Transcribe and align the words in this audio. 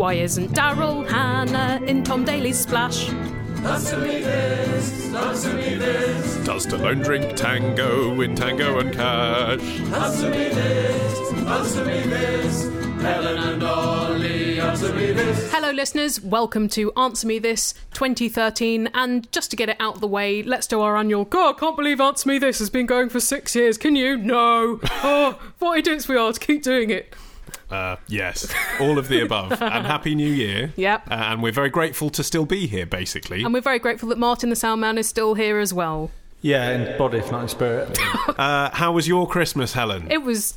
Why 0.00 0.14
isn't 0.14 0.52
Daryl 0.52 1.06
Hannah 1.06 1.84
in 1.84 2.02
Tom 2.02 2.24
Daley's 2.24 2.58
Splash? 2.58 3.10
Answer 3.10 3.98
me 3.98 4.22
this, 4.22 5.14
answer 5.14 5.52
me 5.52 5.74
this, 5.74 6.36
Does 6.36 6.66
Stallone 6.66 7.04
drink 7.04 7.36
tango 7.36 8.18
in 8.22 8.34
Tango 8.34 8.78
and 8.78 8.94
Cash? 8.94 9.60
answer 9.60 10.30
me 10.30 10.48
this, 10.48 11.32
answer 11.42 11.84
me 11.84 12.00
this. 12.00 12.62
Helen 13.02 13.36
and 13.36 13.62
Olly, 13.62 14.58
answer 14.58 14.90
me 14.94 15.12
this. 15.12 15.52
Hello, 15.52 15.70
listeners. 15.70 16.18
Welcome 16.22 16.70
to 16.70 16.90
Answer 16.94 17.26
Me 17.26 17.38
This 17.38 17.74
2013. 17.92 18.88
And 18.94 19.30
just 19.32 19.50
to 19.50 19.56
get 19.56 19.68
it 19.68 19.76
out 19.80 19.96
of 19.96 20.00
the 20.00 20.06
way, 20.06 20.42
let's 20.42 20.66
do 20.66 20.80
our 20.80 20.96
annual. 20.96 21.26
God, 21.26 21.56
I 21.56 21.58
can't 21.58 21.76
believe 21.76 22.00
Answer 22.00 22.26
Me 22.26 22.38
This 22.38 22.58
has 22.58 22.70
been 22.70 22.86
going 22.86 23.10
for 23.10 23.20
six 23.20 23.54
years. 23.54 23.76
Can 23.76 23.96
you? 23.96 24.16
No. 24.16 24.80
Oh, 25.02 25.38
what 25.58 25.78
idiots 25.78 26.08
we 26.08 26.16
are 26.16 26.32
to 26.32 26.40
keep 26.40 26.62
doing 26.62 26.88
it. 26.88 27.14
Uh, 27.70 27.96
yes, 28.08 28.52
all 28.80 28.98
of 28.98 29.08
the 29.08 29.20
above. 29.22 29.52
and 29.62 29.86
Happy 29.86 30.14
New 30.14 30.30
Year. 30.30 30.72
Yep. 30.76 31.10
Uh, 31.10 31.14
and 31.14 31.42
we're 31.42 31.52
very 31.52 31.70
grateful 31.70 32.10
to 32.10 32.24
still 32.24 32.46
be 32.46 32.66
here, 32.66 32.86
basically. 32.86 33.42
And 33.42 33.52
we're 33.52 33.60
very 33.60 33.78
grateful 33.78 34.08
that 34.10 34.18
Martin 34.18 34.50
the 34.50 34.56
Soundman 34.56 34.98
is 34.98 35.08
still 35.08 35.34
here 35.34 35.58
as 35.58 35.72
well. 35.72 36.10
Yeah, 36.42 36.70
in 36.70 36.96
body, 36.98 37.18
if 37.18 37.30
not 37.30 37.42
in 37.42 37.48
spirit. 37.48 37.98
Uh, 38.38 38.70
how 38.72 38.92
was 38.92 39.06
your 39.06 39.28
Christmas, 39.28 39.74
Helen? 39.74 40.10
It 40.10 40.22
was 40.22 40.54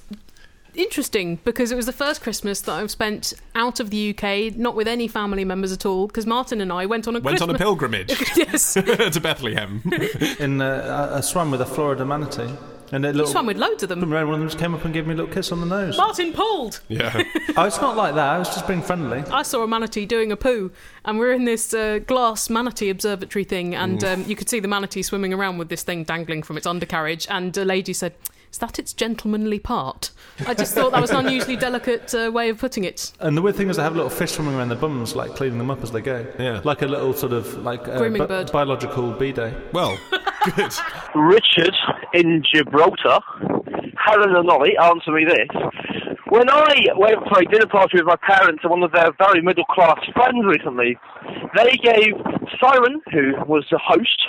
interesting 0.75 1.37
because 1.43 1.71
it 1.71 1.75
was 1.75 1.85
the 1.85 1.93
first 1.93 2.21
Christmas 2.21 2.61
that 2.61 2.73
I've 2.73 2.91
spent 2.91 3.33
out 3.55 3.79
of 3.79 3.89
the 3.89 4.15
UK, 4.15 4.55
not 4.55 4.75
with 4.75 4.87
any 4.87 5.07
family 5.07 5.43
members 5.43 5.71
at 5.71 5.85
all, 5.85 6.07
because 6.07 6.25
Martin 6.25 6.61
and 6.61 6.71
I 6.71 6.85
went 6.85 7.07
on 7.07 7.15
a 7.15 7.19
Went 7.19 7.41
on 7.41 7.49
a 7.49 7.57
pilgrimage 7.57 8.09
yes. 8.37 8.73
to 8.75 9.19
Bethlehem. 9.21 9.81
in 10.39 10.61
uh, 10.61 11.09
I 11.11 11.17
I 11.17 11.21
swam 11.21 11.51
with 11.51 11.61
a 11.61 11.65
Florida 11.65 12.05
manatee, 12.05 12.53
and 12.93 13.03
it 13.03 13.09
You 13.09 13.13
little. 13.15 13.31
swam 13.31 13.45
with 13.47 13.57
loads 13.57 13.83
of 13.83 13.89
them. 13.89 13.99
One 14.09 14.13
of 14.23 14.29
them 14.39 14.47
just 14.47 14.57
came 14.59 14.73
up 14.73 14.85
and 14.85 14.93
gave 14.93 15.05
me 15.07 15.13
a 15.13 15.17
little 15.17 15.33
kiss 15.33 15.51
on 15.51 15.59
the 15.59 15.65
nose. 15.65 15.97
Martin 15.97 16.31
pulled. 16.33 16.79
yeah. 16.87 17.23
Oh, 17.55 17.65
it's 17.65 17.79
not 17.81 17.95
like 17.95 18.15
that. 18.15 18.27
I 18.29 18.39
was 18.39 18.47
just 18.49 18.67
being 18.67 18.81
friendly. 18.81 19.19
I 19.31 19.43
saw 19.43 19.61
a 19.63 19.67
manatee 19.67 20.07
doing 20.07 20.31
a 20.31 20.35
poo, 20.35 20.71
and 21.05 21.19
we 21.19 21.25
are 21.27 21.31
in 21.33 21.45
this 21.45 21.71
uh, 21.73 21.99
glass 21.99 22.49
manatee 22.49 22.89
observatory 22.89 23.43
thing, 23.43 23.75
and 23.75 24.03
um, 24.03 24.23
you 24.27 24.35
could 24.35 24.49
see 24.49 24.59
the 24.59 24.67
manatee 24.67 25.03
swimming 25.03 25.33
around 25.33 25.59
with 25.59 25.69
this 25.69 25.83
thing 25.83 26.03
dangling 26.03 26.41
from 26.41 26.57
its 26.57 26.65
undercarriage. 26.65 27.27
And 27.29 27.55
a 27.57 27.63
lady 27.65 27.93
said, 27.93 28.15
"Is 28.53 28.59
that 28.59 28.77
its 28.79 28.93
gentlemanly 28.93 29.57
part?" 29.59 30.11
I 30.47 30.53
just 30.53 30.73
thought 30.75 30.91
that 30.91 31.01
was 31.01 31.09
an 31.09 31.25
unusually 31.25 31.57
delicate 31.57 32.13
uh, 32.13 32.31
way 32.31 32.49
of 32.49 32.59
putting 32.59 32.83
it. 32.83 33.11
And 33.19 33.35
the 33.35 33.41
weird 33.41 33.55
thing 33.55 33.69
is, 33.69 33.77
they 33.77 33.83
have 33.83 33.95
little 33.95 34.09
fish 34.09 34.31
swimming 34.31 34.53
around 34.55 34.69
their 34.69 34.77
bums, 34.77 35.15
like 35.15 35.35
cleaning 35.35 35.57
them 35.57 35.71
up 35.71 35.81
as 35.81 35.91
they 35.91 36.01
go. 36.01 36.25
Yeah. 36.39 36.61
Like 36.63 36.83
a 36.83 36.87
little 36.87 37.13
sort 37.13 37.33
of 37.33 37.57
like 37.63 37.87
uh, 37.87 37.97
Grooming 37.97 38.19
bi- 38.21 38.27
bird. 38.27 38.51
biological 38.51 39.11
bidet. 39.11 39.73
Well, 39.73 39.97
good. 40.55 40.71
Richard 41.15 41.75
in 42.13 42.43
Gibraltar. 42.53 43.19
Helen 44.05 44.35
and 44.35 44.49
Olly, 44.49 44.77
answer 44.77 45.11
me 45.11 45.25
this. 45.25 45.47
When 46.29 46.49
I 46.49 46.75
went 46.97 47.19
for 47.29 47.39
a 47.41 47.45
dinner 47.45 47.67
party 47.67 47.97
with 47.97 48.05
my 48.05 48.15
parents 48.27 48.61
and 48.63 48.71
one 48.71 48.83
of 48.83 48.91
their 48.91 49.11
very 49.17 49.41
middle 49.41 49.65
class 49.65 49.99
friends 50.13 50.43
recently, 50.45 50.97
they 51.55 51.71
gave 51.83 52.13
Simon, 52.61 53.01
who 53.11 53.33
was 53.45 53.65
the 53.69 53.79
host, 53.81 54.19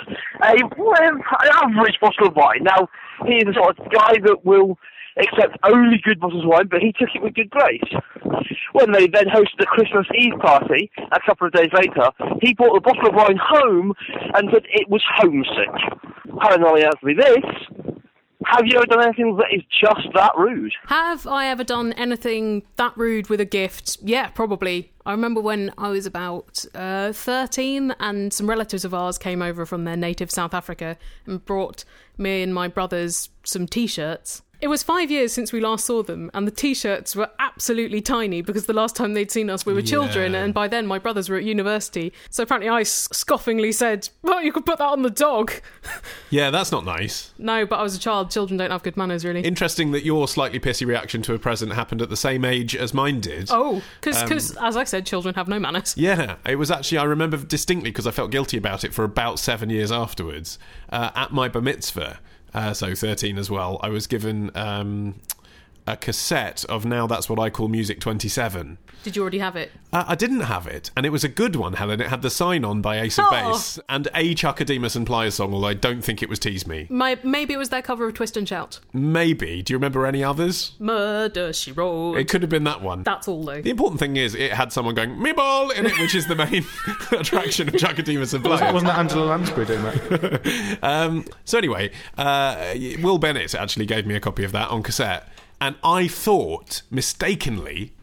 a 0.43 0.53
well, 0.77 0.93
an 1.01 1.19
average 1.63 1.97
bottle 1.99 2.27
of 2.27 2.35
wine. 2.35 2.63
Now, 2.63 2.87
he 3.27 3.37
is 3.37 3.45
the 3.45 3.53
sort 3.53 3.79
of 3.79 3.91
guy 3.91 4.13
that 4.23 4.45
will 4.45 4.77
accept 5.17 5.57
only 5.63 5.97
good 6.03 6.19
bottles 6.19 6.43
of 6.43 6.49
wine, 6.49 6.67
but 6.69 6.81
he 6.81 6.91
took 6.91 7.09
it 7.15 7.23
with 7.23 7.33
good 7.33 7.49
grace. 7.49 7.83
When 8.73 8.91
they 8.91 9.07
then 9.07 9.27
hosted 9.27 9.61
a 9.61 9.65
Christmas 9.65 10.05
Eve 10.17 10.37
party 10.41 10.91
a 11.11 11.19
couple 11.25 11.47
of 11.47 11.53
days 11.53 11.69
later, 11.73 12.11
he 12.41 12.53
brought 12.53 12.75
a 12.75 12.81
bottle 12.81 13.07
of 13.07 13.15
wine 13.15 13.39
home 13.41 13.93
and 14.35 14.49
said 14.51 14.63
it 14.69 14.89
was 14.89 15.01
homesick. 15.15 15.71
Olly 16.65 16.83
answered 16.83 17.03
me 17.03 17.13
this. 17.13 17.95
Have 18.47 18.65
you 18.65 18.77
ever 18.77 18.85
done 18.85 19.03
anything 19.03 19.37
that 19.37 19.47
is 19.51 19.63
just 19.81 20.07
that 20.13 20.33
rude? 20.37 20.73
Have 20.87 21.25
I 21.25 21.47
ever 21.47 21.63
done 21.63 21.93
anything 21.93 22.63
that 22.75 22.95
rude 22.95 23.29
with 23.29 23.39
a 23.39 23.45
gift? 23.45 23.97
Yeah, 24.01 24.27
probably. 24.29 24.91
I 25.05 25.11
remember 25.11 25.41
when 25.41 25.71
I 25.77 25.89
was 25.89 26.05
about 26.05 26.65
uh, 26.73 27.11
13 27.11 27.95
and 27.99 28.33
some 28.33 28.49
relatives 28.49 28.85
of 28.85 28.93
ours 28.93 29.17
came 29.17 29.41
over 29.41 29.65
from 29.65 29.83
their 29.83 29.97
native 29.97 30.31
South 30.31 30.53
Africa 30.53 30.97
and 31.25 31.43
brought 31.45 31.85
me 32.17 32.41
and 32.41 32.53
my 32.53 32.67
brothers 32.67 33.29
some 33.43 33.67
t 33.67 33.87
shirts. 33.87 34.41
It 34.61 34.67
was 34.67 34.83
five 34.83 35.11
years 35.11 35.33
since 35.33 35.51
we 35.51 35.59
last 35.59 35.85
saw 35.85 36.03
them, 36.03 36.31
and 36.33 36.47
the 36.47 36.51
t 36.51 36.73
shirts 36.73 37.15
were 37.15 37.29
absolutely 37.39 38.01
tiny 38.01 38.41
because 38.41 38.65
the 38.65 38.73
last 38.73 38.95
time 38.95 39.13
they'd 39.13 39.31
seen 39.31 39.49
us 39.49 39.65
we 39.65 39.73
were 39.73 39.81
children, 39.81 40.33
and 40.35 40.53
by 40.53 40.67
then 40.67 40.87
my 40.87 40.97
brothers 40.99 41.29
were 41.29 41.37
at 41.37 41.43
university. 41.43 42.13
So 42.29 42.43
apparently 42.43 42.69
I 42.69 42.83
scoffingly 42.83 43.73
said, 43.73 44.09
Well, 44.21 44.41
you 44.41 44.51
could 44.51 44.65
put 44.65 44.77
that 44.79 44.87
on 44.87 45.01
the 45.01 45.09
dog. 45.09 45.51
Yeah, 46.31 46.49
that's 46.49 46.71
not 46.71 46.83
nice. 46.83 47.31
no, 47.37 47.65
but 47.65 47.79
I 47.79 47.83
was 47.83 47.95
a 47.95 47.99
child. 47.99 48.29
Children 48.29 48.57
don't 48.57 48.71
have 48.71 48.83
good 48.83 48.97
manners, 48.97 49.23
really. 49.23 49.41
Interesting 49.41 49.91
that 49.91 50.03
your 50.03 50.27
slightly 50.27 50.59
pissy 50.59 50.85
reaction 50.85 51.21
to 51.21 51.33
a 51.33 51.39
present 51.39 51.71
happened 51.71 52.01
at 52.01 52.09
the 52.09 52.17
same 52.17 52.43
age 52.43 52.75
as 52.75 52.93
mine 52.93 53.21
did. 53.21 53.47
Oh, 53.51 53.81
because, 54.01 54.57
as 54.57 54.75
I 54.75 54.83
said, 54.83 55.05
children 55.05 55.35
have 55.35 55.47
no 55.47 55.59
manners. 55.59 55.95
Yeah, 56.05 56.35
it 56.45 56.57
was 56.57 56.69
actually, 56.71 56.97
I 56.97 57.03
remember 57.05 57.37
distinctly 57.37 57.89
because 57.89 58.05
I 58.05 58.11
felt 58.11 58.31
guilty 58.31 58.57
about 58.57 58.83
it 58.83 58.93
for 58.93 59.03
about 59.03 59.39
seven 59.39 59.69
years 59.69 59.91
afterwards. 59.91 60.59
Uh, 60.89 61.11
at 61.15 61.31
my 61.31 61.47
bar 61.47 61.61
mitzvah, 61.61 62.19
uh, 62.55 62.73
so 62.73 62.95
13 62.95 63.37
as 63.37 63.51
well, 63.51 63.79
I 63.83 63.89
was 63.89 64.07
given 64.07 64.49
um, 64.55 65.15
a 65.87 65.95
cassette 65.95 66.65
of 66.65 66.85
Now 66.85 67.05
That's 67.07 67.29
What 67.29 67.39
I 67.39 67.49
Call 67.49 67.67
Music 67.67 67.99
27. 67.99 68.77
Did 69.03 69.15
you 69.15 69.21
already 69.21 69.37
have 69.37 69.55
it? 69.55 69.71
Uh, 69.93 70.03
I 70.07 70.15
didn't 70.15 70.39
have 70.41 70.65
it, 70.65 70.89
and 70.97 71.05
it 71.05 71.09
was 71.11 71.23
a 71.23 71.27
good 71.29 71.55
one, 71.55 71.73
Helen. 71.73 72.01
It 72.01 72.07
had 72.07 72.23
the 72.23 72.31
sign 72.31 72.65
on 72.65 72.81
by 72.81 72.99
Ace 73.01 73.19
of 73.19 73.25
Oh. 73.27 73.51
Base 73.51 73.77
and 73.87 74.07
a 74.15 74.33
Chaka 74.33 74.65
Demus 74.65 74.95
and 74.95 75.05
Pliers 75.05 75.35
song, 75.35 75.53
although 75.53 75.67
I 75.67 75.75
don't 75.75 76.01
think 76.01 76.23
it 76.23 76.29
was 76.29 76.39
Tease 76.39 76.65
Me. 76.65 76.87
My, 76.89 77.19
maybe 77.23 77.53
it 77.53 77.57
was 77.57 77.69
their 77.69 77.83
cover 77.83 78.07
of 78.07 78.15
Twist 78.15 78.35
and 78.35 78.49
Shout. 78.49 78.79
Maybe. 78.93 79.61
Do 79.61 79.73
you 79.73 79.77
remember 79.77 80.07
any 80.07 80.23
others? 80.23 80.71
Murder, 80.79 81.53
she 81.53 81.71
wrote. 81.71 82.15
It 82.17 82.27
could 82.29 82.41
have 82.41 82.49
been 82.49 82.63
that 82.63 82.81
one. 82.81 83.03
That's 83.03 83.27
all, 83.27 83.43
though. 83.43 83.61
The 83.61 83.69
important 83.69 83.99
thing 83.99 84.17
is 84.17 84.33
it 84.33 84.53
had 84.53 84.73
someone 84.73 84.95
going 84.95 85.21
me 85.21 85.33
ball 85.33 85.69
in 85.69 85.85
it, 85.85 85.97
which 85.99 86.15
is 86.15 86.25
the 86.25 86.35
main 86.35 86.65
attraction 87.11 87.67
of 87.67 87.77
Chaka 87.77 88.01
Demus 88.01 88.33
and 88.33 88.43
Wasn't, 88.43 88.59
Pliers. 88.71 88.73
wasn't 88.73 88.91
that 88.91 88.97
Angela 88.99 89.25
Lansbury 89.25 89.65
doing 89.67 89.83
that? 89.83 90.79
Um, 90.81 91.25
so 91.45 91.57
anyway, 91.59 91.91
uh, 92.17 92.73
Will 93.01 93.17
Bennett 93.19 93.53
actually 93.53 93.85
gave 93.85 94.05
me 94.07 94.15
a 94.15 94.19
copy 94.19 94.43
of 94.43 94.51
that 94.53 94.69
on 94.69 94.81
cassette, 94.83 95.27
and 95.59 95.75
I 95.83 96.07
thought 96.07 96.81
mistakenly 96.89 97.93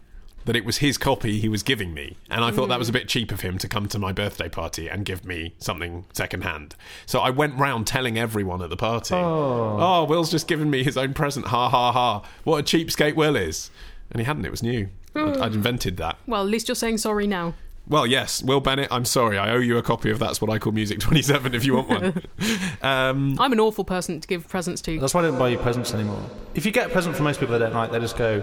that 0.44 0.56
it 0.56 0.64
was 0.64 0.78
his 0.78 0.98
copy 0.98 1.38
he 1.38 1.48
was 1.48 1.62
giving 1.62 1.94
me, 1.94 2.16
and 2.28 2.44
I 2.44 2.50
thought 2.50 2.68
that 2.68 2.78
was 2.78 2.88
a 2.88 2.92
bit 2.92 3.08
cheap 3.08 3.30
of 3.30 3.42
him 3.42 3.58
to 3.58 3.68
come 3.68 3.86
to 3.88 3.98
my 3.98 4.12
birthday 4.12 4.48
party 4.48 4.88
and 4.88 5.04
give 5.04 5.24
me 5.24 5.54
something 5.58 6.04
secondhand. 6.12 6.74
So 7.06 7.20
I 7.20 7.30
went 7.30 7.58
round 7.58 7.86
telling 7.86 8.18
everyone 8.18 8.60
at 8.62 8.70
the 8.70 8.76
party, 8.76 9.14
"Oh, 9.14 9.78
oh 9.80 10.04
Will's 10.04 10.30
just 10.30 10.48
given 10.48 10.70
me 10.70 10.82
his 10.82 10.96
own 10.96 11.14
present. 11.14 11.46
Ha 11.46 11.68
ha 11.68 11.92
ha! 11.92 12.22
What 12.44 12.58
a 12.58 12.62
cheapskate 12.62 13.14
Will 13.14 13.36
is." 13.36 13.70
And 14.10 14.20
he 14.20 14.26
hadn't. 14.26 14.44
It 14.44 14.50
was 14.50 14.62
new. 14.62 14.88
I'd, 15.14 15.38
I'd 15.38 15.54
invented 15.54 15.96
that. 15.98 16.18
Well, 16.26 16.42
at 16.42 16.48
least 16.48 16.68
you're 16.68 16.74
saying 16.74 16.98
sorry 16.98 17.26
now. 17.26 17.54
Well, 17.88 18.06
yes, 18.06 18.42
Will 18.42 18.60
Bennett. 18.60 18.88
I'm 18.90 19.04
sorry. 19.04 19.38
I 19.38 19.50
owe 19.50 19.58
you 19.58 19.76
a 19.76 19.82
copy 19.82 20.10
of 20.10 20.18
That's 20.18 20.40
What 20.40 20.50
I 20.50 20.58
Call 20.58 20.72
Music 20.72 21.00
27 21.00 21.54
if 21.54 21.64
you 21.64 21.74
want 21.74 21.88
one. 21.88 22.22
um, 22.82 23.36
I'm 23.40 23.52
an 23.52 23.60
awful 23.60 23.84
person 23.84 24.20
to 24.20 24.28
give 24.28 24.48
presents 24.48 24.80
to. 24.82 24.98
That's 25.00 25.14
why 25.14 25.20
I 25.20 25.24
don't 25.24 25.38
buy 25.38 25.48
you 25.48 25.58
presents 25.58 25.92
anymore. 25.92 26.22
If 26.54 26.64
you 26.64 26.72
get 26.72 26.86
a 26.86 26.90
present 26.90 27.16
from 27.16 27.24
most 27.24 27.40
people 27.40 27.58
they 27.58 27.64
don't 27.64 27.74
like, 27.74 27.90
they 27.90 27.98
just 27.98 28.16
go, 28.16 28.42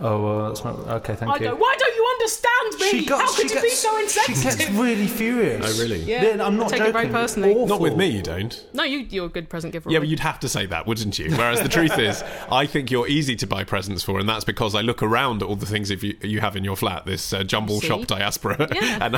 "Oh, 0.00 0.22
well, 0.22 0.48
that's 0.48 0.64
not 0.64 0.76
okay. 1.00 1.14
Thank 1.14 1.30
I 1.32 1.34
you." 1.36 1.44
go, 1.50 1.54
why 1.56 1.74
don't 1.78 1.94
you 1.94 2.06
understand 2.20 2.92
me? 2.92 3.04
How 3.06 3.34
could 3.34 3.50
you 3.50 3.60
be 3.62 3.70
so 3.70 3.96
She 3.98 4.02
insensitive? 4.04 4.58
gets 4.58 4.70
really 4.72 5.06
furious. 5.06 5.64
Oh, 5.78 5.82
really? 5.82 6.02
Yeah, 6.02 6.44
I'm 6.44 6.56
not 6.56 6.72
I 6.72 6.78
take 6.78 6.88
it 6.88 6.92
very 6.92 7.04
joking. 7.06 7.12
personally. 7.12 7.52
Awful. 7.54 7.66
not 7.66 7.80
with 7.80 7.96
me, 7.96 8.06
you 8.08 8.22
don't. 8.22 8.66
No, 8.72 8.82
you, 8.84 8.98
you're 9.00 9.26
a 9.26 9.28
good 9.30 9.48
present 9.48 9.72
giver. 9.72 9.90
Yeah, 9.90 9.98
but 10.00 10.08
you'd 10.08 10.20
have 10.20 10.40
to 10.40 10.48
say 10.48 10.66
that, 10.66 10.86
wouldn't 10.86 11.18
you? 11.18 11.30
Whereas 11.36 11.60
the 11.60 11.68
truth 11.68 11.98
is, 11.98 12.22
I 12.50 12.66
think 12.66 12.90
you're 12.90 13.08
easy 13.08 13.36
to 13.36 13.46
buy 13.46 13.64
presents 13.64 14.02
for, 14.02 14.18
and 14.18 14.28
that's 14.28 14.44
because 14.44 14.74
I 14.74 14.80
look 14.80 15.02
around 15.02 15.42
at 15.42 15.48
all 15.48 15.56
the 15.56 15.66
things 15.66 15.90
if 15.90 16.02
you, 16.02 16.16
you 16.22 16.40
have 16.40 16.56
in 16.56 16.64
your 16.64 16.76
flat, 16.76 17.06
this 17.06 17.32
uh, 17.32 17.42
jumble 17.44 17.80
See? 17.80 17.88
shop 17.88 18.06
diaspora, 18.06 18.68
Yeah. 18.74 18.98
and, 19.06 19.16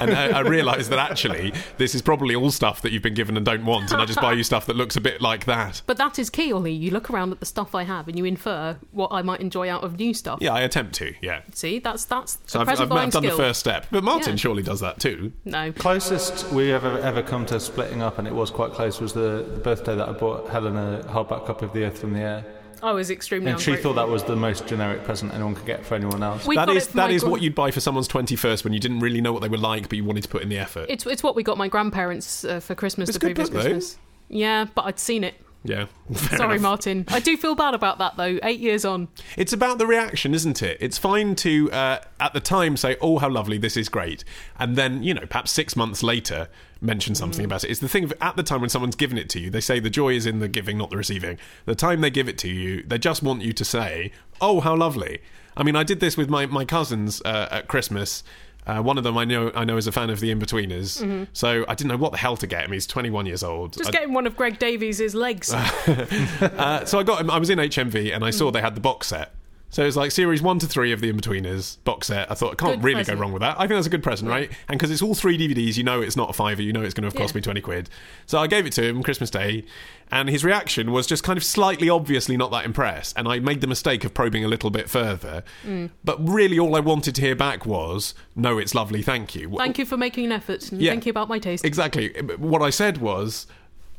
and 0.00 0.10
I, 0.14 0.38
I 0.38 0.40
realise 0.40 0.88
that 0.88 0.98
actually 0.98 1.52
this 1.78 1.94
is 1.94 2.02
probably 2.02 2.34
all 2.34 2.50
stuff 2.50 2.82
that 2.82 2.92
you've 2.92 3.02
been 3.02 3.14
given 3.14 3.36
and 3.36 3.44
don't 3.46 3.64
want, 3.64 3.92
and 3.92 4.00
I 4.00 4.04
just 4.06 4.20
buy 4.20 4.32
you 4.32 4.42
stuff 4.42 4.66
that 4.66 4.76
looks 4.76 4.96
a 4.96 5.00
bit 5.00 5.20
like 5.20 5.44
that. 5.46 5.82
But 5.86 5.96
that 5.98 6.18
is 6.18 6.30
key, 6.30 6.52
Olly. 6.52 6.72
You 6.72 6.90
look 6.90 7.10
around 7.10 7.32
at 7.32 7.40
the 7.40 7.46
stuff 7.46 7.74
I 7.74 7.82
have 7.84 8.08
and 8.08 8.16
you 8.18 8.24
infer 8.24 8.76
what 8.92 9.08
I 9.12 9.22
might 9.22 9.40
enjoy 9.40 9.68
out 9.70 9.82
of 9.84 9.98
new 9.98 10.14
stuff. 10.20 10.38
Yeah, 10.40 10.54
I 10.54 10.60
attempt 10.60 10.94
to. 10.96 11.12
Yeah, 11.20 11.42
See, 11.52 11.80
that's 11.80 12.04
that's 12.04 12.38
so 12.46 12.60
a 12.60 12.62
I've, 12.62 12.68
I've, 12.80 12.92
I've 12.92 13.10
done 13.10 13.24
the 13.24 13.30
first 13.32 13.58
step, 13.60 13.86
but 13.90 14.04
Martin 14.04 14.34
Yeah. 14.34 14.36
surely 14.36 14.62
does 14.62 14.78
that 14.80 15.00
too. 15.00 15.32
No. 15.44 15.72
Closest 15.72 16.46
we 16.52 16.72
ever 16.72 16.98
ever 17.00 17.22
come 17.22 17.44
to 17.46 17.58
splitting 17.58 18.00
up, 18.02 18.18
and 18.18 18.28
it 18.28 18.34
was 18.34 18.50
quite 18.50 18.72
close, 18.72 19.00
was 19.00 19.12
the, 19.12 19.44
the 19.54 19.60
birthday 19.60 19.96
that 19.96 20.08
I 20.08 20.12
bought 20.12 20.48
Helen 20.48 20.76
a 20.76 21.02
hardback 21.08 21.46
copy 21.46 21.66
of 21.66 21.72
The 21.72 21.84
Earth 21.84 21.98
from 21.98 22.12
the 22.12 22.20
Air. 22.20 22.44
I 22.82 22.92
was 22.92 23.10
extremely 23.10 23.50
And 23.50 23.60
she 23.60 23.76
thought 23.76 23.94
that 23.96 24.08
was 24.08 24.24
the 24.24 24.36
most 24.36 24.66
generic 24.66 25.04
present 25.04 25.34
anyone 25.34 25.54
could 25.54 25.66
get 25.66 25.84
for 25.84 25.96
anyone 25.96 26.22
else. 26.22 26.46
We 26.46 26.56
That 26.56 26.66
got 26.68 26.76
is 26.76 26.84
it 26.86 26.90
for 26.92 26.96
that 26.96 27.08
my 27.08 27.12
is 27.14 27.20
gran- 27.22 27.30
what 27.32 27.42
you'd 27.42 27.54
buy 27.54 27.70
for 27.72 27.80
someone's 27.80 28.08
twenty 28.08 28.36
first 28.36 28.64
when 28.64 28.72
you 28.72 28.80
didn't 28.80 29.00
really 29.00 29.20
know 29.20 29.34
what 29.34 29.42
they 29.42 29.48
were 29.50 29.58
like, 29.58 29.88
but 29.90 29.98
you 29.98 30.04
wanted 30.04 30.22
to 30.22 30.28
put 30.30 30.42
in 30.42 30.48
the 30.48 30.56
effort. 30.56 30.86
It's 30.88 31.04
it's 31.04 31.22
what 31.22 31.36
we 31.36 31.42
got 31.42 31.58
my 31.58 31.68
grandparents 31.68 32.42
uh, 32.44 32.58
for 32.60 32.74
Christmas 32.74 33.10
It's 33.10 33.18
the 33.18 33.26
good 33.26 33.34
previous 33.36 33.50
book, 33.50 33.62
though. 33.64 33.70
Christmas. 33.70 33.98
Yeah, 34.30 34.64
but 34.74 34.86
I'd 34.86 34.98
seen 34.98 35.24
it. 35.24 35.34
Yeah, 35.62 35.86
Sorry, 36.14 36.56
enough. 36.56 36.62
Martin. 36.62 37.04
I 37.08 37.20
do 37.20 37.36
feel 37.36 37.54
bad 37.54 37.74
about 37.74 37.98
that 37.98 38.16
though. 38.16 38.38
Eight 38.42 38.60
years 38.60 38.84
on. 38.84 39.08
It's 39.36 39.52
about 39.52 39.78
the 39.78 39.86
reaction, 39.86 40.34
isn't 40.34 40.62
it? 40.62 40.78
It's 40.80 40.96
fine 40.96 41.34
to, 41.36 41.70
uh, 41.70 42.00
at 42.18 42.32
the 42.32 42.40
time, 42.40 42.76
say, 42.76 42.96
oh, 43.00 43.18
how 43.18 43.28
lovely, 43.28 43.58
this 43.58 43.76
is 43.76 43.88
great. 43.88 44.24
And 44.58 44.76
then, 44.76 45.02
you 45.02 45.12
know, 45.12 45.26
perhaps 45.26 45.50
six 45.50 45.76
months 45.76 46.02
later, 46.02 46.48
mention 46.80 47.14
something 47.14 47.44
about 47.44 47.64
it. 47.64 47.70
It's 47.70 47.80
the 47.80 47.88
thing 47.88 48.04
of, 48.04 48.12
at 48.20 48.36
the 48.36 48.42
time 48.42 48.60
when 48.62 48.70
someone's 48.70 48.96
given 48.96 49.18
it 49.18 49.28
to 49.30 49.40
you, 49.40 49.50
they 49.50 49.60
say 49.60 49.80
the 49.80 49.90
joy 49.90 50.14
is 50.14 50.24
in 50.24 50.38
the 50.38 50.48
giving, 50.48 50.78
not 50.78 50.90
the 50.90 50.96
receiving. 50.96 51.38
The 51.66 51.74
time 51.74 52.00
they 52.00 52.10
give 52.10 52.28
it 52.28 52.38
to 52.38 52.48
you, 52.48 52.82
they 52.82 52.98
just 52.98 53.22
want 53.22 53.42
you 53.42 53.52
to 53.52 53.64
say, 53.64 54.12
oh, 54.40 54.60
how 54.60 54.74
lovely. 54.74 55.20
I 55.56 55.62
mean, 55.62 55.76
I 55.76 55.82
did 55.82 56.00
this 56.00 56.16
with 56.16 56.30
my 56.30 56.46
my 56.46 56.64
cousins 56.64 57.20
uh, 57.24 57.48
at 57.50 57.68
Christmas. 57.68 58.22
Uh, 58.66 58.82
one 58.82 58.98
of 58.98 59.04
them 59.04 59.16
I 59.16 59.24
know 59.24 59.50
I 59.54 59.64
know 59.64 59.76
is 59.76 59.86
a 59.86 59.92
fan 59.92 60.10
of 60.10 60.20
the 60.20 60.32
Inbetweeners, 60.34 61.26
so 61.32 61.64
I 61.66 61.74
didn't 61.74 61.88
know 61.90 61.96
what 61.96 62.12
the 62.12 62.18
hell 62.18 62.36
to 62.36 62.46
get 62.46 62.64
him. 62.64 62.72
He's 62.72 62.86
21 62.86 63.26
years 63.26 63.42
old. 63.42 63.72
Just 63.72 63.88
I- 63.88 63.92
getting 63.92 64.12
one 64.12 64.26
of 64.26 64.36
Greg 64.36 64.58
Davies' 64.58 65.14
legs. 65.14 65.52
uh, 65.54 66.84
so 66.84 66.98
I 66.98 67.02
got 67.02 67.20
him. 67.20 67.30
I 67.30 67.38
was 67.38 67.50
in 67.50 67.58
HMV 67.58 68.14
and 68.14 68.24
I 68.24 68.30
saw 68.30 68.50
they 68.50 68.60
had 68.60 68.74
the 68.74 68.80
box 68.80 69.08
set. 69.08 69.32
So 69.72 69.84
it's 69.84 69.94
like 69.96 70.10
series 70.10 70.42
one 70.42 70.58
to 70.58 70.66
three 70.66 70.90
of 70.90 71.00
the 71.00 71.12
Inbetweeners 71.12 71.76
box 71.84 72.08
set. 72.08 72.28
I 72.28 72.34
thought 72.34 72.52
I 72.52 72.54
can't 72.56 72.76
Good 72.78 72.84
really 72.84 72.96
present. 73.00 73.18
go 73.18 73.22
wrong 73.22 73.32
with 73.32 73.40
that. 73.42 73.54
I 73.56 73.68
think 73.68 73.78
that's 73.78 73.86
a 73.86 73.90
good 73.90 74.02
present, 74.02 74.28
right? 74.28 74.50
And 74.68 74.76
because 74.78 74.90
it's 74.90 75.00
all 75.00 75.14
three 75.14 75.38
DVDs, 75.38 75.76
you 75.76 75.84
know 75.84 76.00
it's 76.00 76.16
not 76.16 76.28
a 76.28 76.32
fiver. 76.32 76.60
You 76.60 76.72
know 76.72 76.82
it's 76.82 76.92
going 76.92 77.02
to 77.02 77.06
have 77.08 77.14
cost 77.14 77.34
Yeah. 77.34 77.38
me 77.38 77.42
twenty 77.42 77.60
quid. 77.60 77.88
So 78.26 78.38
I 78.40 78.48
gave 78.48 78.66
it 78.66 78.72
to 78.74 78.82
him 78.84 79.00
Christmas 79.04 79.30
Day, 79.30 79.62
and 80.10 80.28
his 80.28 80.44
reaction 80.44 80.90
was 80.90 81.06
just 81.06 81.22
kind 81.22 81.36
of 81.36 81.44
slightly, 81.44 81.88
obviously 81.88 82.36
not 82.36 82.50
that 82.50 82.64
impressed. 82.64 83.16
And 83.16 83.28
I 83.28 83.38
made 83.38 83.60
the 83.60 83.68
mistake 83.68 84.04
of 84.04 84.12
probing 84.12 84.44
a 84.44 84.48
little 84.48 84.70
bit 84.70 84.90
further. 84.90 85.44
Mm. 85.64 85.90
But 86.02 86.28
really, 86.28 86.58
all 86.58 86.74
I 86.74 86.80
wanted 86.80 87.14
to 87.14 87.20
hear 87.20 87.36
back 87.36 87.64
was, 87.64 88.12
"No, 88.34 88.58
it's 88.58 88.74
lovely, 88.74 89.02
thank 89.02 89.36
you." 89.36 89.54
Thank 89.56 89.78
you 89.78 89.84
for 89.86 89.96
making 89.96 90.24
an 90.26 90.32
effort 90.32 90.72
and 90.72 90.82
Yeah. 90.82 90.90
thank 90.90 91.06
you 91.06 91.10
about 91.10 91.28
my 91.28 91.38
taste. 91.38 91.64
Exactly. 91.64 92.08
What 92.38 92.60
I 92.60 92.70
said 92.70 92.98
was, 92.98 93.46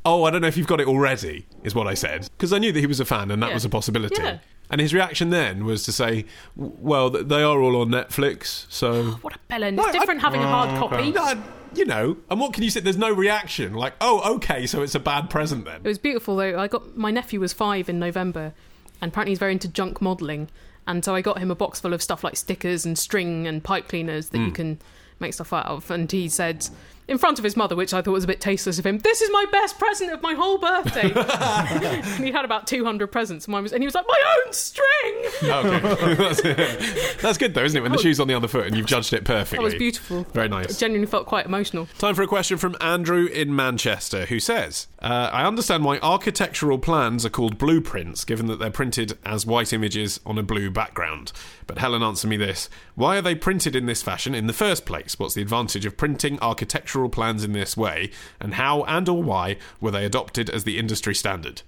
"Oh, 0.03 0.25
I 0.25 0.31
don't 0.31 0.41
know 0.41 0.47
if 0.50 0.57
you've 0.57 0.67
got 0.67 0.81
it 0.81 0.88
already," 0.88 1.45
is 1.63 1.74
what 1.74 1.88
I 1.88 1.94
said 1.94 2.27
because 2.38 2.51
I 2.51 2.57
knew 2.57 2.74
that 2.74 2.79
he 2.81 2.88
was 2.88 3.00
a 3.00 3.06
fan 3.06 3.31
and 3.31 3.41
that 3.41 3.47
Yeah. 3.50 3.53
was 3.53 3.63
a 3.63 3.69
possibility. 3.69 4.21
Yeah. 4.21 4.39
And 4.71 4.81
his 4.81 4.94
reaction 4.94 5.29
then 5.29 5.65
was 5.65 5.83
to 5.83 5.91
say, 5.91 6.25
"Well, 6.56 7.09
they 7.12 7.44
are 7.44 7.62
all 7.62 7.79
on 7.81 7.89
Netflix, 7.89 8.65
so." 8.69 9.03
What 9.21 9.35
a 9.35 9.39
bellend. 9.53 9.73
No, 9.75 9.83
It's 9.83 9.91
different 9.91 10.21
I- 10.23 10.27
having 10.27 10.41
a 10.41 10.47
hard 10.47 10.69
copy. 10.79 11.12
No, 11.12 11.44
you 11.75 11.85
know, 11.85 12.18
and 12.29 12.39
what 12.39 12.53
can 12.53 12.63
you 12.63 12.69
say? 12.69 12.79
There's 12.79 12.97
no 12.97 13.12
reaction. 13.13 13.73
Like, 13.73 13.94
oh, 14.01 14.35
okay, 14.35 14.65
so 14.65 14.81
it's 14.81 14.95
a 14.95 15.00
bad 15.00 15.29
present 15.29 15.65
then. 15.65 15.81
It 15.83 15.88
was 15.88 15.97
beautiful 16.00 16.35
though. 16.38 16.57
I 16.59 16.68
got 16.68 16.95
my 16.97 17.12
nephew 17.12 17.39
was 17.41 17.53
five 17.53 17.89
in 17.89 18.00
November, 18.00 18.53
and 19.01 19.12
apparently 19.12 19.31
he's 19.31 19.39
very 19.39 19.51
into 19.51 19.68
junk 19.68 20.01
modelling, 20.01 20.50
and 20.88 21.03
so 21.03 21.15
I 21.15 21.21
got 21.21 21.38
him 21.39 21.51
a 21.51 21.56
box 21.56 21.79
full 21.81 21.94
of 21.94 22.01
stuff 22.01 22.24
like 22.24 22.35
stickers 22.38 22.85
and 22.85 22.97
string 22.97 23.47
and 23.47 23.63
pipe 23.63 23.88
cleaners 23.89 24.29
that 24.29 24.38
Hmm. 24.39 24.45
you 24.45 24.51
can 24.51 24.79
make 25.19 25.33
stuff 25.33 25.51
out 25.53 25.65
of. 25.67 25.91
And 25.91 26.12
he 26.12 26.27
said, 26.29 26.67
in 27.12 27.18
front 27.18 27.38
of 27.38 27.44
his 27.44 27.58
mother, 27.58 27.75
which 27.75 27.94
I 27.94 28.02
thought 28.02 28.13
was 28.13 28.24
a 28.24 28.28
bit 28.28 28.40
tasteless 28.40 28.80
of 28.80 28.86
him, 28.86 29.00
"This 29.00 29.22
is 29.22 29.30
my 29.31 29.46
best 29.52 29.78
present 29.78 30.12
of 30.12 30.22
my 30.22 30.34
whole 30.34 30.58
birthday." 30.58 31.12
and 31.16 32.25
he 32.25 32.31
had 32.31 32.46
about 32.46 32.66
two 32.66 32.86
hundred 32.86 33.08
presents. 33.08 33.46
And, 33.46 33.52
mine 33.52 33.63
was, 33.63 33.74
and 33.74 33.84
he 33.84 33.86
was 33.86 33.94
like, 33.94 34.06
"My 34.08 34.44
own 34.46 34.54
string." 34.54 35.22
Okay, 35.44 36.16
that's, 36.16 37.22
that's 37.22 37.38
good 37.38 37.54
though, 37.54 37.66
isn't 37.66 37.78
it? 37.78 37.81
When 37.81 37.92
the 37.92 37.98
shoe's 37.98 38.19
on 38.19 38.28
the 38.28 38.34
other 38.34 38.48
foot 38.48 38.66
and 38.66 38.78
you've 38.78 38.86
judged 38.86 39.13
it 39.13 39.25
perfectly. 39.25 39.58
That 39.58 39.63
was 39.63 39.75
beautiful. 39.75 40.24
Very 40.34 40.48
nice. 40.48 40.72
It 40.72 40.80
genuinely 40.80 41.08
felt 41.08 41.28
quite 41.28 41.46
emotional. 41.46 41.88
Time 41.98 42.16
for 42.16 42.24
a 42.24 42.28
question 42.28 42.58
from 42.58 42.78
Andrew 42.80 43.25
in 43.25 43.54
Manchester, 43.56 44.25
who 44.25 44.40
says, 44.40 44.88
uh, 45.02 45.30
I 45.34 45.46
understand 45.46 45.84
why 45.84 45.98
architectural 46.00 46.78
plans 46.78 47.25
are 47.25 47.30
called 47.30 47.58
blueprints, 47.58 48.24
given 48.24 48.48
that 48.48 48.60
they're 48.60 48.72
printed 48.72 49.18
as 49.25 49.46
white 49.46 49.74
images 49.74 50.19
on 50.25 50.38
a 50.38 50.44
blue 50.44 50.69
background. 50.69 51.31
But 51.68 51.80
Helen, 51.80 52.04
answer 52.04 52.28
me 52.28 52.38
this. 52.38 52.69
Why 52.96 53.18
are 53.18 53.22
they 53.22 53.36
printed 53.36 53.75
in 53.75 53.86
this 53.86 54.04
fashion 54.04 54.36
in 54.36 54.48
the 54.48 54.54
first 54.54 54.86
place? 54.86 55.18
What's 55.18 55.34
the 55.34 55.42
advantage 55.42 55.86
of 55.86 55.98
printing 55.98 56.40
architectural 56.40 57.00
plans 57.09 57.44
in 57.44 57.53
this 57.53 57.75
way? 57.77 58.12
And 58.39 58.56
how 58.56 58.83
and 58.83 59.07
or 59.07 59.21
why 59.21 59.57
were 59.80 59.92
they 59.92 60.06
adopted 60.06 60.50
as 60.50 60.63
the 60.63 60.77
industry 60.77 61.15
standard? 61.15 61.62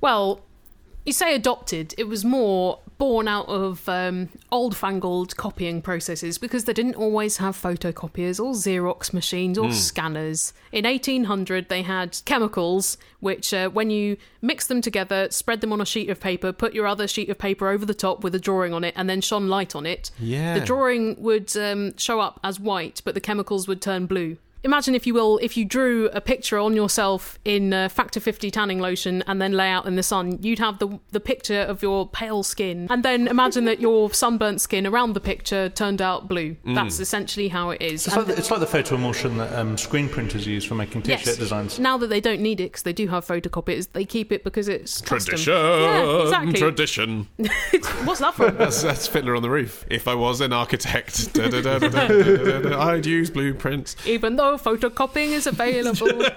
Well, 0.00 0.40
you 1.04 1.12
say 1.12 1.34
adopted, 1.34 1.94
it 1.96 2.08
was 2.08 2.24
more 2.24 2.80
born 2.98 3.28
out 3.28 3.46
of 3.48 3.88
um, 3.88 4.28
old 4.50 4.76
fangled 4.76 5.36
copying 5.36 5.82
processes 5.82 6.38
because 6.38 6.64
they 6.64 6.72
didn't 6.72 6.94
always 6.94 7.36
have 7.36 7.56
photocopiers 7.56 8.42
or 8.42 8.52
Xerox 8.52 9.12
machines 9.12 9.58
or 9.58 9.72
scanners. 9.72 10.52
In 10.72 10.84
1800, 10.84 11.68
they 11.68 11.82
had 11.82 12.18
chemicals 12.24 12.96
which, 13.20 13.52
uh, 13.52 13.68
when 13.70 13.90
you 13.90 14.16
mix 14.40 14.66
them 14.66 14.80
together, 14.80 15.28
spread 15.30 15.60
them 15.60 15.72
on 15.72 15.80
a 15.80 15.86
sheet 15.86 16.08
of 16.10 16.20
paper, 16.20 16.52
put 16.52 16.74
your 16.74 16.86
other 16.86 17.08
sheet 17.08 17.28
of 17.28 17.38
paper 17.38 17.68
over 17.68 17.84
the 17.84 17.94
top 17.94 18.22
with 18.22 18.34
a 18.34 18.38
drawing 18.38 18.72
on 18.72 18.84
it, 18.84 18.94
and 18.96 19.08
then 19.10 19.20
shone 19.20 19.48
light 19.48 19.74
on 19.74 19.86
it. 19.86 20.10
Yeah. 20.18 20.58
The 20.58 20.64
drawing 20.64 21.20
would 21.22 21.56
um, 21.56 21.96
show 21.96 22.20
up 22.20 22.40
as 22.44 22.60
white, 22.60 23.02
but 23.04 23.14
the 23.14 23.20
chemicals 23.20 23.66
would 23.66 23.82
turn 23.82 24.06
blue 24.06 24.36
imagine 24.64 24.94
if 24.94 25.06
you 25.06 25.14
will 25.14 25.38
if 25.38 25.56
you 25.56 25.64
drew 25.64 26.08
a 26.10 26.20
picture 26.20 26.58
on 26.58 26.74
yourself 26.74 27.38
in 27.44 27.72
uh, 27.72 27.88
factor 27.88 28.20
50 28.20 28.50
tanning 28.50 28.80
lotion 28.80 29.22
and 29.26 29.40
then 29.40 29.52
lay 29.52 29.70
out 29.70 29.86
in 29.86 29.96
the 29.96 30.02
sun 30.02 30.38
you'd 30.42 30.58
have 30.58 30.78
the 30.78 30.98
the 31.12 31.20
picture 31.20 31.60
of 31.60 31.82
your 31.82 32.08
pale 32.08 32.42
skin. 32.42 32.86
And 32.90 33.02
then 33.02 33.28
imagine 33.28 33.64
that 33.66 33.80
your 33.80 34.10
sunburnt 34.22 34.60
skin 34.60 34.86
around 34.86 35.14
the 35.14 35.20
picture 35.20 35.68
turned 35.68 36.02
out 36.02 36.28
blue. 36.28 36.56
Mm. 36.66 36.74
that's 36.74 37.00
essentially 37.00 37.48
how 37.48 37.70
it 37.70 37.82
is. 37.82 38.06
It's, 38.06 38.16
like 38.16 38.26
the, 38.26 38.36
it's 38.36 38.50
like, 38.50 38.60
the, 38.60 38.66
photo 38.66 38.94
emulsion 38.94 39.36
that 39.38 39.52
um, 39.52 39.76
screen 39.76 40.08
printers 40.08 40.46
use 40.46 40.64
for 40.64 40.74
making 40.74 41.02
t-shirt 41.02 41.26
yes. 41.26 41.36
designs. 41.36 41.78
Now 41.78 41.96
that 41.98 42.08
they 42.08 42.20
don't 42.20 42.40
need 42.40 42.60
it 42.60 42.72
because 42.72 42.82
they 42.82 42.92
do 42.92 43.08
have 43.08 43.26
photocopiers 43.26 43.88
they 43.92 44.04
keep 44.04 44.32
it 44.32 44.44
because 44.44 44.68
it's 44.68 45.00
tradition. 45.00 45.52
Yeah, 45.52 46.22
exactly. 46.22 46.58
tradition. 46.58 47.28
What's 48.04 48.20
that 48.20 48.34
from 48.34 48.56
that's, 48.58 48.82
that's, 48.82 49.06
Fiddler 49.06 49.36
on 49.36 49.42
the 49.42 49.50
Roof. 49.50 49.84
If 49.90 50.08
I 50.08 50.14
was 50.14 50.40
an 50.40 50.52
architect 50.52 51.36
I'd 51.36 53.06
use 53.06 53.30
blueprints. 53.30 53.96
Even 54.06 54.36
though 54.36 54.45
photocopying 54.54 55.30
is 55.30 55.46
available. 55.46 56.24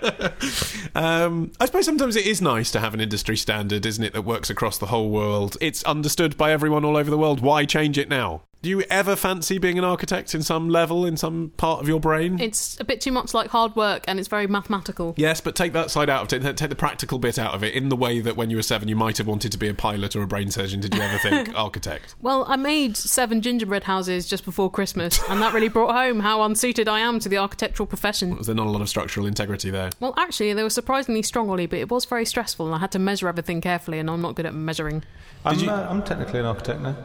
Um, 0.95 1.51
I 1.59 1.65
suppose 1.65 1.85
sometimes 1.85 2.15
it 2.15 2.25
is 2.25 2.41
nice 2.41 2.71
to 2.71 2.79
have 2.79 2.95
an 2.95 2.99
industry 2.99 3.37
standard, 3.37 3.85
isn't 3.85 4.03
it, 4.03 4.13
that 4.13 4.23
works 4.23 4.49
across 4.49 4.79
the 4.79 4.87
whole 4.87 5.09
world. 5.11 5.55
It's 5.61 5.83
understood 5.83 6.35
by 6.35 6.51
everyone 6.51 6.83
all 6.83 6.97
over 6.97 7.11
the 7.11 7.17
world. 7.17 7.41
Why 7.41 7.63
change 7.65 7.97
it 7.97 8.09
now? 8.09 8.41
Do 8.61 8.69
you 8.69 8.81
ever 8.89 9.15
fancy 9.15 9.57
being 9.57 9.77
an 9.77 9.85
architect 9.85 10.35
in 10.35 10.43
some 10.43 10.67
level, 10.67 11.05
in 11.05 11.15
some 11.15 11.53
part 11.55 11.79
of 11.81 11.87
your 11.87 12.01
brain? 12.01 12.41
it's 12.41 12.77
a 12.81 12.83
bit 12.83 12.99
too 12.99 13.11
much 13.11 13.33
like 13.33 13.51
hard 13.51 13.73
work 13.77 14.03
and 14.05 14.19
it's 14.19 14.27
very 14.27 14.47
mathematical. 14.47 15.13
Yes, 15.15 15.39
but 15.39 15.55
take 15.55 15.71
that 15.71 15.89
side 15.91 16.09
out 16.09 16.33
of 16.33 16.45
it. 16.45 16.57
Take 16.57 16.69
the 16.69 16.75
practical 16.75 17.19
bit 17.19 17.39
out 17.39 17.53
of 17.53 17.63
it. 17.63 17.73
In 17.73 17.87
the 17.87 17.95
way 17.95 18.19
that 18.19 18.35
when 18.35 18.49
you 18.49 18.57
were 18.57 18.63
seven, 18.63 18.89
you 18.89 18.97
might 18.97 19.17
have 19.17 19.27
wanted 19.27 19.53
to 19.53 19.57
be 19.57 19.69
a 19.69 19.73
pilot 19.73 20.13
or 20.13 20.23
a 20.23 20.27
brain 20.27 20.51
surgeon. 20.51 20.81
Did 20.81 20.93
you 20.93 21.01
ever 21.01 21.17
think 21.19 21.55
architect? 21.55 22.15
Well, 22.21 22.43
I 22.49 22.57
made 22.57 22.97
seven 22.97 23.41
gingerbread 23.41 23.85
houses 23.85 24.27
just 24.27 24.43
before 24.43 24.69
Christmas, 24.69 25.21
and 25.29 25.41
that 25.41 25.53
really 25.53 25.69
brought 25.69 25.95
home 25.95 26.19
how 26.19 26.41
unsuited 26.41 26.89
I 26.89 26.99
am 26.99 27.19
to 27.19 27.29
the 27.29 27.37
architectural 27.37 27.87
profession. 27.87 28.35
Was 28.35 28.47
there 28.47 28.55
not 28.55 28.67
a 28.67 28.71
lot 28.71 28.81
of 28.81 28.89
structural 28.89 29.25
integrity 29.25 29.69
there? 29.69 29.91
Well, 30.01 30.13
actually, 30.17 30.51
they 30.51 30.63
were 30.63 30.69
surprisingly 30.69 31.21
strong, 31.21 31.49
Olly, 31.49 31.65
but 31.65 31.79
it 31.79 31.89
was 31.89 32.03
very 32.03 32.25
stressful, 32.25 32.65
and 32.65 32.75
I 32.75 32.79
had 32.79 32.91
to 32.91 32.99
measure 32.99 33.29
everything 33.29 33.61
carefully, 33.61 33.99
and 33.99 34.09
I'm 34.09 34.21
not 34.21 34.35
good 34.35 34.45
at 34.45 34.53
measuring. 34.53 35.03
I'm, 35.45 35.69
uh, 35.69 35.87
I'm 35.89 36.03
technically 36.03 36.41
an 36.41 36.45
architect 36.45 36.81
now. 36.81 36.97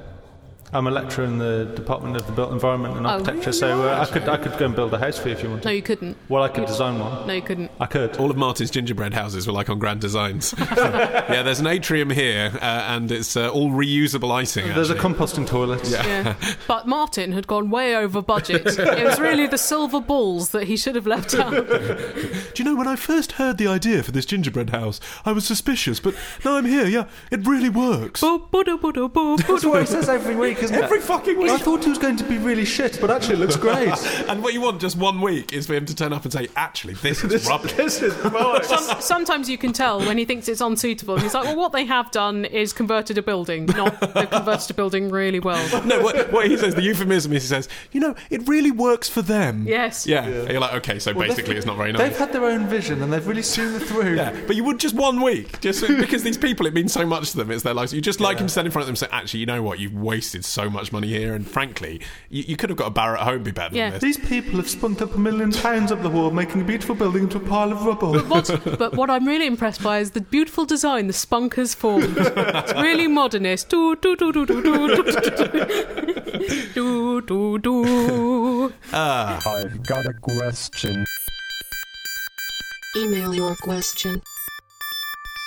I'm 0.75 0.89
a 0.89 0.91
lecturer 0.91 1.25
in 1.25 1.39
the 1.39 1.73
Department 1.77 2.17
of 2.17 2.27
the 2.27 2.33
Built 2.33 2.53
Environment 2.53 2.97
and 2.97 3.07
Oh, 3.07 3.11
Architecture, 3.11 3.53
so 3.53 3.89
uh, 3.89 4.01
I 4.01 4.13
could 4.13 4.29
I 4.29 4.37
could 4.37 4.59
go 4.59 4.67
and 4.67 4.75
build 4.75 4.93
a 4.93 4.99
house 4.99 5.19
for 5.19 5.29
you 5.29 5.35
if 5.35 5.43
you 5.43 5.49
wanted. 5.49 5.65
No, 5.65 5.71
you 5.71 5.83
couldn't. 5.83 6.17
Well, 6.29 6.43
I 6.43 6.49
could 6.49 6.67
design 6.67 6.99
one. 6.99 7.27
No, 7.29 7.33
you 7.33 7.43
couldn't. 7.43 7.71
I 7.81 7.87
could. 7.87 8.17
All 8.17 8.29
of 8.31 8.37
Martin's 8.37 8.71
gingerbread 8.73 9.15
houses 9.15 9.47
were 9.47 9.53
like 9.53 9.71
on 9.71 9.79
Grand 9.79 10.01
Designs. 10.01 10.53
yeah, 10.59 11.43
there's 11.43 11.61
an 11.61 11.69
atrium 11.69 12.11
here, 12.11 12.51
uh, 12.57 12.65
and 12.89 13.13
it's 13.13 13.37
uh, 13.37 13.51
all 13.51 13.71
reusable 13.71 14.33
icing. 14.33 14.67
There's 14.75 14.91
a 14.91 14.97
composting 14.97 15.47
toilet. 15.47 15.89
Yeah. 15.89 16.35
but 16.67 16.89
Martin 16.89 17.31
had 17.33 17.47
gone 17.47 17.71
way 17.71 17.95
over 17.95 18.21
budget. 18.21 18.67
it 18.79 19.05
was 19.05 19.21
really 19.21 19.47
the 19.47 19.59
silver 19.59 20.01
balls 20.01 20.51
that 20.51 20.65
he 20.65 20.77
should 20.77 20.97
have 20.97 21.07
left 21.07 21.35
out. 21.35 21.53
Do 21.69 22.53
you 22.57 22.65
know 22.65 22.75
when 22.75 22.89
I 22.89 22.97
first 22.97 23.33
heard 23.33 23.59
the 23.59 23.69
idea 23.69 24.03
for 24.03 24.11
this 24.11 24.27
gingerbread 24.27 24.71
house, 24.71 24.99
I 25.25 25.31
was 25.31 25.47
suspicious, 25.47 26.01
but 26.01 26.17
now 26.45 26.57
I'm 26.57 26.65
here. 26.65 26.87
Yeah, 26.87 27.07
it 27.31 27.47
really 27.47 27.69
works. 27.69 28.21
Boo, 28.23 28.41
boo, 28.51 28.65
doo, 28.65 28.79
boo, 28.79 28.93
doo, 28.93 29.09
boo, 29.09 29.37
boo, 29.37 29.43
That's 29.45 29.65
what 29.65 29.81
he 29.81 29.87
says 29.87 30.09
every 30.09 30.35
week, 30.35 30.64
isn't 30.65 30.77
Every 30.77 30.99
it? 30.99 31.05
fucking 31.05 31.39
week. 31.39 31.51
I 31.51 31.59
thought 31.59 31.83
it 31.87 31.89
was 31.89 31.99
going 31.99 32.17
to 32.17 32.25
be 32.25 32.39
really 32.39 32.65
shit, 32.65 32.99
but 33.01 33.11
actually 33.11 33.35
it 33.35 33.39
looks 33.41 33.57
great. 33.57 33.95
And 34.29 34.43
what 34.43 34.55
you 34.55 34.61
want 34.61 34.81
just 34.81 34.97
one 34.97 35.21
week 35.21 35.53
is 35.53 35.67
for 35.67 35.75
him 35.75 35.85
to 35.87 35.95
turn 35.95 36.13
up 36.13 36.25
and 36.25 36.33
say, 36.33 36.49
"Actually, 36.57 36.95
this 36.95 37.23
is 37.23 37.47
rubbish." 37.49 37.73
this 37.75 38.03
is 38.03 38.17
right. 38.25 38.65
Some, 38.65 39.01
sometimes 39.01 39.49
you 39.51 39.59
can 39.59 39.73
tell 39.73 40.01
when 40.01 40.17
he 40.19 40.25
thinks 40.25 40.49
it's 40.49 40.61
unsuitable. 40.61 41.19
He's 41.19 41.35
like, 41.35 41.45
well, 41.45 41.57
what 41.57 41.73
they 41.73 41.85
have 41.85 42.11
done 42.11 42.45
is 42.47 42.73
converted 42.73 43.19
a 43.19 43.23
building. 43.23 43.67
Not 43.67 44.01
they've 44.15 44.31
converted 44.31 44.71
a 44.71 44.75
building 44.75 45.11
really 45.11 45.41
well. 45.41 45.85
no, 45.85 46.01
what, 46.03 46.33
what 46.33 46.49
he 46.49 46.57
says, 46.57 46.75
the 46.75 46.83
euphemism 46.83 47.33
is 47.33 47.43
he 47.43 47.49
says, 47.49 47.69
"You 47.93 48.01
know, 48.01 48.15
it 48.31 48.49
really 48.49 48.71
works 48.71 49.09
for 49.09 49.23
them." 49.23 49.67
Yes. 49.67 50.07
Yeah. 50.07 50.25
And 50.25 50.51
You're 50.51 50.61
like, 50.61 50.75
okay, 50.75 50.99
so 50.99 51.13
basically, 51.13 51.57
it's 51.57 51.67
not 51.67 51.77
very 51.77 51.93
nice. 51.93 52.01
They've 52.01 52.19
had 52.19 52.33
their 52.33 52.45
own 52.47 52.67
vision 52.67 53.03
and 53.03 53.13
they've 53.13 53.27
really 53.27 53.43
seen 53.43 53.75
it 53.75 53.81
through. 53.83 54.17
Yeah, 54.17 54.35
but 54.47 54.57
you 54.57 54.65
would 54.65 54.81
just 54.81 54.95
one 54.95 55.21
week, 55.21 55.61
just 55.61 55.87
because 55.87 56.23
these 56.23 56.39
people, 56.39 56.67
it 56.67 56.75
means 56.75 56.93
so 56.93 57.05
much 57.05 57.31
to 57.33 57.37
them. 57.37 57.51
It's 57.51 57.63
their 57.63 57.75
lives. 57.75 57.93
You 57.93 58.01
just 58.01 58.21
like 58.21 58.39
him 58.39 58.49
standing 58.49 58.69
in 58.71 58.73
front 58.73 58.85
of 58.85 58.87
them 58.87 58.93
and 58.93 58.99
say, 58.99 59.09
"Actually, 59.13 59.41
you 59.41 59.47
know 59.47 59.63
what? 59.63 59.79
You've 59.79 59.95
wasted 59.95 60.44
so 60.45 60.69
much 60.71 60.93
money 60.93 61.09
here, 61.09 61.35
and 61.35 61.47
frankly, 61.47 62.01
you, 62.31 62.45
you 62.49 62.57
could 62.57 62.71
have 62.71 62.77
got 62.79 62.87
a 62.87 62.91
bar 62.91 63.17
at 63.17 63.23
home 63.23 63.43
be 63.43 63.51
better 63.51 63.75
Yeah. 63.77 63.91
than 63.91 64.01
this." 64.01 64.17
These 64.17 64.27
people 64.29 64.57
have 64.57 64.69
spunked 64.69 65.03
up 65.03 65.15
a 65.15 65.19
million 65.19 65.53
pounds 65.53 65.91
up 65.93 66.03
the 66.03 66.11
wall, 66.11 66.31
making 66.31 66.61
a 66.61 66.65
beautiful 66.65 66.95
building 66.95 67.25
into 67.25 67.39
a 67.39 67.41
pile 67.41 67.73
of 67.73 67.85
rubble. 67.85 68.19
What, 68.21 68.49
but 68.79 68.95
what 68.97 69.11
I'm 69.11 69.27
really 69.27 69.47
impressed 69.47 69.83
by 69.83 69.99
is 69.99 70.13
the 70.13 70.21
beautiful 70.21 70.65
design 70.65 71.07
the 71.07 71.13
spunk 71.13 71.55
has 71.55 71.75
formed. 71.75 72.17
It's 72.17 72.73
really 72.75 73.07
modernist. 73.09 73.69
Do, 73.69 73.97
do, 73.97 74.17
do, 74.17 74.33
do, 74.33 74.47
do, 74.47 74.63
do, 74.63 75.03
do, 76.75 77.21
do, 77.21 77.21
do, 77.23 77.59
do. 77.59 78.73
Ah. 78.93 79.41
I've 79.47 79.83
got 79.87 80.07
a 80.07 80.13
question. 80.21 81.05
Email 82.97 83.35
your 83.35 83.55
question 83.57 84.23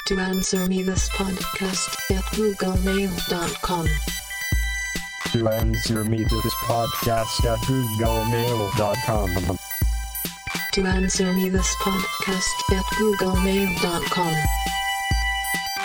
to 0.07 0.17
answer 0.19 0.65
me 0.67 0.83
this 0.83 1.09
podcast 1.09 1.89
at 2.15 2.23
googlemail.com. 2.35 3.87
To 5.34 5.50
answer 5.50 6.03
me 6.05 6.17
to 6.17 6.41
this 6.41 6.53
podcast 6.63 7.46
at 7.46 7.60
googlemail.com. 7.60 9.57
To 10.74 10.86
answer 10.86 11.34
me 11.34 11.50
this 11.50 11.75
podcast 11.81 12.74
at 12.74 12.86
googlemail.com. 12.96 14.34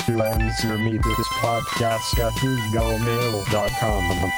To 0.06 0.16
to 0.16 0.22
answer 0.22 0.78
me 0.78 0.92
this 0.92 1.28
podcast 1.28 2.18
at 2.18 2.32
googlemail.com. 2.34 4.32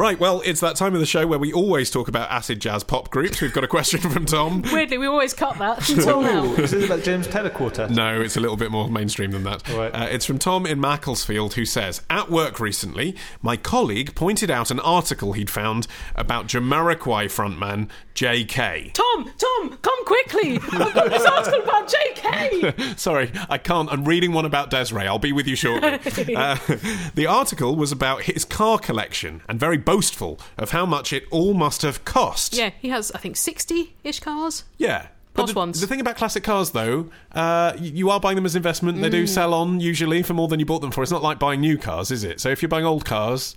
Right, 0.00 0.18
well, 0.18 0.40
it's 0.46 0.60
that 0.60 0.76
time 0.76 0.94
of 0.94 1.00
the 1.00 1.04
show 1.04 1.26
where 1.26 1.38
we 1.38 1.52
always 1.52 1.90
talk 1.90 2.08
about 2.08 2.30
acid 2.30 2.58
jazz 2.58 2.82
pop 2.82 3.10
groups. 3.10 3.42
We've 3.42 3.52
got 3.52 3.64
a 3.64 3.68
question 3.68 4.00
from 4.00 4.24
Tom. 4.24 4.62
Weirdly, 4.72 4.96
we 4.96 5.06
always 5.06 5.34
cut 5.34 5.58
that 5.58 5.86
until 5.90 6.22
now. 6.22 6.44
Is 6.54 6.72
it 6.72 6.88
like 6.88 7.02
James 7.04 7.26
Taylor 7.26 7.50
Quartet? 7.50 7.90
No, 7.90 8.18
it's 8.18 8.34
a 8.34 8.40
little 8.40 8.56
bit 8.56 8.70
more 8.70 8.88
mainstream 8.88 9.30
than 9.32 9.42
that. 9.42 9.70
All 9.70 9.76
right. 9.76 9.94
Uh, 9.94 10.08
it's 10.10 10.24
from 10.24 10.38
Tom 10.38 10.64
in 10.64 10.80
Macclesfield 10.80 11.52
who 11.52 11.66
says 11.66 12.00
At 12.08 12.30
work 12.30 12.58
recently, 12.58 13.14
my 13.42 13.58
colleague 13.58 14.14
pointed 14.14 14.50
out 14.50 14.70
an 14.70 14.80
article 14.80 15.34
he'd 15.34 15.50
found 15.50 15.86
about 16.16 16.46
Jamiroquai 16.46 17.26
frontman 17.26 17.90
Jay 18.14 18.44
Kay. 18.44 18.92
Tom, 18.94 19.30
Tom, 19.36 19.78
come 19.82 20.04
quickly! 20.06 20.58
I've 20.72 20.94
got 20.94 21.10
this 21.10 21.26
article 21.26 21.62
about 21.62 21.88
Jay 21.88 22.12
Kay. 22.14 22.94
Sorry, 22.96 23.30
I 23.48 23.58
can't. 23.58 23.90
I'm 23.92 24.06
reading 24.06 24.32
one 24.32 24.44
about 24.46 24.70
Des'ree. 24.70 25.06
I'll 25.06 25.18
be 25.18 25.32
with 25.32 25.46
you 25.46 25.56
shortly. 25.56 26.34
uh, 26.36 26.56
the 27.14 27.26
article 27.26 27.76
was 27.76 27.92
about 27.92 28.22
his 28.22 28.44
car 28.44 28.78
collection 28.78 29.42
and 29.48 29.60
very 29.60 29.76
boastful 29.94 30.38
of 30.58 30.70
how 30.70 30.86
much 30.86 31.12
it 31.12 31.24
all 31.30 31.54
must 31.54 31.82
have 31.82 32.04
cost. 32.04 32.54
Yeah, 32.56 32.70
he 32.80 32.88
has, 32.90 33.10
I 33.12 33.18
think, 33.18 33.36
sixty-ish 33.36 34.20
cars. 34.20 34.64
Yeah. 34.78 35.08
But 35.32 35.42
Posh 35.42 35.50
the, 35.52 35.58
ones. 35.58 35.80
the 35.80 35.86
thing 35.86 36.00
about 36.00 36.16
classic 36.16 36.42
cars, 36.42 36.70
though, 36.72 37.08
uh, 37.32 37.72
y- 37.76 37.92
you 37.94 38.10
are 38.10 38.18
buying 38.18 38.34
them 38.36 38.44
as 38.46 38.56
investment. 38.56 39.00
They 39.00 39.08
Mm. 39.08 39.12
do 39.12 39.26
sell 39.28 39.54
on 39.54 39.78
usually 39.80 40.22
for 40.22 40.34
more 40.34 40.48
than 40.48 40.58
you 40.58 40.66
bought 40.66 40.80
them 40.80 40.90
for. 40.90 41.02
It's 41.02 41.12
not 41.12 41.22
like 41.22 41.38
buying 41.38 41.60
new 41.60 41.78
cars, 41.78 42.10
is 42.10 42.24
it? 42.24 42.40
So 42.40 42.48
if 42.50 42.62
you're 42.62 42.68
buying 42.68 42.84
old 42.84 43.04
cars, 43.04 43.56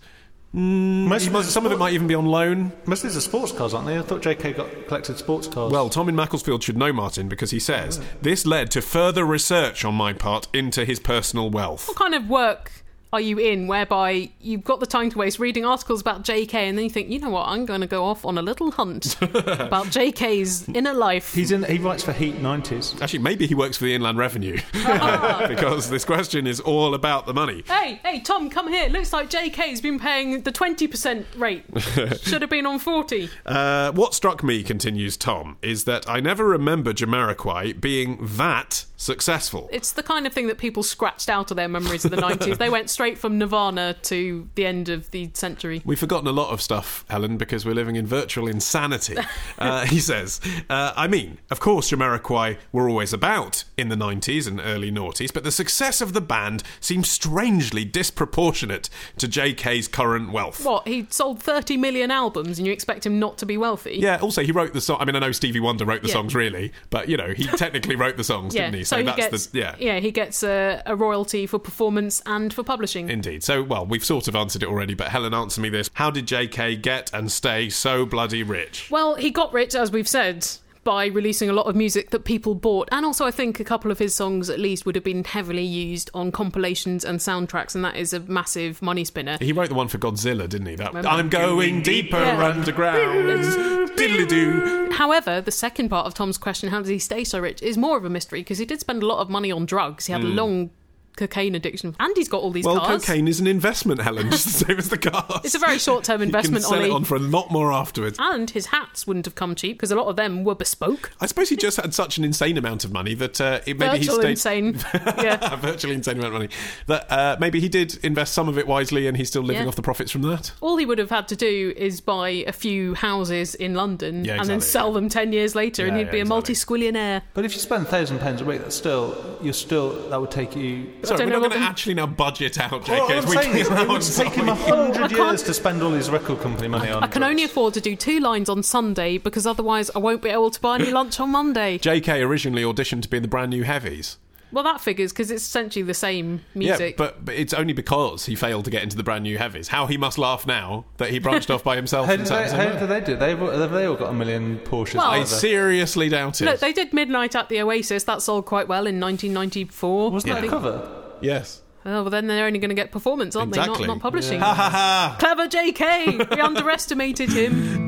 Most 0.55 1.25
you 1.25 1.31
might, 1.31 1.45
some 1.45 1.65
of 1.65 1.71
it 1.71 1.79
might 1.79 1.93
even 1.93 2.05
be 2.05 2.13
on 2.13 2.27
loan. 2.27 2.71
Most 2.85 3.03
of 3.03 3.09
these 3.09 3.17
are 3.17 3.21
sports 3.21 3.51
cars, 3.51 3.73
aren't 3.73 3.87
they? 3.87 3.97
I 3.97 4.03
thought 4.03 4.21
Jay 4.21 4.35
Kay 4.35 4.53
got 4.53 4.69
collected 4.87 5.17
sports 5.17 5.47
cars. 5.47 5.71
Well, 5.71 5.89
Tom 5.89 6.07
in 6.09 6.15
Macclesfield 6.15 6.61
should 6.61 6.77
know 6.77 6.93
Martin 6.93 7.27
because 7.27 7.49
he 7.49 7.59
says 7.59 7.99
this 8.21 8.45
led 8.45 8.69
to 8.71 8.81
further 8.83 9.25
research 9.25 9.83
on 9.83 9.95
my 9.95 10.13
part 10.13 10.47
into 10.53 10.85
his 10.85 10.99
personal 10.99 11.49
wealth. 11.49 11.87
What 11.87 11.97
kind 11.97 12.13
of 12.13 12.29
work 12.29 12.71
are 13.13 13.21
you 13.21 13.37
in 13.37 13.67
whereby 13.67 14.27
you've 14.41 14.63
got 14.63 14.79
the 14.79 14.87
time 14.87 15.11
to 15.11 15.17
waste 15.19 15.37
reading 15.37 15.63
articles 15.63 16.01
about 16.01 16.23
Jay 16.23 16.47
Kay 16.47 16.67
and 16.67 16.75
then 16.75 16.83
you 16.83 16.89
think, 16.89 17.09
you 17.09 17.19
know 17.19 17.29
what, 17.29 17.47
I'm 17.47 17.63
going 17.65 17.81
to 17.81 17.87
go 17.87 18.03
off 18.05 18.25
on 18.25 18.39
a 18.39 18.41
little 18.41 18.71
hunt 18.71 19.15
about 19.21 19.91
Jay 19.91 20.11
Kay's 20.11 20.67
inner 20.69 20.93
life? 20.93 21.31
he's 21.31 21.51
in. 21.51 21.63
He 21.63 21.77
writes 21.77 22.03
for 22.03 22.11
Heat 22.11 22.37
90s. 22.41 22.99
Actually, 23.01 23.19
maybe 23.19 23.45
he 23.45 23.53
works 23.53 23.77
for 23.77 23.83
the 23.85 23.93
Inland 23.93 24.17
Revenue 24.17 24.57
because 24.73 25.91
this 25.91 26.03
question 26.03 26.47
is 26.47 26.59
all 26.59 26.95
about 26.95 27.27
the 27.27 27.35
money. 27.35 27.63
Hey, 27.67 27.99
hey, 28.03 28.19
Tom, 28.21 28.49
come 28.49 28.67
here. 28.67 28.89
Looks 28.89 29.13
like 29.13 29.29
Jay 29.29 29.51
Kay's 29.51 29.79
been 29.79 29.99
paying 29.99 30.41
the 30.41 30.51
20% 30.51 31.25
rate. 31.37 31.65
Should 32.23 32.41
have 32.41 32.49
been 32.49 32.65
on 32.65 32.79
40. 32.79 33.29
Uh, 33.45 33.91
what 33.91 34.15
struck 34.15 34.43
me, 34.43 34.63
continues 34.63 35.17
Tom, 35.17 35.57
is 35.61 35.83
that 35.83 36.09
I 36.09 36.19
never 36.19 36.45
remember 36.45 36.93
Jamiroquai 36.93 37.79
being 37.79 38.17
that 38.37 38.85
successful. 39.03 39.69
It's 39.71 39.91
the 39.91 40.01
kind 40.01 40.25
of 40.25 40.33
thing 40.33 40.47
that 40.47 40.57
people 40.57 40.81
scratched 40.81 41.29
out 41.29 41.51
of 41.51 41.57
their 41.57 41.67
memories 41.67 42.05
of 42.05 42.11
the 42.11 42.17
90s. 42.17 42.57
They 42.57 42.69
went 42.69 42.89
straight 42.89 43.02
from 43.11 43.37
Nirvana 43.37 43.95
to 44.03 44.47
the 44.55 44.65
end 44.65 44.87
of 44.89 45.11
the 45.11 45.29
century. 45.33 45.81
We've 45.85 45.99
forgotten 45.99 46.27
a 46.27 46.31
lot 46.31 46.51
of 46.51 46.61
stuff, 46.61 47.03
Helen, 47.09 47.37
because 47.37 47.65
we're 47.65 47.73
living 47.75 47.95
in 47.97 48.07
virtual 48.07 48.47
insanity. 48.47 49.15
Uh, 49.59 49.85
he 49.85 49.99
says, 49.99 50.41
uh, 50.69 50.93
I 50.95 51.07
mean, 51.07 51.37
of 51.51 51.59
course, 51.59 51.89
Jamiroquai 51.91 52.57
were 52.71 52.89
always 52.89 53.13
about 53.13 53.63
in 53.77 53.89
the 53.89 53.95
90s 53.95 54.47
and 54.47 54.59
early 54.59 54.91
noughties, 54.91 55.33
but 55.33 55.43
the 55.43 55.51
success 55.51 56.01
of 56.01 56.13
the 56.13 56.21
band 56.21 56.63
seems 56.79 57.09
strangely 57.09 57.85
disproportionate 57.85 58.89
to 59.17 59.27
Jay 59.27 59.53
Kay's 59.53 59.87
current 59.87 60.31
wealth. 60.31 60.63
What, 60.65 60.87
he 60.87 61.07
sold 61.09 61.41
30 61.41 61.77
million 61.77 62.11
albums 62.11 62.57
and 62.57 62.65
you 62.67 62.73
expect 62.73 63.05
him 63.05 63.19
not 63.19 63.37
to 63.39 63.45
be 63.45 63.57
wealthy? 63.57 63.95
Yeah, 63.99 64.17
also, 64.21 64.41
he 64.43 64.51
wrote 64.51 64.73
the 64.73 64.81
song. 64.81 64.97
I 64.99 65.05
mean, 65.05 65.15
I 65.15 65.19
know 65.19 65.31
Stevie 65.31 65.59
Wonder 65.59 65.85
wrote 65.85 66.01
the 66.01 66.07
Yeah. 66.09 66.13
songs, 66.13 66.35
really, 66.35 66.71
but, 66.89 67.07
you 67.09 67.17
know, 67.17 67.33
he 67.33 67.43
technically 67.57 67.95
wrote 67.95 68.17
the 68.17 68.23
songs, 68.23 68.53
Yeah, 68.55 68.63
didn't 68.65 68.75
he? 68.79 68.83
so, 68.83 68.97
he 68.97 69.03
that's 69.03 69.17
gets 69.17 69.45
the. 69.47 69.75
Yeah. 69.79 69.99
he 69.99 70.11
gets 70.11 70.43
a, 70.43 70.81
a 70.85 70.95
royalty 70.95 71.45
for 71.47 71.59
performance 71.59 72.21
and 72.25 72.53
for 72.53 72.63
publishing. 72.63 72.92
Indeed. 72.95 73.43
So, 73.43 73.63
well, 73.63 73.85
we've 73.85 74.03
sort 74.05 74.27
of 74.27 74.35
answered 74.35 74.63
it 74.63 74.69
already, 74.69 74.93
but 74.93 75.09
Helen, 75.09 75.33
answer 75.33 75.61
me 75.61 75.69
this. 75.69 75.89
How 75.93 76.09
did 76.11 76.27
Jay 76.27 76.47
Kay 76.47 76.75
get 76.75 77.13
and 77.13 77.31
stay 77.31 77.69
so 77.69 78.05
bloody 78.05 78.43
rich? 78.43 78.89
Well, 78.91 79.15
he 79.15 79.29
got 79.31 79.51
rich, 79.53 79.75
as 79.75 79.91
we've 79.91 80.07
said, 80.07 80.47
by 80.83 81.05
releasing 81.05 81.49
a 81.49 81.53
lot 81.53 81.65
of 81.67 81.75
music 81.77 82.09
that 82.09 82.25
people 82.25 82.55
bought. 82.55 82.89
And 82.91 83.05
also, 83.05 83.25
I 83.25 83.31
think 83.31 83.59
a 83.59 83.63
couple 83.63 83.89
of 83.89 83.99
his 83.99 84.13
songs, 84.13 84.49
at 84.49 84.59
least, 84.59 84.85
would 84.85 84.95
have 84.95 85.03
been 85.03 85.23
heavily 85.23 85.63
used 85.63 86.09
on 86.13 86.31
compilations 86.31 87.05
and 87.05 87.19
soundtracks, 87.19 87.73
and 87.73 87.85
that 87.85 87.95
is 87.95 88.11
a 88.13 88.19
massive 88.21 88.81
money 88.81 89.05
spinner. 89.05 89.37
He 89.39 89.53
wrote 89.53 89.69
the 89.69 89.75
one 89.75 89.87
for 89.87 89.97
Godzilla, 89.97 90.47
didn't 90.49 90.67
he? 90.67 90.75
That 90.75 90.89
Remember? 90.89 91.07
I'm 91.09 91.29
going 91.29 91.81
deeper 91.83 92.17
Yeah. 92.17 92.43
underground. 92.43 93.89
Diddly 93.97 94.27
doo. 94.27 94.89
However, 94.91 95.39
the 95.39 95.51
second 95.51 95.89
part 95.89 96.05
of 96.07 96.13
Tom's 96.13 96.37
question, 96.37 96.69
how 96.69 96.79
does 96.79 96.89
he 96.89 96.99
stay 96.99 97.23
so 97.23 97.39
rich, 97.39 97.61
is 97.61 97.77
more 97.77 97.95
of 97.97 98.05
a 98.05 98.09
mystery 98.09 98.41
because 98.41 98.57
he 98.57 98.65
did 98.65 98.79
spend 98.79 99.03
a 99.03 99.05
lot 99.05 99.19
of 99.19 99.29
money 99.29 99.51
on 99.51 99.65
drugs. 99.65 100.07
He 100.07 100.13
had 100.13 100.23
a 100.23 100.27
long 100.27 100.71
cocaine 101.15 101.55
addiction, 101.55 101.95
and 101.99 102.15
he's 102.17 102.29
got 102.29 102.41
all 102.41 102.51
these. 102.51 102.65
Well, 102.65 102.79
cars. 102.79 103.05
cocaine 103.05 103.27
is 103.27 103.39
an 103.39 103.47
investment, 103.47 104.01
Helen, 104.01 104.29
just 104.31 104.45
the 104.45 104.65
same 104.65 104.77
as 104.77 104.89
the 104.89 104.97
cars. 104.97 105.41
It's 105.43 105.55
a 105.55 105.59
very 105.59 105.77
short-term 105.79 106.21
investment. 106.21 106.23
You 106.23 106.57
investment, 106.57 106.63
can 106.63 106.69
sell 106.69 106.79
Ollie. 106.79 106.89
it 106.89 106.93
on 106.93 107.03
for 107.03 107.15
a 107.15 107.19
lot 107.19 107.51
more 107.51 107.71
afterwards. 107.71 108.17
And 108.19 108.49
his 108.49 108.67
hats 108.67 109.05
wouldn't 109.07 109.25
have 109.25 109.35
come 109.35 109.55
cheap 109.55 109.77
because 109.77 109.91
a 109.91 109.95
lot 109.95 110.07
of 110.07 110.15
them 110.15 110.43
were 110.43 110.55
bespoke. 110.55 111.11
I 111.21 111.25
suppose 111.25 111.49
he 111.49 111.55
just 111.55 111.77
had 111.77 111.93
such 111.93 112.17
an 112.17 112.23
insane 112.23 112.57
amount 112.57 112.83
of 112.85 112.91
money 112.91 113.13
that 113.15 113.39
uh, 113.39 113.59
it, 113.65 113.77
maybe 113.77 113.99
Virtual 113.99 114.27
he 114.27 114.35
stayed 114.35 114.59
insane. 114.67 114.79
Yeah. 115.23 115.53
a 115.53 115.57
virtually 115.57 115.93
insane 115.95 116.15
amount 116.17 116.27
of 116.27 116.33
money. 116.33 116.49
That 116.87 117.11
uh, 117.11 117.37
maybe 117.39 117.59
he 117.59 117.69
did 117.69 117.97
invest 118.03 118.33
some 118.33 118.49
of 118.49 118.57
it 118.57 118.67
wisely, 118.67 119.07
and 119.07 119.15
he's 119.17 119.29
still 119.29 119.41
living 119.43 119.63
Yeah. 119.63 119.67
off 119.67 119.75
the 119.75 119.81
profits 119.81 120.11
from 120.11 120.21
that. 120.23 120.51
All 120.61 120.77
he 120.77 120.85
would 120.85 120.97
have 120.97 121.09
had 121.09 121.27
to 121.29 121.35
do 121.35 121.73
is 121.77 122.01
buy 122.01 122.29
a 122.47 122.51
few 122.51 122.93
houses 122.95 123.55
in 123.55 123.75
London 123.75 124.25
Yeah, 124.25 124.39
and 124.39 124.49
then 124.49 124.61
sell 124.61 124.87
yeah. 124.89 124.93
them 124.95 125.09
10 125.09 125.33
years 125.33 125.55
later 125.55 125.85
and 125.85 125.95
he'd 125.97 126.05
yeah, 126.07 126.11
be 126.11 126.17
a 126.17 126.21
exactly. 126.21 126.29
multi-squillionaire. 126.29 127.21
But 127.33 127.45
if 127.45 127.53
you 127.53 127.59
spend 127.59 127.87
thousand 127.87 128.19
pounds 128.19 128.41
a 128.41 128.45
week, 128.45 128.61
that's 128.61 128.75
still 128.75 129.37
you're 129.41 129.53
still 129.53 130.09
that 130.09 130.19
would 130.19 130.31
take 130.31 130.55
you. 130.55 130.87
Sorry, 131.03 131.17
don't 131.17 131.27
we're 131.27 131.33
know 131.33 131.39
not 131.41 131.49
going 131.51 131.61
to 131.61 131.67
actually 131.67 131.93
now 131.95 132.07
budget 132.07 132.59
out 132.59 132.87
Well, 132.87 133.07
Jay 133.07 133.13
Kay's 133.15 133.25
what 133.25 133.37
I'm 133.37 133.45
weekly 133.45 133.61
is, 133.61 133.69
it 133.69 133.87
would 133.87 134.01
take 134.01 134.33
him 134.33 134.47
hundred 134.47 135.11
years 135.11 135.43
to 135.43 135.53
spend 135.53 135.81
all 135.83 135.91
his 135.91 136.09
record 136.09 136.39
company 136.39 136.67
money 136.67 136.91
on. 136.91 137.03
I 137.03 137.07
can 137.07 137.23
only 137.23 137.43
afford 137.43 137.73
to 137.73 137.81
do 137.81 137.95
two 137.95 138.19
lines 138.19 138.49
on 138.49 138.63
Sunday 138.63 139.17
because 139.17 139.45
otherwise 139.45 139.91
I 139.95 139.99
won't 139.99 140.21
be 140.21 140.29
able 140.29 140.51
to 140.51 140.61
buy 140.61 140.75
any 140.75 140.91
lunch 140.91 141.19
on 141.19 141.31
Monday. 141.31 141.77
Jay 141.77 141.99
Kay 141.99 142.21
originally 142.21 142.63
auditioned 142.63 143.01
to 143.03 143.09
be 143.09 143.17
in 143.17 143.23
the 143.23 143.29
brand 143.29 143.49
new 143.49 143.63
Heavies. 143.63 144.17
Well, 144.53 144.63
that 144.63 144.79
figures 144.79 145.11
because 145.11 145.31
it's 145.31 145.43
essentially 145.43 145.83
the 145.83 145.93
same 145.93 146.41
music. 146.55 146.91
Yeah, 146.91 146.95
but, 146.97 147.25
but 147.25 147.35
it's 147.35 147.53
only 147.53 147.73
because 147.73 148.25
he 148.25 148.35
failed 148.35 148.65
to 148.65 148.71
get 148.71 148.83
into 148.83 148.95
the 148.95 149.03
brand 149.03 149.23
new 149.23 149.37
Heavies. 149.37 149.67
How 149.67 149.87
he 149.87 149.97
must 149.97 150.17
laugh 150.17 150.45
now 150.47 150.85
that 150.97 151.09
he 151.09 151.19
branched 151.19 151.49
off 151.49 151.63
by 151.63 151.75
himself. 151.75 152.05
How 152.07 152.13
and 152.13 152.21
did 152.21 152.27
sat 152.27 152.51
they, 152.51 152.57
how 152.57 152.73
way. 152.73 152.79
did 152.79 152.87
they 152.89 153.01
do? 153.01 153.15
They've, 153.17 153.37
have 153.39 153.71
they 153.71 153.85
all 153.85 153.95
got 153.95 154.11
a 154.11 154.13
million 154.13 154.59
Porsches. 154.59 154.95
Well- 154.95 155.05
I 155.09 155.23
seriously 155.23 156.07
doubt 156.09 156.39
it. 156.39 156.45
Look, 156.45 156.59
they 156.59 156.71
did 156.71 156.93
Midnight 156.93 157.35
at 157.35 157.49
the 157.49 157.59
Oasis. 157.61 158.03
That 158.03 158.21
sold 158.21 158.45
quite 158.45 158.67
well 158.67 158.85
in 158.87 158.99
1994. 158.99 160.11
Wasn't 160.11 160.31
I 160.31 160.35
that 160.41 160.47
a 160.47 160.49
cover? 160.49 160.89
yes. 161.21 161.61
Oh, 161.85 162.03
well, 162.03 162.09
then 162.09 162.27
they're 162.27 162.45
only 162.45 162.59
going 162.59 162.69
to 162.69 162.75
get 162.75 162.91
performance, 162.93 163.35
aren't 163.35 163.49
Exactly. 163.49 163.79
they? 163.79 163.87
Not, 163.87 163.95
not 163.95 164.01
publishing. 164.01 164.39
Ha 164.39 164.53
ha 164.53 164.69
ha! 164.69 165.17
Clever 165.19 165.49
Jay 165.49 165.73
Kay! 165.73 166.15
We 166.15 166.23
underestimated 166.39 167.29
him. 167.29 167.82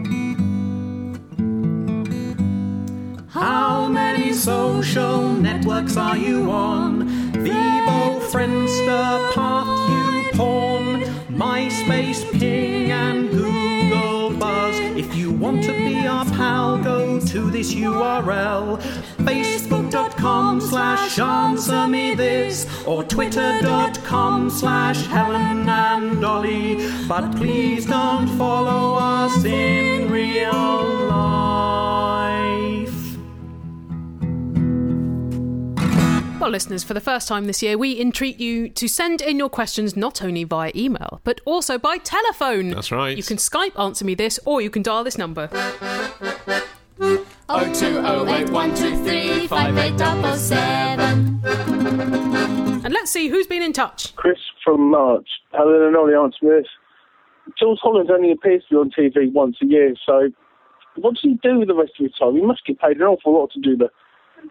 How 3.35 3.89
many 3.89 4.31
social 4.31 5.27
networks 5.27 5.97
are 5.97 6.15
you 6.15 6.49
on? 6.49 7.05
Vivo, 7.33 8.21
Friendster, 8.31 9.33
Path, 9.33 9.67
YouPorn, 9.67 11.03
MySpace, 11.27 12.23
Ping, 12.31 12.91
and 12.91 13.29
Google 13.29 14.29
Buzz. 14.39 14.79
If 14.79 15.13
you 15.13 15.33
want 15.33 15.65
to 15.65 15.73
be 15.73 16.07
our 16.07 16.23
pal, 16.23 16.77
go 16.77 17.19
to 17.19 17.51
this 17.51 17.73
URL. 17.73 18.81
Facebook.com 19.17 20.61
slash 20.61 21.19
answer 21.19 21.87
me 21.89 22.15
this 22.15 22.65
or 22.87 23.03
Twitter.com 23.03 24.49
slash 24.49 25.07
Helen 25.07 25.67
and 25.67 26.23
Olly. 26.23 26.89
But 27.05 27.35
please 27.35 27.85
don't 27.85 28.29
follow 28.37 28.95
us 28.95 29.43
in 29.43 30.09
real 30.09 30.53
life. 31.09 31.64
Well, 36.45 36.51
listeners, 36.51 36.83
for 36.83 36.93
the 36.93 37.01
first 37.01 37.27
time 37.27 37.45
this 37.45 37.63
year, 37.63 37.75
we 37.75 37.99
entreat 37.99 38.39
you 38.39 38.69
to 38.69 38.87
send 38.87 39.19
in 39.19 39.39
your 39.39 39.49
questions 39.49 39.97
not 39.97 40.21
only 40.23 40.43
via 40.43 40.71
email, 40.75 41.19
but 41.23 41.41
also 41.43 41.79
by 41.79 41.97
telephone. 41.97 42.69
That's 42.69 42.91
right. 42.91 43.17
You 43.17 43.23
can 43.23 43.37
Skype 43.37 43.71
answer 43.79 44.05
me 44.05 44.13
this, 44.13 44.39
or 44.45 44.61
you 44.61 44.69
can 44.69 44.83
dial 44.83 45.03
this 45.03 45.17
number. 45.17 45.49
Oh 47.49 47.73
two 47.73 47.97
oh 47.97 48.27
eight 48.27 48.51
one 48.51 48.75
two 48.75 48.95
three 49.03 49.47
five 49.47 49.75
eight 49.75 49.97
double 49.97 50.35
seven. 50.35 51.41
And 51.43 52.93
let's 52.93 53.09
see 53.09 53.27
who's 53.27 53.47
been 53.47 53.63
in 53.63 53.73
touch. 53.73 54.15
Chris 54.15 54.37
from 54.63 54.91
March. 54.91 55.27
Helen 55.51 55.81
and 55.81 55.95
Olly 55.95 56.13
answer 56.13 56.37
me 56.43 56.49
this. 56.57 56.67
Jools 57.57 57.79
Holland 57.81 58.11
only 58.11 58.31
appears 58.31 58.61
to 58.69 58.75
be 58.75 58.75
on 58.75 58.91
TV 58.91 59.33
once 59.33 59.57
a 59.63 59.65
year, 59.65 59.95
so 60.05 60.29
what 60.97 61.15
does 61.15 61.23
he 61.23 61.39
do 61.41 61.57
with 61.57 61.69
the 61.69 61.73
rest 61.73 61.93
of 61.99 62.03
his 62.03 62.13
time? 62.19 62.35
He 62.35 62.43
must 62.43 62.63
get 62.67 62.79
paid 62.79 62.97
an 62.97 63.01
awful 63.01 63.33
lot 63.33 63.49
to 63.53 63.59
do 63.59 63.75
the 63.75 63.89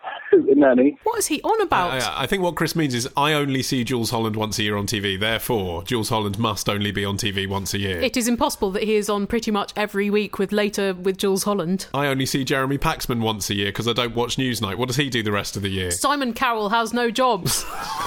Hootenanny. 0.32 0.96
What 1.04 1.18
is 1.18 1.26
he 1.26 1.40
on 1.42 1.60
about? 1.60 1.92
Uh, 2.02 2.10
I, 2.10 2.24
I 2.24 2.26
think 2.26 2.42
what 2.42 2.56
Chris 2.56 2.74
means 2.74 2.94
is 2.94 3.08
I 3.16 3.32
only 3.32 3.62
see 3.62 3.84
Jools 3.84 4.10
Holland 4.10 4.36
once 4.36 4.58
a 4.58 4.62
year 4.62 4.76
on 4.76 4.86
TV. 4.86 5.18
Therefore, 5.18 5.82
Jools 5.84 6.08
Holland 6.08 6.38
must 6.38 6.68
only 6.68 6.90
be 6.90 7.04
on 7.04 7.16
TV 7.16 7.48
once 7.48 7.74
a 7.74 7.78
year. 7.78 8.00
It 8.00 8.16
is 8.16 8.28
impossible 8.28 8.70
that 8.72 8.82
he 8.82 8.94
is 8.96 9.08
on 9.08 9.26
pretty 9.26 9.50
much 9.50 9.72
every 9.76 10.10
week 10.10 10.38
with 10.38 10.52
later 10.52 10.94
with 10.94 11.18
Jools 11.18 11.44
Holland. 11.44 11.86
I 11.94 12.06
only 12.06 12.26
see 12.26 12.44
Jeremy 12.44 12.78
Paxman 12.78 13.20
once 13.20 13.50
a 13.50 13.54
year 13.54 13.66
because 13.66 13.88
I 13.88 13.92
don't 13.92 14.14
watch 14.14 14.36
Newsnight. 14.36 14.76
What 14.76 14.88
does 14.88 14.96
he 14.96 15.10
do 15.10 15.22
the 15.22 15.32
rest 15.32 15.56
of 15.56 15.62
the 15.62 15.68
year? 15.68 15.90
Simon 15.90 16.32
Carroll 16.32 16.70
has 16.70 16.92
no 16.92 17.10
jobs. 17.10 17.62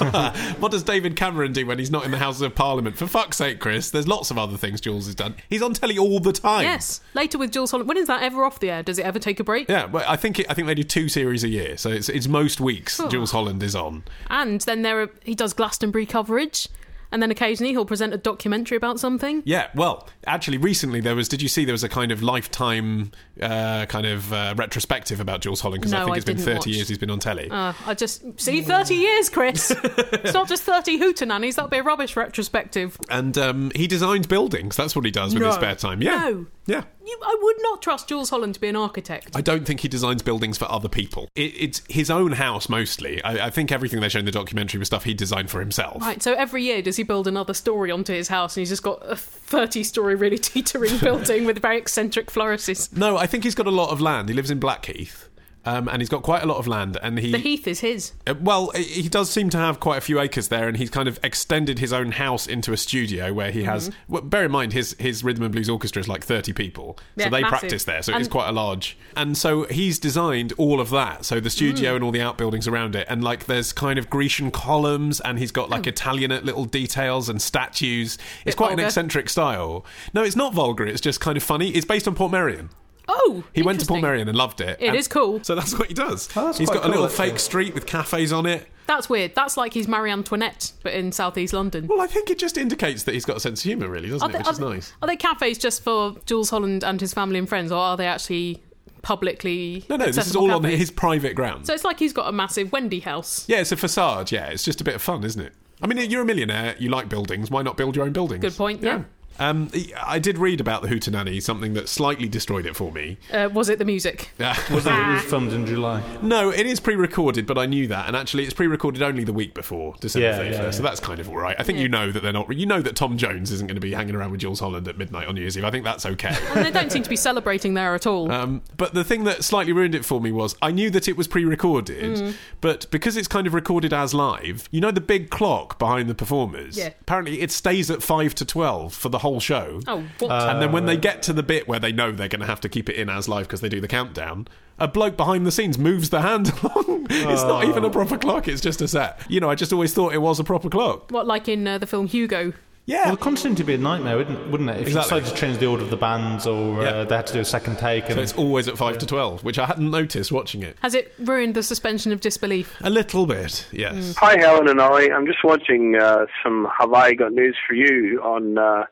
what 0.60 0.72
does 0.72 0.84
David 0.84 1.16
Cameron 1.16 1.54
do 1.54 1.66
when 1.66 1.80
he's 1.80 1.92
not 1.92 2.06
in 2.06 2.12
the 2.12 2.18
Houses 2.18 2.42
of 2.42 2.56
Parliament? 2.56 2.98
For 2.98 3.08
fuck's 3.08 3.38
sake, 3.38 3.60
Chris, 3.60 3.90
there's 3.90 4.08
lots 4.08 4.32
of 4.32 4.38
other 4.38 4.58
things 4.58 4.82
Jools 4.82 5.06
has 5.06 5.16
done. 5.16 5.36
He's 5.50 5.62
on 5.62 5.74
telly 5.74 5.98
all 5.98 6.20
the 6.20 6.34
time. 6.34 6.64
yes, 6.64 7.02
later 7.14 7.38
with 7.38 7.52
Jools 7.52 7.72
Holland. 7.72 7.88
When 7.88 7.98
is 7.98 8.08
that 8.08 8.22
ever 8.22 8.44
off 8.44 8.60
the 8.60 8.70
air? 8.70 8.84
Does 8.84 9.00
it 9.00 9.06
ever 9.06 9.20
take 9.20 9.40
a 9.40 9.44
break? 9.44 9.70
Yeah, 9.70 9.86
well, 9.86 10.04
I 10.08 10.16
think 10.16 10.40
it, 10.40 10.48
I 10.50 10.54
think 10.54 10.68
they 10.68 10.76
do 10.76 10.84
two 10.84 11.10
series 11.10 11.44
a 11.44 11.50
year, 11.50 11.77
so 11.78 11.90
it's 11.90 12.10
it's 12.10 12.28
most 12.28 12.60
weeks 12.60 13.00
Oh. 13.00 13.08
Jools 13.08 13.32
Holland 13.32 13.64
is 13.64 13.76
on. 13.76 14.04
And 14.30 14.62
then 14.62 14.82
there 14.82 15.02
are, 15.04 15.10
he 15.24 15.36
does 15.36 15.54
Glastonbury 15.54 16.06
coverage, 16.06 16.68
and 17.12 17.22
then 17.22 17.32
occasionally 17.32 17.72
he'll 17.72 17.86
present 17.86 18.14
a 18.14 18.18
documentary 18.18 18.76
about 18.78 19.00
something. 19.00 19.42
Yeah, 19.46 19.70
well, 19.76 20.08
actually, 20.26 20.58
recently 20.58 21.00
there 21.00 21.16
was. 21.16 21.28
Did 21.30 21.42
you 21.42 21.48
see 21.48 21.64
there 21.66 21.74
was 21.74 21.84
a 21.84 21.90
kind 21.90 22.12
of 22.12 22.22
lifetime 22.22 23.12
uh, 23.42 23.86
kind 23.88 24.06
of 24.06 24.32
uh, 24.34 24.54
retrospective 24.58 25.20
about 25.20 25.42
Jools 25.42 25.62
Holland? 25.62 25.82
Because 25.82 25.94
I 25.94 26.00
No, 26.00 26.06
think 26.06 26.16
I 26.16 26.18
it's 26.18 26.26
been 26.26 26.38
thirty 26.38 26.56
watch. 26.58 26.68
years 26.68 26.88
he's 26.90 26.98
been 26.98 27.10
on 27.10 27.20
telly. 27.20 27.50
Uh, 27.50 27.74
I 27.86 27.94
just 27.94 28.24
see 28.40 28.62
thirty 28.62 28.96
years, 28.96 29.30
Chris. 29.30 29.72
it's 29.84 30.34
not 30.34 30.48
just 30.48 30.64
thirty 30.64 31.00
hootenannies. 31.00 31.56
That'd 31.56 31.72
be 31.72 31.78
a 31.78 31.84
rubbish 31.84 32.16
retrospective. 32.16 32.98
and 33.10 33.38
um, 33.38 33.72
he 33.76 33.88
designs 33.88 34.28
buildings. 34.28 34.76
That's 34.76 34.96
what 34.96 35.06
he 35.06 35.12
does 35.12 35.34
with 35.34 35.44
his 35.44 35.56
spare 35.56 35.76
time. 35.76 36.02
Yeah, 36.02 36.16
No. 36.30 36.46
yeah. 36.66 36.84
You, 37.06 37.18
I 37.24 37.38
would 37.42 37.56
not 37.62 37.82
trust 37.82 38.10
Jools 38.10 38.30
Holland 38.32 38.56
to 38.56 38.60
be 38.60 38.68
an 38.68 38.76
architect. 38.76 39.30
I 39.34 39.40
don't 39.40 39.64
think 39.66 39.80
he 39.80 39.88
designs 39.88 40.22
buildings 40.22 40.58
for 40.58 40.70
other 40.70 40.90
people. 40.90 41.30
It, 41.38 41.54
it's 41.58 41.82
his 41.88 42.10
own 42.12 42.34
house 42.34 42.68
mostly. 42.68 43.24
I, 43.24 43.46
I 43.46 43.50
think 43.50 43.72
everything 43.72 44.02
they 44.02 44.10
show 44.10 44.20
in 44.20 44.26
the 44.26 44.32
documentary 44.32 44.78
was 44.80 44.88
stuff 44.90 45.06
he 45.06 45.14
designed 45.14 45.50
for 45.50 45.62
himself. 45.62 46.02
Right, 46.02 46.22
so 46.22 46.34
every 46.34 46.64
year 46.64 46.82
does 46.82 46.98
he 46.98 47.04
build 47.04 47.26
another 47.26 47.54
story 47.54 47.92
onto 47.92 48.12
his 48.12 48.28
house, 48.28 48.58
and 48.58 48.62
he's 48.62 48.70
just 48.70 48.84
got 48.84 49.00
a 49.10 49.16
thirty-story, 49.16 50.16
really 50.16 50.38
teetering 50.38 50.98
building 51.02 51.46
with 51.46 51.60
very 51.62 51.78
eccentric 51.78 52.30
flourishes. 52.30 52.90
No, 52.92 53.16
I 53.18 53.26
think 53.28 53.44
he's 53.44 53.56
got 53.56 53.68
a 53.68 53.72
lot 53.72 53.90
of 53.92 54.02
land. 54.02 54.30
He 54.30 54.36
lives 54.36 54.50
in 54.52 54.60
Blackheath. 54.60 55.30
Um, 55.66 55.90
and 55.90 56.02
he's 56.02 56.08
got 56.08 56.24
quite 56.24 56.44
a 56.44 56.46
lot 56.46 56.60
of 56.60 56.68
land, 56.68 56.98
and 57.04 57.20
he 57.20 57.30
The 57.30 57.40
heath 57.40 57.68
is 57.68 57.82
his. 57.82 58.14
Uh, 58.26 58.36
Well, 58.40 58.70
he 58.70 59.10
does 59.10 59.30
seem 59.30 59.50
to 59.50 59.58
have 59.58 59.82
quite 59.82 59.98
a 59.98 60.02
few 60.02 60.18
acres 60.18 60.48
there, 60.48 60.66
and 60.70 60.78
he's 60.78 60.90
kind 60.90 61.10
of 61.10 61.20
extended 61.24 61.80
his 61.80 61.92
own 61.92 62.14
house 62.14 62.48
into 62.48 62.72
a 62.72 62.78
studio 62.78 63.34
where 63.34 63.52
he 63.52 63.64
has. 63.64 63.90
Mm-hmm. 63.90 64.14
Well, 64.14 64.22
bear 64.22 64.46
in 64.46 64.52
mind, 64.52 64.72
his 64.72 64.96
his 64.98 65.26
rhythm 65.26 65.44
and 65.44 65.52
blues 65.52 65.68
orchestra 65.70 66.00
is 66.00 66.08
like 66.08 66.24
thirty 66.24 66.54
people, 66.54 66.98
Yeah, 67.18 67.26
so 67.26 67.32
they 67.32 67.42
massive. 67.42 67.60
practice 67.60 67.84
there. 67.84 68.02
So 68.02 68.16
it's 68.16 68.30
quite 68.30 68.48
a 68.48 68.54
large. 68.54 68.98
And 69.18 69.38
so 69.38 69.66
he's 69.66 70.00
designed 70.00 70.54
all 70.58 70.80
of 70.80 70.90
that. 70.92 71.26
So 71.26 71.42
the 71.42 71.50
studio 71.50 71.92
Mm. 71.92 71.96
and 71.96 72.04
all 72.06 72.12
the 72.14 72.22
outbuildings 72.22 72.66
around 72.70 72.96
it, 72.96 73.06
and 73.10 73.22
like 73.22 73.48
there's 73.48 73.74
kind 73.74 74.00
of 74.00 74.10
Grecian 74.10 74.52
columns, 74.52 75.20
and 75.20 75.38
he's 75.38 75.52
got 75.52 75.70
like 75.70 75.86
Italianate 75.86 76.46
little 76.46 76.64
details 76.64 77.28
and 77.28 77.42
statues. 77.42 78.18
It's 78.46 78.56
Oh. 78.56 78.60
Quite 78.60 78.72
an 78.72 78.80
eccentric 78.80 79.28
style. 79.28 79.86
No, 80.14 80.24
it's 80.24 80.38
not 80.38 80.54
vulgar. 80.54 80.86
It's 80.86 81.02
just 81.02 81.20
kind 81.20 81.36
of 81.36 81.44
funny. 81.44 81.72
It's 81.72 81.84
based 81.86 82.08
on 82.08 82.16
Portmeirion. 82.16 82.70
Oh, 83.08 83.44
He 83.54 83.62
went 83.62 83.80
to 83.80 83.86
Port 83.86 83.98
interesting. 83.98 84.02
Merion 84.02 84.28
and 84.30 84.38
loved 84.38 84.60
it. 84.62 84.78
It 84.82 84.88
and 84.88 84.96
is 84.98 85.08
cool. 85.08 85.44
So 85.44 85.56
that's 85.56 85.78
what 85.78 85.88
he 85.88 85.94
does. 85.94 86.28
Oh, 86.36 86.46
that's 86.46 86.58
He's 86.58 86.70
quite 86.70 86.82
got 86.82 86.86
a 86.86 86.90
little 86.90 87.06
actually. 87.06 87.30
fake 87.30 87.40
street 87.40 87.74
with 87.74 87.86
cafes 87.86 88.34
on 88.34 88.46
it. 88.46 88.68
That's 88.86 89.10
weird. 89.10 89.36
That's 89.36 89.58
like 89.58 89.74
he's 89.74 89.88
Marie 89.88 90.12
Antoinette, 90.12 90.72
but 90.84 90.94
in 90.94 91.12
southeast 91.12 91.54
London. 91.54 91.88
Well, 91.88 92.00
I 92.02 92.08
think 92.08 92.30
it 92.30 92.40
just 92.40 92.58
indicates 92.58 93.04
that 93.04 93.14
he's 93.14 93.26
got 93.26 93.38
a 93.38 93.40
sense 93.40 93.60
of 93.62 93.64
humour, 93.66 93.90
really, 93.90 94.10
doesn't 94.10 94.26
Are 94.26 94.30
it? 94.30 94.34
they, 94.34 94.38
Which 94.40 94.48
is 94.50 94.60
they- 94.60 94.66
nice. 94.66 94.94
are 95.02 95.08
they 95.08 95.16
cafes 95.18 95.58
just 95.58 95.84
for 95.84 96.16
Jools 96.26 96.50
Holland 96.50 96.84
and 96.84 97.00
his 97.02 97.14
family 97.14 97.38
and 97.40 97.48
friends, 97.50 97.72
or 97.72 97.78
are 97.80 97.98
they 97.98 98.08
actually 98.08 98.62
publicly? 99.02 99.86
No, 99.90 99.96
no, 99.98 100.06
this 100.06 100.16
is 100.16 100.20
accessible 100.20 100.52
all 100.52 100.56
on 100.58 100.64
his 100.64 100.92
private 100.92 101.36
ground. 101.36 101.66
So 101.68 101.74
it's 101.74 101.84
like 101.84 102.00
he's 102.00 102.14
got 102.14 102.28
a 102.28 102.32
massive 102.32 102.72
Wendy 102.72 103.00
house. 103.02 103.46
yeah, 103.48 103.60
it's 103.60 103.72
a 103.72 103.78
facade. 103.78 104.32
Yeah, 104.32 104.48
it's 104.48 104.64
just 104.64 104.82
a 104.82 104.84
bit 104.84 104.96
of 104.96 105.02
fun, 105.02 105.24
isn't 105.24 105.42
it? 105.42 105.54
I 105.82 105.88
mean, 105.88 106.10
you're 106.10 106.22
a 106.22 106.26
millionaire. 106.26 106.76
You 106.80 106.90
like 106.90 107.08
buildings. 107.08 107.52
Why 107.52 107.62
not 107.62 107.78
build 107.78 107.96
your 107.96 108.06
own 108.06 108.14
buildings? 108.14 108.42
Good 108.42 108.56
point. 108.58 108.82
Yeah. 108.82 109.04
Um, 109.40 109.70
I 110.02 110.20
did 110.20 110.38
read 110.38 110.60
about 110.62 110.82
the 110.82 110.88
Hootenanny, 110.88 111.42
something 111.42 111.74
that 111.74 111.90
slightly 111.90 112.28
destroyed 112.28 112.66
it 112.66 112.76
for 112.76 112.92
me. 112.92 113.18
Uh, 113.32 113.50
was 113.54 113.70
it 113.70 113.80
the 113.80 113.86
music? 113.86 114.32
Was 114.40 114.86
it, 114.86 114.92
it 114.94 115.08
was 115.14 115.24
filmed 115.24 115.54
in 115.54 115.66
July? 115.66 116.02
no, 116.22 116.50
it 116.50 116.66
is 116.66 116.80
pre-recorded, 116.80 117.46
but 117.46 117.58
I 117.58 117.66
knew 117.66 117.88
that, 117.88 118.08
and 118.08 118.16
actually, 118.16 118.44
it's 118.44 118.54
pre-recorded 118.54 119.02
only 119.02 119.24
the 119.24 119.34
week 119.34 119.54
before 119.54 119.96
December 120.00 120.28
Yeah, 120.28 120.40
31st, 120.40 120.52
yeah, 120.52 120.64
yeah. 120.64 120.72
so 120.72 120.84
that's 120.84 121.00
kind 121.00 121.20
of 121.20 121.30
all 121.30 121.38
right. 121.38 121.56
I 121.60 121.64
think 121.64 121.80
you 121.80 121.90
know 121.90 122.12
that 122.12 122.22
they're 122.24 122.34
not. 122.34 122.54
You 122.56 122.66
know 122.66 122.82
that 122.82 122.96
Tom 122.96 123.18
Jones 123.18 123.52
isn't 123.52 123.68
going 123.68 123.76
to 123.76 123.82
be 123.82 123.94
hanging 123.94 124.16
around 124.16 124.32
with 124.32 124.42
Jools 124.42 124.60
Holland 124.60 124.88
at 124.88 124.98
midnight 124.98 125.28
on 125.28 125.36
New 125.36 125.42
Year's 125.42 125.58
Eve. 125.58 125.64
I 125.66 125.72
think 125.72 125.84
that's 125.84 126.06
okay. 126.06 126.36
And 126.56 126.66
they 126.66 126.72
don't 126.72 126.92
seem 126.92 127.04
to 127.04 127.10
be 127.10 127.16
celebrating 127.16 127.74
there 127.76 127.94
at 127.96 128.08
all. 128.08 128.32
Um, 128.32 128.62
but 128.78 128.94
the 128.94 129.04
thing 129.04 129.24
that 129.26 129.44
slightly 129.44 129.74
ruined 129.74 129.94
it 129.96 130.06
for 130.06 130.20
me 130.20 130.32
was 130.32 130.56
I 130.62 130.72
knew 130.72 130.90
that 130.92 131.08
it 131.08 131.16
was 131.18 131.28
pre-recorded, 131.28 132.16
Mm. 132.18 132.34
but 132.62 132.90
because 132.92 133.18
it's 133.18 133.28
kind 133.28 133.46
of 133.48 133.54
recorded 133.54 133.94
as 133.94 134.14
live, 134.14 134.68
you 134.72 134.82
know 134.82 134.92
the 134.92 135.02
big 135.02 135.30
clock 135.30 135.78
behind 135.80 136.10
the 136.10 136.16
performers. 136.16 136.78
Yeah. 136.78 136.90
Apparently, 137.02 137.42
it 137.42 137.52
stays 137.52 137.92
at 137.92 138.02
five 138.02 138.34
to 138.36 138.46
twelve 138.46 138.94
for 138.94 139.10
the 139.10 139.20
whole 139.20 139.27
show. 139.40 139.80
oh, 139.88 140.04
what? 140.20 140.32
and 140.32 140.62
then 140.62 140.72
when 140.72 140.86
they 140.86 140.98
get 140.98 141.22
to 141.24 141.34
the 141.34 141.44
bit 141.44 141.68
where 141.68 141.80
they 141.80 141.92
know 141.92 142.12
they're 142.12 142.28
going 142.28 142.42
to 142.42 142.48
have 142.48 142.62
to 142.62 142.70
keep 142.70 142.90
it 142.90 142.96
in 142.96 143.10
as 143.10 143.28
live 143.30 143.46
because 143.48 143.62
they 143.62 143.70
do 143.70 143.80
the 143.82 143.88
countdown, 143.88 144.48
a 144.80 144.88
bloke 144.88 145.18
behind 145.18 145.46
the 145.46 145.52
scenes 145.52 145.78
moves 145.78 146.10
the 146.10 146.22
hand 146.22 146.52
along. 146.64 147.08
it's 147.10 147.44
not 147.44 147.66
even 147.66 147.84
a 147.86 147.90
proper 147.90 148.18
clock; 148.18 148.48
it's 148.48 148.62
just 148.62 148.82
a 148.82 148.88
set. 148.88 149.20
You 149.30 149.40
know, 149.40 149.50
I 149.50 149.56
just 149.56 149.72
always 149.74 149.94
thought 149.94 150.14
it 150.14 150.22
was 150.22 150.40
a 150.40 150.44
proper 150.44 150.70
clock. 150.70 151.12
what, 151.12 151.28
like 151.28 151.48
in 151.48 151.68
uh, 151.68 151.78
the 151.78 151.88
film 151.88 152.08
Hugo? 152.08 152.54
Yeah. 152.86 153.08
Well, 153.08 153.16
the 153.18 153.22
content 153.22 153.58
would 153.58 153.68
be 153.68 153.74
a 153.74 153.78
nightmare, 153.78 154.16
wouldn't, 154.16 154.50
wouldn't 154.50 154.70
it? 154.70 154.78
If 154.80 154.88
Exactly. 154.88 155.18
you 155.18 155.22
decided 155.24 155.36
to 155.36 155.42
change 155.42 155.58
the 155.58 155.66
order 155.66 155.84
of 155.84 155.90
the 155.90 155.98
bands 155.98 156.48
or 156.48 156.82
Yeah. 156.82 156.90
uh, 156.90 157.04
they 157.04 157.18
had 157.18 157.28
to 157.28 157.34
do 157.34 157.42
a 157.42 157.46
second 157.46 157.78
take. 157.80 158.06
And 158.06 158.14
so 158.14 158.22
it's 158.22 158.32
always 158.36 158.70
at 158.70 158.78
five 158.78 158.98
to 159.00 159.06
twelve, 159.06 159.44
which 159.44 159.60
I 159.60 159.66
hadn't 159.66 159.92
noticed 159.92 160.32
watching 160.32 160.64
it. 160.64 160.78
Has 160.82 160.94
it 160.94 161.14
ruined 161.20 161.54
the 161.54 161.64
suspension 161.64 162.14
of 162.14 162.22
disbelief? 162.22 162.78
A 162.82 162.90
little 162.90 163.26
bit, 163.26 163.68
yes. 163.74 164.16
Hi, 164.20 164.40
Helen 164.40 164.70
and 164.70 164.80
Olly. 164.80 165.12
I'm 165.12 165.26
just 165.26 165.44
watching 165.44 165.98
uh, 165.98 166.28
some 166.42 166.66
Have 166.80 166.94
I 166.94 167.14
Got 167.14 167.34
News 167.34 167.58
for 167.68 167.74
You 167.74 168.22
on 168.24 168.58
uh, 168.58 168.86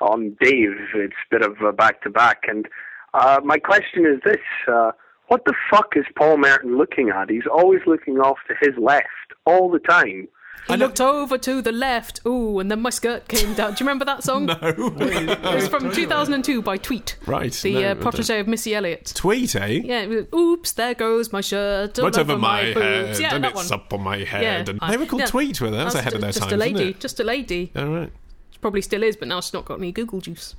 on 0.00 0.36
Dave. 0.40 0.72
It's 0.94 1.14
a 1.30 1.34
bit 1.38 1.42
of 1.42 1.60
a 1.62 1.72
back 1.72 2.02
to 2.02 2.10
back, 2.10 2.42
and 2.48 2.66
uh, 3.14 3.40
my 3.44 3.58
question 3.58 4.06
is 4.06 4.20
this: 4.24 4.42
uh, 4.68 4.92
What 5.28 5.44
the 5.46 5.54
fuck 5.70 5.94
is 5.96 6.04
Paul 6.16 6.38
Merton 6.38 6.76
looking 6.78 7.08
at? 7.10 7.30
He's 7.30 7.46
always 7.50 7.80
looking 7.86 8.18
off 8.18 8.38
to 8.48 8.54
his 8.60 8.76
left 8.78 9.06
all 9.46 9.70
the 9.70 9.78
time. 9.80 10.28
He 10.68 10.76
looked 10.76 11.00
over 11.00 11.38
to 11.38 11.62
the 11.62 11.70
left, 11.70 12.22
ooh, 12.26 12.58
and 12.58 12.68
then 12.68 12.80
my 12.82 12.90
skirt 12.90 13.28
came 13.28 13.54
down. 13.54 13.74
Do 13.74 13.84
you 13.84 13.86
remember 13.88 14.04
that 14.06 14.24
song? 14.24 14.46
No. 14.56 14.56
It 14.98 15.54
was 15.54 15.68
from 15.68 15.92
2002 15.92 16.60
by 16.60 16.76
Tweet, 16.76 17.16
Right. 17.24 17.52
the 17.52 17.72
no, 17.74 17.90
uh, 17.92 17.94
protege 17.94 18.40
of 18.40 18.48
Missy 18.48 18.74
Elliott. 18.74 19.12
Tweet, 19.14 19.54
eh? 19.54 19.66
Yeah, 19.84 20.00
it 20.00 20.08
was, 20.08 20.26
oops, 20.34 20.72
there 20.72 20.94
goes 20.94 21.32
my 21.32 21.40
shirt 21.40 21.96
right 21.98 22.18
over 22.18 22.36
my, 22.36 22.72
boobs. 22.72 22.80
head, 22.80 23.18
Yeah, 23.20 23.34
and 23.36 23.44
that 23.44 23.52
it's 23.52 23.70
one. 23.70 23.78
up 23.80 23.92
on 23.92 24.00
my 24.02 24.18
head. 24.24 24.66
Yeah. 24.66 24.74
And 24.80 24.92
they 24.92 24.96
were 24.96 25.06
called 25.06 25.20
Yeah. 25.20 25.26
Tweet, 25.26 25.60
were 25.60 25.70
they? 25.70 25.76
That 25.76 25.84
was 25.84 25.94
That's 25.94 26.00
ahead 26.02 26.14
of 26.14 26.20
their 26.22 26.32
just 26.32 26.42
time, 26.48 26.52
a 26.54 26.56
lady, 26.56 26.72
wasn't 26.74 26.90
it? 26.96 27.00
just 27.00 27.20
a 27.20 27.24
lady. 27.24 27.70
All 27.76 27.86
right. 27.86 28.12
She 28.56 28.60
probably 28.60 28.80
still 28.80 29.02
is, 29.02 29.16
but 29.16 29.28
now 29.28 29.42
she's 29.42 29.52
not 29.52 29.66
got 29.66 29.78
any 29.78 29.92
Google 29.92 30.22
juice. 30.22 30.56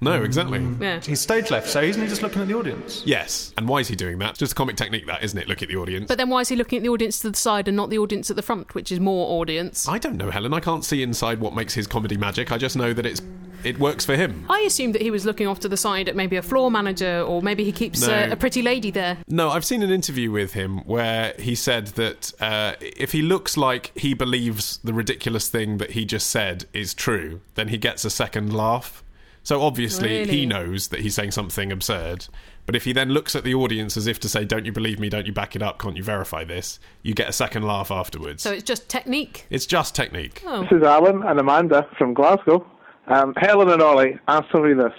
No, 0.00 0.24
exactly. 0.24 0.58
Mm. 0.58 0.80
Yeah. 0.80 1.00
he's 1.00 1.20
stage 1.20 1.48
left, 1.52 1.68
so 1.68 1.80
isn't 1.80 2.02
he 2.02 2.08
just 2.08 2.20
looking 2.22 2.42
at 2.42 2.48
the 2.48 2.54
audience? 2.54 3.04
Yes. 3.06 3.54
And 3.56 3.68
why 3.68 3.78
is 3.78 3.86
he 3.86 3.94
doing 3.94 4.18
that? 4.18 4.30
It's 4.30 4.40
Just 4.40 4.52
a 4.52 4.54
comic 4.56 4.74
technique, 4.74 5.06
that, 5.06 5.22
isn't 5.22 5.38
it? 5.38 5.46
Look 5.46 5.62
at 5.62 5.68
the 5.68 5.76
audience. 5.76 6.08
But 6.08 6.18
then 6.18 6.28
why 6.28 6.40
is 6.40 6.48
he 6.48 6.56
looking 6.56 6.78
at 6.78 6.82
the 6.82 6.88
audience 6.88 7.20
to 7.20 7.30
the 7.30 7.36
side 7.36 7.68
and 7.68 7.76
not 7.76 7.88
the 7.88 7.98
audience 7.98 8.28
at 8.30 8.34
the 8.34 8.42
front, 8.42 8.74
which 8.74 8.90
is 8.90 8.98
more 8.98 9.40
audience? 9.40 9.86
I 9.88 9.98
don't 9.98 10.16
know, 10.16 10.28
Helen. 10.28 10.52
I 10.52 10.58
can't 10.58 10.84
see 10.84 11.04
inside 11.04 11.38
what 11.38 11.54
makes 11.54 11.72
his 11.72 11.86
comedy 11.86 12.16
magic. 12.16 12.50
I 12.50 12.58
just 12.58 12.76
know 12.76 12.92
that 12.92 13.06
it's 13.06 13.22
it 13.64 13.78
works 13.78 14.04
for 14.04 14.16
him. 14.16 14.44
I 14.48 14.60
assumed 14.60 14.94
that 14.94 15.02
he 15.02 15.10
was 15.10 15.24
looking 15.24 15.46
off 15.46 15.60
to 15.60 15.68
the 15.68 15.76
side 15.76 16.08
at 16.08 16.16
maybe 16.16 16.36
a 16.36 16.42
floor 16.42 16.70
manager, 16.70 17.22
or 17.22 17.42
maybe 17.42 17.64
he 17.64 17.72
keeps 17.72 18.06
No. 18.06 18.12
uh, 18.14 18.28
a 18.32 18.36
pretty 18.36 18.62
lady 18.62 18.90
there. 18.90 19.18
No, 19.28 19.50
I've 19.50 19.64
seen 19.64 19.82
an 19.82 19.90
interview 19.90 20.30
with 20.30 20.52
him 20.54 20.78
where 20.86 21.34
he 21.38 21.54
said 21.54 21.88
that 21.88 22.32
uh, 22.40 22.74
if 22.80 23.12
he 23.12 23.22
looks 23.22 23.56
like 23.56 23.92
he 23.96 24.14
believes 24.14 24.78
the 24.84 24.92
ridiculous 24.94 25.48
thing 25.48 25.78
that 25.78 25.92
he 25.92 26.04
just 26.04 26.28
said 26.30 26.66
is 26.72 26.94
true, 26.94 27.40
then 27.54 27.68
he 27.68 27.78
gets 27.78 28.04
a 28.04 28.10
second 28.10 28.52
laugh. 28.54 29.02
So 29.42 29.62
obviously 29.62 30.08
Really? 30.20 30.30
he 30.38 30.46
knows 30.46 30.88
that 30.88 31.00
he's 31.00 31.14
saying 31.14 31.30
something 31.30 31.70
absurd. 31.70 32.26
But 32.66 32.74
if 32.74 32.82
he 32.84 32.92
then 32.92 33.10
looks 33.10 33.36
at 33.36 33.44
the 33.44 33.54
audience 33.54 33.96
as 33.96 34.08
if 34.08 34.18
to 34.20 34.28
say, 34.28 34.44
"Don't 34.44 34.66
you 34.66 34.72
believe 34.72 34.98
me? 34.98 35.08
Don't 35.08 35.24
you 35.24 35.32
back 35.32 35.54
it 35.54 35.62
up? 35.62 35.78
Can't 35.80 35.96
you 35.96 36.02
verify 36.02 36.42
this?" 36.42 36.80
You 37.04 37.14
get 37.14 37.28
a 37.28 37.32
second 37.32 37.62
laugh 37.62 37.92
afterwards. 37.92 38.42
So 38.42 38.50
it's 38.50 38.64
just 38.64 38.88
technique. 38.88 39.46
it's 39.50 39.66
just 39.66 39.94
technique. 39.94 40.42
Oh, 40.44 40.62
This 40.62 40.72
is 40.72 40.82
Alan 40.82 41.22
and 41.22 41.38
Amanda 41.38 41.86
from 41.96 42.12
Glasgow. 42.12 42.66
Um, 43.08 43.34
Helen 43.36 43.70
and 43.70 43.82
Olly, 43.82 44.18
answer 44.28 44.60
me 44.60 44.74
this. 44.74 44.92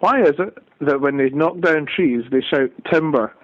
Why 0.00 0.22
is 0.22 0.34
it 0.38 0.58
that 0.80 1.00
when 1.00 1.16
they 1.16 1.30
knock 1.30 1.60
down 1.60 1.86
trees, 1.86 2.24
they 2.30 2.40
shout 2.40 2.70
timber? 2.90 3.34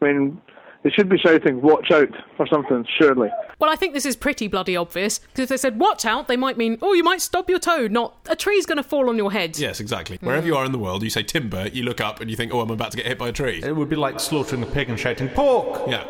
When 0.00 0.40
they 0.82 0.90
should 0.90 1.08
be 1.08 1.16
shouting 1.16 1.62
watch 1.62 1.90
out 1.90 2.10
or 2.38 2.46
something, 2.46 2.84
surely. 2.98 3.30
Well, 3.58 3.70
I 3.70 3.76
think 3.76 3.94
this 3.94 4.04
is 4.04 4.16
pretty 4.16 4.48
bloody 4.48 4.76
obvious 4.76 5.18
because 5.18 5.44
if 5.44 5.48
they 5.48 5.56
said 5.56 5.78
"watch 5.78 6.04
out," 6.04 6.28
they 6.28 6.36
might 6.36 6.58
mean 6.58 6.78
"oh, 6.82 6.92
you 6.92 7.02
might 7.02 7.22
stub 7.22 7.48
your 7.48 7.58
toe," 7.58 7.86
not 7.86 8.16
"a 8.28 8.36
tree's 8.36 8.66
going 8.66 8.76
to 8.76 8.82
fall 8.82 9.08
on 9.08 9.16
your 9.16 9.32
head." 9.32 9.56
Yes, 9.58 9.80
exactly. 9.80 10.18
Wherever 10.20 10.46
you 10.46 10.56
are 10.56 10.64
in 10.64 10.72
the 10.72 10.78
world, 10.78 11.02
you 11.02 11.10
say 11.10 11.22
timber, 11.22 11.68
you 11.68 11.84
look 11.84 12.00
up 12.00 12.20
and 12.20 12.28
you 12.28 12.36
think, 12.36 12.52
"Oh, 12.52 12.60
I'm 12.60 12.70
about 12.70 12.90
to 12.90 12.96
get 12.98 13.06
hit 13.06 13.18
by 13.18 13.28
a 13.28 13.32
tree." 13.32 13.62
It 13.62 13.74
would 13.74 13.88
be 13.88 13.96
like 13.96 14.20
slaughtering 14.20 14.62
a 14.62 14.66
pig 14.66 14.90
and 14.90 15.00
shouting 15.00 15.28
pork. 15.30 15.88
Yeah. 15.88 16.04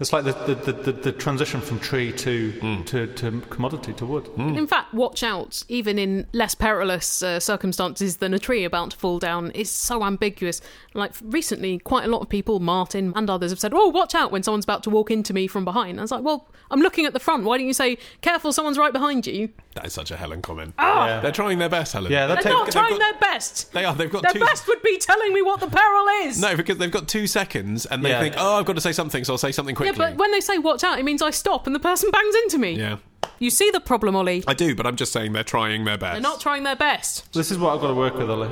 It's 0.00 0.12
like 0.12 0.24
the, 0.24 0.32
the, 0.32 0.54
the, 0.56 0.72
the, 0.72 0.92
the 0.92 1.12
transition 1.12 1.60
from 1.60 1.78
tree 1.78 2.10
to, 2.12 2.82
to, 2.86 3.06
to 3.06 3.40
commodity 3.42 3.92
to 3.94 4.06
wood. 4.06 4.28
In 4.36 4.66
fact, 4.66 4.92
watch 4.92 5.22
out, 5.22 5.62
even 5.68 5.98
in 5.98 6.26
less 6.32 6.54
perilous 6.54 7.22
uh, 7.22 7.38
circumstances 7.38 8.16
than 8.16 8.34
a 8.34 8.38
tree 8.38 8.64
about 8.64 8.90
to 8.90 8.96
fall 8.96 9.18
down, 9.18 9.50
is 9.52 9.70
so 9.70 10.02
ambiguous. 10.04 10.60
Like 10.94 11.12
recently, 11.22 11.78
quite 11.78 12.04
a 12.04 12.08
lot 12.08 12.20
of 12.22 12.28
people, 12.28 12.58
Martin 12.60 13.12
and 13.14 13.30
others, 13.30 13.52
have 13.52 13.60
said, 13.60 13.72
Oh, 13.72 13.88
watch 13.88 14.14
out 14.14 14.32
when 14.32 14.42
someone's 14.42 14.64
about 14.64 14.82
to 14.84 14.90
walk 14.90 15.10
into 15.10 15.32
me 15.32 15.46
from 15.46 15.64
behind. 15.64 15.98
I 16.00 16.02
was 16.02 16.10
like, 16.10 16.24
Well, 16.24 16.48
I'm 16.70 16.80
looking 16.80 17.06
at 17.06 17.12
the 17.12 17.20
front. 17.20 17.44
Why 17.44 17.58
don't 17.58 17.66
you 17.66 17.72
say, 17.72 17.96
Careful, 18.20 18.52
someone's 18.52 18.78
right 18.78 18.92
behind 18.92 19.26
you? 19.28 19.50
That 19.76 19.86
is 19.86 19.92
such 19.92 20.10
a 20.10 20.16
Helen 20.16 20.42
comment. 20.42 20.74
Ah! 20.78 21.20
They're 21.22 21.32
trying 21.32 21.58
their 21.58 21.68
best, 21.68 21.92
Helen. 21.92 22.10
Yeah, 22.10 22.26
They're 22.26 22.36
that 22.36 22.44
not 22.48 22.66
take, 22.66 22.72
trying 22.74 22.98
their 22.98 23.14
best. 23.20 23.72
They 23.72 23.84
are. 23.84 23.94
They've 23.94 24.10
got 24.10 24.22
Their 24.22 24.32
two. 24.32 24.40
best 24.40 24.66
would 24.68 24.82
be 24.82 24.98
telling 24.98 25.32
me 25.32 25.42
what 25.42 25.60
the 25.60 25.66
peril 25.68 26.06
is. 26.28 26.40
No, 26.40 26.56
because 26.56 26.78
they've 26.78 26.90
got 26.90 27.08
two 27.08 27.26
seconds 27.26 27.86
and 27.86 28.04
they 28.04 28.10
Yeah. 28.10 28.20
think, 28.20 28.34
oh, 28.38 28.56
I've 28.58 28.64
got 28.66 28.74
to 28.76 28.80
say 28.80 28.92
something, 28.92 29.24
so 29.24 29.34
I'll 29.34 29.38
say 29.38 29.52
something 29.52 29.74
Yeah, 29.83 29.83
quickly. 29.92 30.12
but 30.12 30.16
when 30.18 30.32
they 30.32 30.40
say 30.40 30.58
watch 30.58 30.84
out, 30.84 30.98
it 30.98 31.04
means 31.04 31.22
I 31.22 31.30
stop 31.30 31.66
and 31.66 31.74
the 31.74 31.80
person 31.80 32.10
bangs 32.10 32.34
into 32.36 32.58
me. 32.58 32.72
Yeah. 32.72 32.98
You 33.38 33.50
see 33.50 33.70
the 33.70 33.80
problem, 33.80 34.14
Olly. 34.14 34.44
I 34.46 34.54
do, 34.54 34.74
but 34.74 34.86
I'm 34.86 34.96
just 34.96 35.12
saying 35.12 35.32
they're 35.32 35.42
trying 35.42 35.84
their 35.84 35.98
best. 35.98 36.14
They're 36.14 36.20
not 36.20 36.40
trying 36.40 36.62
their 36.62 36.76
best. 36.76 37.32
This 37.32 37.50
is 37.50 37.58
what 37.58 37.74
I've 37.74 37.80
got 37.80 37.88
to 37.88 37.94
work 37.94 38.14
with, 38.16 38.30
Olly. 38.30 38.50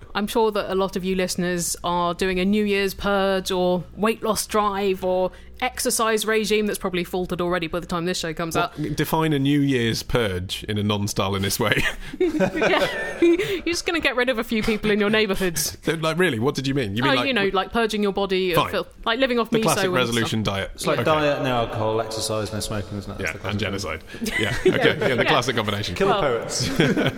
I'm 0.14 0.26
sure 0.26 0.50
that 0.52 0.72
a 0.72 0.74
lot 0.74 0.96
of 0.96 1.04
you 1.04 1.14
listeners 1.14 1.76
are 1.84 2.14
doing 2.14 2.40
a 2.40 2.44
New 2.44 2.64
Year's 2.64 2.94
purge 2.94 3.50
or 3.50 3.84
weight 3.96 4.22
loss 4.22 4.46
drive 4.46 5.04
or 5.04 5.32
exercise 5.60 6.26
regime 6.26 6.66
that's 6.66 6.78
probably 6.78 7.04
faltered 7.04 7.40
already 7.40 7.66
by 7.66 7.80
the 7.80 7.86
time 7.86 8.04
this 8.04 8.18
show 8.18 8.32
comes 8.34 8.56
out. 8.56 8.74
Define 8.96 9.32
a 9.32 9.38
New 9.38 9.60
Year's 9.60 10.02
purge 10.02 10.64
in 10.64 10.78
a 10.78 10.82
non-Stalinist 10.82 11.58
way. 11.60 11.82
yeah. 12.18 13.20
You're 13.20 13.62
just 13.64 13.86
going 13.86 14.00
to 14.00 14.02
get 14.06 14.16
rid 14.16 14.28
of 14.28 14.38
a 14.38 14.44
few 14.44 14.62
people 14.62 14.90
in 14.90 15.00
your 15.00 15.10
neighbourhoods. 15.10 15.76
So, 15.82 15.94
like, 15.94 16.18
really, 16.18 16.38
what 16.38 16.54
did 16.54 16.66
you 16.66 16.74
mean? 16.74 16.96
You 16.96 17.04
Oh, 17.04 17.14
like 17.14 17.26
you 17.26 17.32
know, 17.34 17.50
like 17.52 17.72
purging 17.72 18.02
your 18.02 18.12
body, 18.12 18.52
of 18.52 18.56
Fine. 18.56 18.70
filth, 18.70 18.88
like 19.04 19.18
living 19.18 19.38
off 19.38 19.50
the 19.50 19.58
miso 19.58 19.62
classic 19.62 19.84
and 19.84 19.94
resolution 19.94 20.42
diet? 20.42 20.70
It's 20.74 20.86
like 20.86 20.98
Okay. 20.98 21.04
diet, 21.04 21.42
no 21.42 21.50
alcohol, 21.56 22.00
exercise, 22.00 22.52
no 22.52 22.60
smoking, 22.60 22.98
isn't 22.98 23.10
it? 23.12 23.18
That's 23.18 23.32
Yeah, 23.34 23.38
the 23.42 23.48
and 23.48 23.58
genocide. 23.58 24.04
Yeah, 24.22 24.56
okay, 24.66 24.70
yeah, 24.98 25.14
the 25.14 25.22
Yeah. 25.22 25.24
classic 25.24 25.56
combination. 25.56 25.94
Kill 25.94 26.08
Well- 26.08 26.20
the 26.22 26.38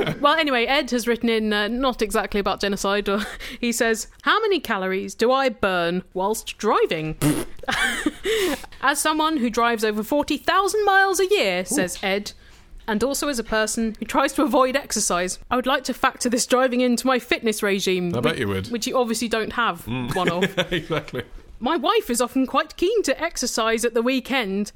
poets. 0.03 0.19
Well, 0.21 0.35
anyway, 0.35 0.65
Ed 0.67 0.91
has 0.91 1.07
written 1.09 1.29
in 1.29 1.53
uh, 1.53 1.69
not 1.69 2.03
exactly 2.03 2.41
about 2.41 2.61
genocide. 2.61 3.09
Or 3.09 3.21
he 3.61 3.73
says, 3.73 4.09
"How 4.23 4.41
many 4.41 4.61
calories 4.61 5.15
do 5.15 5.33
I 5.33 5.49
burn 5.49 6.03
whilst 6.15 6.59
driving?" 6.59 7.17
As 8.81 9.01
someone 9.01 9.37
who 9.39 9.51
drives 9.51 9.85
over 9.85 10.03
forty 10.03 10.37
thousand 10.37 10.85
miles 10.85 11.21
a 11.21 11.27
year, 11.27 11.65
says 11.65 11.99
Ed. 12.03 12.33
And 12.87 13.05
also 13.05 13.29
as 13.29 13.39
a 13.39 13.45
person 13.45 13.95
who 13.99 14.07
tries 14.07 14.33
to 14.33 14.43
avoid 14.43 14.75
exercise, 14.75 15.39
I 15.51 15.57
would 15.57 15.67
like 15.67 15.85
to 15.85 15.93
factor 15.95 16.31
this 16.31 16.47
driving 16.47 16.81
into 16.81 17.07
my 17.07 17.19
fitness 17.19 17.63
regime. 17.63 18.15
I 18.17 18.21
bet 18.21 18.33
which- 18.33 18.41
you 18.41 18.49
would. 18.49 18.65
Mm. 18.65 18.71
Which 18.73 18.87
you 18.87 18.97
obviously 18.97 19.29
don't 19.29 19.53
have 19.53 19.87
one 20.15 20.31
of. 20.31 20.57
exactly. 20.73 21.25
My 21.61 21.77
wife 21.77 22.09
is 22.09 22.21
often 22.23 22.47
quite 22.47 22.77
keen 22.77 23.03
to 23.03 23.21
exercise 23.23 23.85
at 23.85 23.93
the 23.93 24.01
weekend, 24.01 24.73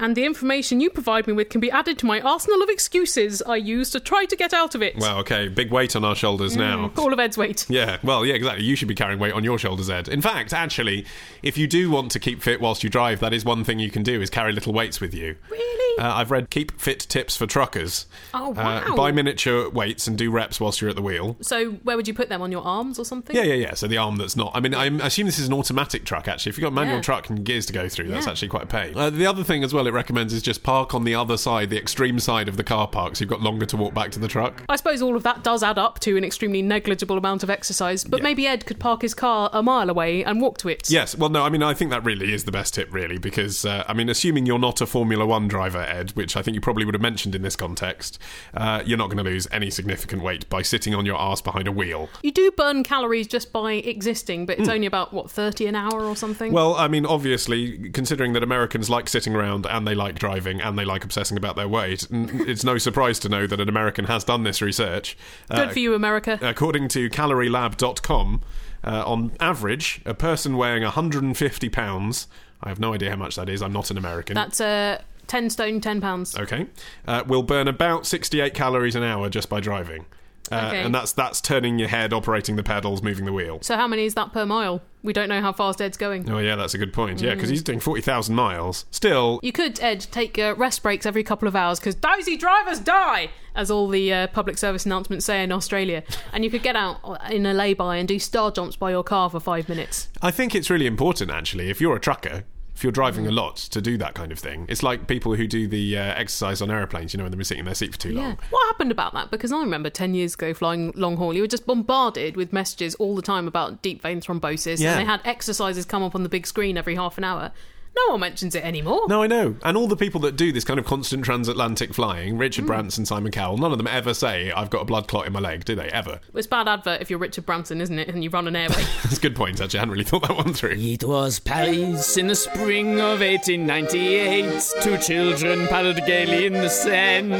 and 0.00 0.16
the 0.16 0.24
information 0.24 0.80
you 0.80 0.90
provide 0.90 1.26
me 1.26 1.32
with 1.32 1.48
can 1.48 1.60
be 1.60 1.70
added 1.70 1.98
to 1.98 2.06
my 2.06 2.20
arsenal 2.20 2.62
of 2.62 2.68
excuses 2.68 3.42
I 3.42 3.56
use 3.56 3.90
to 3.90 4.00
try 4.00 4.24
to 4.24 4.36
get 4.36 4.52
out 4.52 4.74
of 4.74 4.82
it. 4.82 4.96
Well, 4.96 5.18
okay, 5.18 5.48
big 5.48 5.70
weight 5.70 5.94
on 5.94 6.04
our 6.04 6.14
shoulders 6.14 6.54
mm, 6.54 6.58
now. 6.58 6.92
All 6.96 7.12
of 7.12 7.18
Ed's 7.18 7.38
weight. 7.38 7.66
Yeah, 7.68 7.98
well, 8.02 8.24
yeah, 8.26 8.34
exactly. 8.34 8.64
You 8.64 8.76
should 8.76 8.88
be 8.88 8.94
carrying 8.94 9.18
weight 9.18 9.32
on 9.32 9.44
your 9.44 9.58
shoulders, 9.58 9.90
Ed. 9.90 10.08
In 10.08 10.22
fact, 10.22 10.52
actually, 10.52 11.06
if 11.42 11.56
you 11.56 11.66
do 11.66 11.90
want 11.90 12.10
to 12.12 12.18
keep 12.18 12.42
fit 12.42 12.60
whilst 12.60 12.82
you 12.82 12.90
drive, 12.90 13.20
that 13.20 13.32
is 13.32 13.44
one 13.44 13.64
thing 13.64 13.78
you 13.78 13.90
can 13.90 14.02
do: 14.02 14.20
is 14.20 14.30
carry 14.30 14.52
little 14.52 14.72
weights 14.72 15.00
with 15.00 15.14
you. 15.14 15.36
Really? 15.50 15.83
Uh, 15.98 16.12
I've 16.14 16.30
read 16.30 16.50
Keep 16.50 16.80
Fit 16.80 16.98
Tips 17.00 17.36
for 17.36 17.46
Truckers. 17.46 18.06
Oh, 18.32 18.50
Uh, 18.50 18.82
wow. 18.88 18.94
buy 18.96 19.12
miniature 19.12 19.68
weights 19.70 20.06
and 20.06 20.18
do 20.18 20.30
reps 20.30 20.60
whilst 20.60 20.80
you're 20.80 20.90
at 20.90 20.96
the 20.96 21.02
wheel. 21.02 21.36
So 21.40 21.72
where 21.84 21.96
would 21.96 22.08
you 22.08 22.14
put 22.14 22.28
them 22.28 22.42
on 22.42 22.50
your 22.50 22.62
arms 22.64 22.98
or 22.98 23.04
something? 23.04 23.34
Yeah, 23.36 23.42
yeah, 23.42 23.54
yeah. 23.54 23.74
So 23.74 23.86
the 23.86 23.96
arm 23.98 24.16
that's 24.16 24.36
not. 24.36 24.50
I 24.54 24.60
mean, 24.60 24.74
I 24.74 24.86
assume 25.06 25.26
this 25.26 25.38
is 25.38 25.46
an 25.46 25.52
automatic 25.54 26.04
truck. 26.04 26.26
Actually, 26.28 26.50
if 26.50 26.58
you've 26.58 26.62
got 26.62 26.68
a 26.72 26.74
manual 26.74 26.96
Yeah. 26.96 27.02
truck 27.02 27.30
and 27.30 27.44
gears 27.44 27.66
to 27.66 27.72
go 27.72 27.88
through, 27.88 28.08
that's 28.08 28.26
Yeah. 28.26 28.32
actually 28.32 28.48
quite 28.48 28.64
a 28.64 28.66
pain. 28.66 28.92
Uh, 28.96 29.10
the 29.10 29.26
other 29.26 29.44
thing 29.44 29.62
as 29.62 29.72
well, 29.72 29.86
it 29.86 29.92
recommends 29.92 30.32
is 30.32 30.42
just 30.42 30.62
park 30.62 30.94
on 30.94 31.04
the 31.04 31.14
other 31.14 31.36
side, 31.36 31.70
the 31.70 31.78
extreme 31.78 32.18
side 32.18 32.48
of 32.48 32.56
the 32.56 32.64
car 32.64 32.88
park, 32.88 33.16
so 33.16 33.20
you've 33.22 33.30
got 33.30 33.40
longer 33.42 33.66
to 33.66 33.76
walk 33.76 33.94
back 33.94 34.10
to 34.12 34.18
the 34.18 34.28
truck. 34.28 34.62
I 34.68 34.76
suppose 34.76 35.00
all 35.00 35.14
of 35.16 35.22
that 35.22 35.44
does 35.44 35.62
add 35.62 35.78
up 35.78 36.00
to 36.00 36.16
an 36.16 36.24
extremely 36.24 36.62
negligible 36.62 37.16
amount 37.18 37.42
of 37.42 37.50
exercise, 37.50 38.02
but 38.04 38.18
Yeah. 38.18 38.24
maybe 38.24 38.46
Ed 38.46 38.66
could 38.66 38.80
park 38.80 39.02
his 39.02 39.14
car 39.14 39.48
a 39.52 39.62
mile 39.62 39.88
away 39.90 40.24
and 40.24 40.40
walk 40.40 40.58
to 40.58 40.68
it. 40.68 40.90
Yes, 40.90 41.16
well, 41.16 41.30
no, 41.30 41.42
I 41.44 41.48
mean, 41.50 41.62
I 41.62 41.72
think 41.74 41.90
that 41.92 42.04
really 42.04 42.32
is 42.34 42.44
the 42.44 42.52
best 42.52 42.74
tip, 42.74 42.92
really, 42.92 43.18
because, 43.18 43.64
uh, 43.64 43.84
I 43.86 43.92
mean, 43.92 44.08
assuming 44.08 44.46
you're 44.46 44.58
not 44.58 44.80
a 44.80 44.86
Formula 44.86 45.24
One 45.24 45.46
driver, 45.48 45.83
Ed, 45.84 46.10
which 46.12 46.36
I 46.36 46.42
think 46.42 46.54
you 46.54 46.60
probably 46.60 46.84
would 46.84 46.94
have 46.94 47.02
mentioned 47.02 47.34
in 47.34 47.42
this 47.42 47.56
context, 47.56 48.18
uh, 48.54 48.82
you're 48.84 48.98
not 48.98 49.06
going 49.10 49.22
to 49.24 49.30
lose 49.30 49.46
any 49.52 49.70
significant 49.70 50.22
weight 50.22 50.48
by 50.48 50.62
sitting 50.62 50.94
on 50.94 51.06
your 51.06 51.16
arse 51.16 51.40
behind 51.40 51.68
a 51.68 51.72
wheel. 51.72 52.08
You 52.22 52.32
do 52.32 52.50
burn 52.50 52.82
calories 52.84 53.26
just 53.26 53.52
by 53.52 53.72
existing, 53.74 54.46
but 54.46 54.58
it's 54.58 54.68
only 54.68 54.86
about, 54.86 55.12
what, 55.12 55.30
30 55.30 55.66
an 55.66 55.76
hour 55.76 56.04
or 56.04 56.16
something? 56.16 56.52
Well, 56.52 56.74
I 56.74 56.88
mean, 56.88 57.06
obviously, 57.06 57.90
considering 57.90 58.32
that 58.34 58.42
Americans 58.42 58.88
like 58.90 59.08
sitting 59.08 59.34
around 59.34 59.66
and 59.66 59.86
they 59.86 59.94
like 59.94 60.18
driving 60.18 60.60
and 60.60 60.78
they 60.78 60.84
like 60.84 61.04
obsessing 61.04 61.36
about 61.36 61.56
their 61.56 61.68
weight, 61.68 62.06
it's 62.10 62.64
no 62.64 62.78
surprise 62.78 63.18
to 63.20 63.28
know 63.28 63.46
that 63.46 63.60
an 63.60 63.68
American 63.68 64.06
has 64.06 64.24
done 64.24 64.42
this 64.44 64.60
research. 64.62 65.16
Good 65.50 65.58
Uh, 65.68 65.72
for 65.72 65.78
you, 65.78 65.94
America. 65.94 66.38
According 66.42 66.88
to 66.88 67.08
calorielab.com, 67.10 68.40
uh, 68.84 69.02
on 69.06 69.32
average, 69.40 70.00
a 70.04 70.14
person 70.14 70.56
weighing 70.56 70.82
150 70.82 71.68
pounds, 71.70 72.26
I 72.62 72.68
have 72.68 72.78
no 72.80 72.92
idea 72.94 73.10
how 73.10 73.16
much 73.16 73.36
that 73.36 73.48
is, 73.48 73.62
I'm 73.62 73.72
not 73.72 73.90
an 73.90 73.98
American. 73.98 74.34
That's 74.34 74.60
uh, 74.60 75.00
10 75.26 75.50
stone, 75.50 75.80
10 75.80 76.00
pounds. 76.00 76.36
Okay, 76.36 76.66
uh, 77.06 77.22
will 77.26 77.42
burn 77.42 77.68
about 77.68 78.06
68 78.06 78.54
calories 78.54 78.94
an 78.94 79.02
hour 79.02 79.28
just 79.28 79.48
by 79.48 79.60
driving. 79.60 80.06
Uh, 80.52 80.66
Okay. 80.68 80.82
And 80.82 80.94
that's 80.94 81.12
that's 81.12 81.40
turning 81.40 81.78
your 81.78 81.88
head, 81.88 82.12
operating 82.12 82.56
the 82.56 82.62
pedals, 82.62 83.02
moving 83.02 83.24
the 83.24 83.32
wheel. 83.32 83.60
So 83.62 83.76
how 83.76 83.88
many 83.88 84.04
is 84.04 84.12
that 84.14 84.34
per 84.34 84.44
mile? 84.44 84.82
We 85.02 85.14
don't 85.14 85.28
know 85.30 85.40
how 85.40 85.52
fast 85.54 85.80
Ed's 85.80 85.96
going. 85.96 86.30
Oh 86.30 86.38
yeah, 86.38 86.54
that's 86.54 86.74
a 86.74 86.78
good 86.78 86.92
point. 86.92 87.22
Yeah, 87.22 87.32
Mm. 87.32 87.36
because 87.36 87.48
he's 87.50 87.62
doing 87.62 87.80
40,000 87.80 88.34
miles. 88.34 88.84
Still, 88.90 89.40
You 89.42 89.52
could, 89.52 89.80
Ed, 89.80 90.00
take 90.12 90.38
uh, 90.38 90.54
rest 90.58 90.82
breaks 90.82 91.06
every 91.06 91.22
couple 91.22 91.48
of 91.48 91.56
hours 91.56 91.78
because 91.80 91.94
dozy 91.94 92.36
drivers 92.36 92.78
die, 92.78 93.30
as 93.54 93.70
all 93.70 93.88
the 93.88 94.12
uh, 94.12 94.26
public 94.28 94.58
service 94.58 94.84
announcements 94.84 95.24
say 95.24 95.42
in 95.42 95.50
Australia. 95.50 96.02
And 96.34 96.44
you 96.44 96.50
could 96.50 96.62
get 96.62 96.76
out 96.76 96.98
in 97.32 97.46
a 97.46 97.54
lay-by 97.54 97.96
and 97.96 98.06
do 98.06 98.18
star 98.18 98.50
jumps 98.50 98.76
by 98.76 98.90
your 98.90 99.02
car 99.02 99.30
for 99.30 99.40
five 99.40 99.66
minutes. 99.70 100.08
I 100.20 100.30
think 100.30 100.54
it's 100.54 100.68
really 100.68 100.86
important 100.86 101.30
actually. 101.30 101.70
If 101.70 101.80
you're 101.80 101.96
a 101.96 102.00
trucker, 102.00 102.44
if 102.74 102.82
you're 102.82 102.92
driving 102.92 103.26
a 103.26 103.30
Mm. 103.30 103.34
lot, 103.36 103.56
to 103.56 103.80
do 103.80 103.96
that 103.98 104.14
kind 104.14 104.32
of 104.32 104.38
thing. 104.38 104.66
It's 104.68 104.82
like 104.82 105.06
people 105.06 105.34
who 105.36 105.46
do 105.46 105.66
the 105.68 105.96
uh, 105.96 106.00
exercise 106.02 106.60
on 106.60 106.70
aeroplanes. 106.70 107.14
You 107.14 107.18
know, 107.18 107.24
when 107.24 107.32
they're 107.32 107.44
sitting 107.44 107.60
in 107.60 107.64
their 107.66 107.74
seat 107.74 107.92
for 107.92 107.98
too 108.00 108.12
Yeah. 108.12 108.20
long. 108.22 108.38
What 108.50 108.66
happened 108.66 108.90
about 108.90 109.14
that? 109.14 109.30
Because 109.30 109.52
I 109.52 109.60
remember 109.60 109.90
10 109.90 110.14
years 110.14 110.34
ago 110.34 110.52
flying 110.54 110.92
long 110.96 111.16
haul, 111.16 111.34
you 111.34 111.42
were 111.42 111.46
just 111.48 111.66
bombarded 111.66 112.36
with 112.36 112.52
messages 112.52 112.94
all 112.96 113.14
the 113.14 113.22
time 113.22 113.46
about 113.46 113.80
deep 113.82 114.02
vein 114.02 114.20
thrombosis. 114.20 114.80
Yeah. 114.80 114.92
And 114.92 115.00
they 115.00 115.04
had 115.04 115.20
exercises 115.24 115.84
come 115.84 116.02
up 116.02 116.14
on 116.14 116.22
the 116.24 116.28
big 116.28 116.46
screen 116.46 116.76
every 116.76 116.96
half 116.96 117.16
an 117.18 117.24
hour. 117.24 117.52
No 117.96 118.12
one 118.12 118.20
mentions 118.20 118.54
it 118.54 118.64
anymore. 118.64 119.02
No, 119.08 119.22
I 119.22 119.26
know. 119.26 119.56
And 119.62 119.76
all 119.76 119.86
the 119.86 119.96
people 119.96 120.20
that 120.22 120.34
do 120.36 120.50
this 120.52 120.64
kind 120.64 120.80
of 120.80 120.84
constant 120.86 121.24
transatlantic 121.24 121.94
flying, 121.94 122.34
Mm. 122.34 122.40
Richard 122.40 122.66
Branson, 122.66 123.06
Simon 123.06 123.30
Cowell, 123.30 123.56
none 123.58 123.70
of 123.72 123.78
them 123.78 123.86
ever 123.86 124.12
say, 124.14 124.50
I've 124.52 124.70
got 124.70 124.82
a 124.82 124.84
blood 124.84 125.06
clot 125.08 125.26
in 125.26 125.32
my 125.32 125.40
leg, 125.40 125.64
do 125.64 125.74
they? 125.74 125.88
Ever. 125.88 126.20
It's 126.34 126.46
bad 126.46 126.66
advert 126.68 127.00
if 127.00 127.08
you're 127.10 127.18
Richard 127.18 127.46
Branson, 127.46 127.80
isn't 127.80 127.98
it? 127.98 128.08
And 128.08 128.24
you 128.24 128.30
run 128.30 128.48
an 128.48 128.56
airway. 128.64 128.82
That's 129.02 129.18
a 129.18 129.20
good 129.20 129.36
point, 129.36 129.60
actually. 129.60 129.78
I 129.78 129.82
hadn't 129.82 129.92
really 129.92 130.04
thought 130.04 130.22
that 130.26 130.36
one 130.36 130.52
through. 130.54 130.72
It 130.76 131.04
was 131.04 131.38
Paris 131.38 132.16
in 132.16 132.26
the 132.26 132.34
spring 132.34 133.00
of 133.00 133.20
1898. 133.20 134.72
Two 134.82 134.98
children 134.98 135.66
paddled 135.68 135.98
gaily 136.06 136.46
in 136.46 136.52
the 136.54 136.68
Seine. 136.68 137.30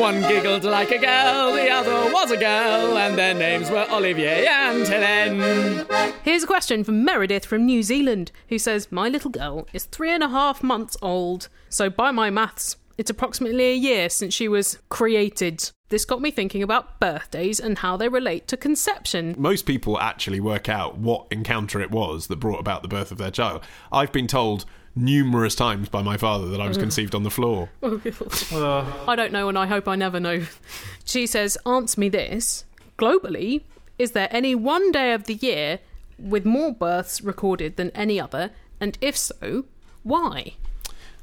One 0.00 0.20
giggled 0.22 0.64
like 0.64 0.90
a 0.90 0.98
girl, 0.98 1.52
the 1.52 1.68
other 1.70 2.12
was 2.12 2.30
a 2.30 2.36
girl, 2.36 2.96
and 2.98 3.16
their 3.18 3.34
names 3.34 3.70
were 3.70 3.86
Olivier 3.90 4.46
and 4.46 4.86
Helen. 4.86 5.86
Here's 6.22 6.42
a 6.42 6.46
question 6.46 6.84
from 6.84 7.04
Meredith 7.04 7.44
from 7.44 7.66
New 7.66 7.82
Zealand, 7.82 8.32
who 8.48 8.58
says, 8.58 8.90
My 8.90 9.08
little 9.08 9.30
girl 9.30 9.51
is 9.72 9.84
three 9.84 10.10
and 10.10 10.22
a 10.22 10.28
half 10.28 10.62
months 10.62 10.96
old, 11.02 11.48
so 11.68 11.88
by 11.88 12.10
my 12.10 12.30
maths, 12.30 12.76
it's 12.98 13.10
approximately 13.10 13.70
a 13.70 13.74
year 13.74 14.08
since 14.08 14.34
she 14.34 14.48
was 14.48 14.78
created. 14.88 15.70
This 15.88 16.04
got 16.04 16.20
me 16.20 16.30
thinking 16.30 16.62
about 16.62 17.00
birthdays 17.00 17.60
and 17.60 17.78
how 17.78 17.96
they 17.96 18.08
relate 18.08 18.46
to 18.48 18.56
conception. 18.56 19.34
Most 19.38 19.66
people 19.66 19.98
actually 19.98 20.40
work 20.40 20.68
out 20.68 20.98
what 20.98 21.26
encounter 21.30 21.80
it 21.80 21.90
was 21.90 22.28
that 22.28 22.36
brought 22.36 22.60
about 22.60 22.82
the 22.82 22.88
birth 22.88 23.12
of 23.12 23.18
their 23.18 23.30
child. 23.30 23.62
I've 23.90 24.12
been 24.12 24.26
told 24.26 24.64
numerous 24.94 25.54
times 25.54 25.88
by 25.88 26.02
my 26.02 26.16
father 26.16 26.48
that 26.48 26.60
I 26.60 26.68
was 26.68 26.76
mm. 26.76 26.82
conceived 26.82 27.14
on 27.14 27.22
the 27.22 27.30
floor. 27.30 27.70
Oh, 28.52 29.04
I 29.08 29.16
don't 29.16 29.32
know, 29.32 29.48
and 29.48 29.58
I 29.58 29.66
hope 29.66 29.88
I 29.88 29.96
never 29.96 30.20
know. 30.20 30.44
She 31.04 31.26
says, 31.26 31.58
Answer 31.66 32.00
me 32.00 32.08
this. 32.08 32.64
Globally, 32.98 33.62
is 33.98 34.12
there 34.12 34.28
any 34.30 34.54
one 34.54 34.92
day 34.92 35.12
of 35.12 35.24
the 35.24 35.34
year 35.34 35.80
with 36.18 36.44
more 36.44 36.72
births 36.72 37.22
recorded 37.22 37.76
than 37.76 37.90
any 37.90 38.20
other? 38.20 38.50
And 38.82 38.98
if 39.00 39.16
so, 39.16 39.64
why? 40.02 40.54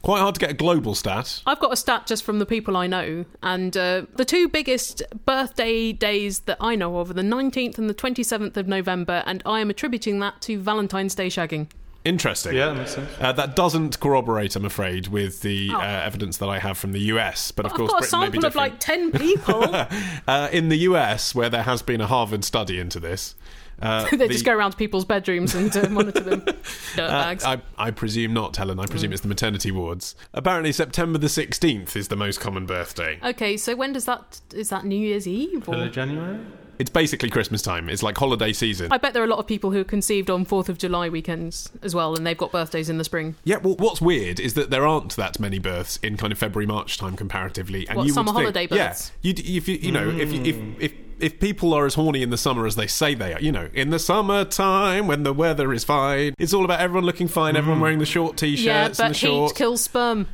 Quite 0.01 0.21
hard 0.21 0.33
to 0.35 0.39
get 0.39 0.49
a 0.49 0.53
global 0.53 0.95
stat. 0.95 1.41
I've 1.45 1.59
got 1.59 1.73
a 1.73 1.75
stat 1.75 2.07
just 2.07 2.23
from 2.23 2.39
the 2.39 2.45
people 2.45 2.77
I 2.77 2.87
know, 2.87 3.25
and 3.43 3.75
uh, 3.75 4.03
the 4.15 4.23
two 4.23 4.47
biggest 4.47 5.03
birthday 5.25 5.91
days 5.91 6.39
that 6.41 6.55
I 6.61 6.75
know 6.77 6.99
of 6.99 7.09
are 7.09 7.13
the 7.13 7.21
19th 7.21 7.77
and 7.77 7.89
the 7.89 7.93
27th 7.93 8.55
of 8.55 8.65
November, 8.69 9.23
and 9.25 9.43
I 9.45 9.59
am 9.59 9.69
attributing 9.69 10.19
that 10.21 10.39
to 10.43 10.57
Valentine's 10.57 11.15
Day 11.15 11.27
shagging. 11.27 11.67
Interesting. 12.05 12.55
Yeah, 12.55 12.67
that 12.67 12.75
makes 12.77 12.95
sense. 12.95 13.09
Uh, 13.19 13.33
that 13.33 13.57
doesn't 13.57 13.99
corroborate, 13.99 14.55
I'm 14.55 14.63
afraid, 14.63 15.07
with 15.07 15.41
the 15.41 15.69
Oh. 15.73 15.79
uh, 15.81 15.83
evidence 16.05 16.37
that 16.37 16.47
I 16.47 16.59
have 16.59 16.77
from 16.77 16.93
the 16.93 17.01
US. 17.11 17.51
But 17.51 17.65
of 17.65 17.73
I've 17.73 17.77
course, 17.77 17.91
got 17.91 17.97
a 17.97 17.99
Britain 18.03 18.19
may 18.19 18.25
sample 18.41 18.45
of 18.45 18.55
like 18.55 18.79
10 18.79 19.11
people. 19.11 19.65
uh, 20.29 20.47
in 20.53 20.69
the 20.69 20.77
US, 20.77 21.35
where 21.35 21.49
there 21.49 21.63
has 21.63 21.81
been 21.81 21.99
a 21.99 22.07
Harvard 22.07 22.45
study 22.45 22.79
into 22.79 23.01
this, 23.01 23.35
uh, 23.81 24.07
they 24.11 24.17
the- 24.17 24.27
just 24.29 24.45
go 24.45 24.53
around 24.53 24.71
to 24.71 24.77
people's 24.77 25.05
bedrooms 25.05 25.55
and 25.55 25.75
uh, 25.75 25.89
monitor 25.89 26.19
them. 26.21 26.43
Uh, 26.97 27.35
I, 27.45 27.61
I 27.77 27.91
presume 27.91 28.33
not, 28.33 28.55
Helen. 28.55 28.79
I 28.79 28.85
Mm. 28.85 28.89
presume 28.89 29.13
it's 29.13 29.21
the 29.21 29.27
maternity 29.27 29.71
wards. 29.71 30.15
Apparently, 30.33 30.71
September 30.71 31.17
the 31.19 31.27
16th 31.27 31.95
is 31.95 32.07
the 32.07 32.15
most 32.15 32.39
common 32.39 32.65
birthday. 32.65 33.19
okay, 33.23 33.55
so 33.57 33.75
when 33.75 33.93
does 33.93 34.05
that. 34.05 34.41
Is 34.53 34.69
that 34.69 34.85
New 34.85 34.97
Year's 34.99 35.27
Eve? 35.27 35.69
Or? 35.69 35.75
Early 35.75 35.89
January. 35.91 36.39
It's 36.79 36.89
basically 36.89 37.29
Christmas 37.29 37.61
time. 37.61 37.89
It's 37.89 38.01
like 38.01 38.17
holiday 38.17 38.53
season. 38.53 38.91
I 38.91 38.97
bet 38.97 39.13
there 39.13 39.21
are 39.21 39.25
a 39.25 39.29
lot 39.29 39.39
of 39.39 39.47
people 39.47 39.71
who 39.71 39.81
are 39.81 39.85
conceived 39.85 40.29
on 40.29 40.45
4th 40.45 40.69
of 40.69 40.77
July 40.77 41.09
weekends 41.09 41.69
as 41.83 41.93
well, 41.93 42.15
and 42.15 42.25
they've 42.25 42.37
got 42.37 42.51
birthdays 42.53 42.89
in 42.89 42.97
the 42.97 43.03
spring. 43.03 43.35
Yeah, 43.43 43.57
well, 43.57 43.75
what's 43.77 44.01
weird 44.01 44.39
is 44.39 44.53
that 44.55 44.69
there 44.69 44.87
aren't 44.87 45.15
that 45.17 45.39
many 45.39 45.59
births 45.59 45.97
in 46.01 46.15
kind 46.17 46.31
of 46.31 46.39
February, 46.39 46.65
March 46.65 46.97
time 46.97 47.15
comparatively. 47.17 47.87
And 47.87 47.97
What, 47.97 48.07
you 48.07 48.13
summer 48.13 48.31
would 48.31 48.53
think, 48.55 48.71
holiday 48.71 48.87
births? 48.87 49.11
Yeah, 49.21 49.33
you, 49.37 49.57
if 49.57 49.67
you, 49.67 49.75
you 49.75 49.91
know, 49.91 50.09
if, 50.09 50.31
if 50.33 50.55
if 50.79 50.93
if 51.19 51.39
people 51.39 51.73
are 51.73 51.85
as 51.85 51.95
horny 51.95 52.21
in 52.21 52.29
the 52.29 52.37
summer 52.37 52.65
as 52.65 52.75
they 52.75 52.87
say 52.87 53.13
they 53.13 53.33
are, 53.33 53.39
you 53.39 53.51
know, 53.51 53.69
in 53.73 53.89
the 53.89 53.99
summertime 53.99 55.07
when 55.07 55.23
the 55.23 55.33
weather 55.33 55.73
is 55.73 55.83
fine, 55.83 56.33
it's 56.37 56.53
all 56.53 56.65
about 56.65 56.79
everyone 56.79 57.05
looking 57.05 57.27
fine, 57.27 57.55
everyone 57.55 57.79
mm. 57.79 57.83
wearing 57.83 57.99
the 57.99 58.05
short 58.05 58.37
t-shirts 58.37 58.65
yeah, 58.65 58.85
and 58.85 58.97
but 58.97 59.19
the 59.19 59.27
heat 59.27 59.55
kills 59.55 59.81
sperm. 59.81 60.27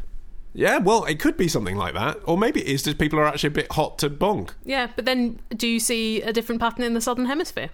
Yeah, 0.54 0.78
well, 0.78 1.04
it 1.04 1.20
could 1.20 1.36
be 1.36 1.50
something 1.50 1.76
like 1.76 1.96
that, 1.96 2.18
or 2.24 2.38
maybe 2.38 2.62
it 2.62 2.68
is 2.68 2.84
just 2.84 2.98
people 2.98 3.20
are 3.20 3.26
actually 3.26 3.48
a 3.48 3.52
bit 3.52 3.72
hot 3.72 4.00
to 4.00 4.10
bonk. 4.10 4.52
Yeah, 4.64 4.88
but 4.96 5.04
then 5.04 5.40
do 5.50 5.68
you 5.68 5.82
see 5.82 6.22
a 6.22 6.32
different 6.32 6.62
pattern 6.62 6.84
in 6.84 6.94
the 6.94 7.02
southern 7.02 7.26
hemisphere? 7.26 7.70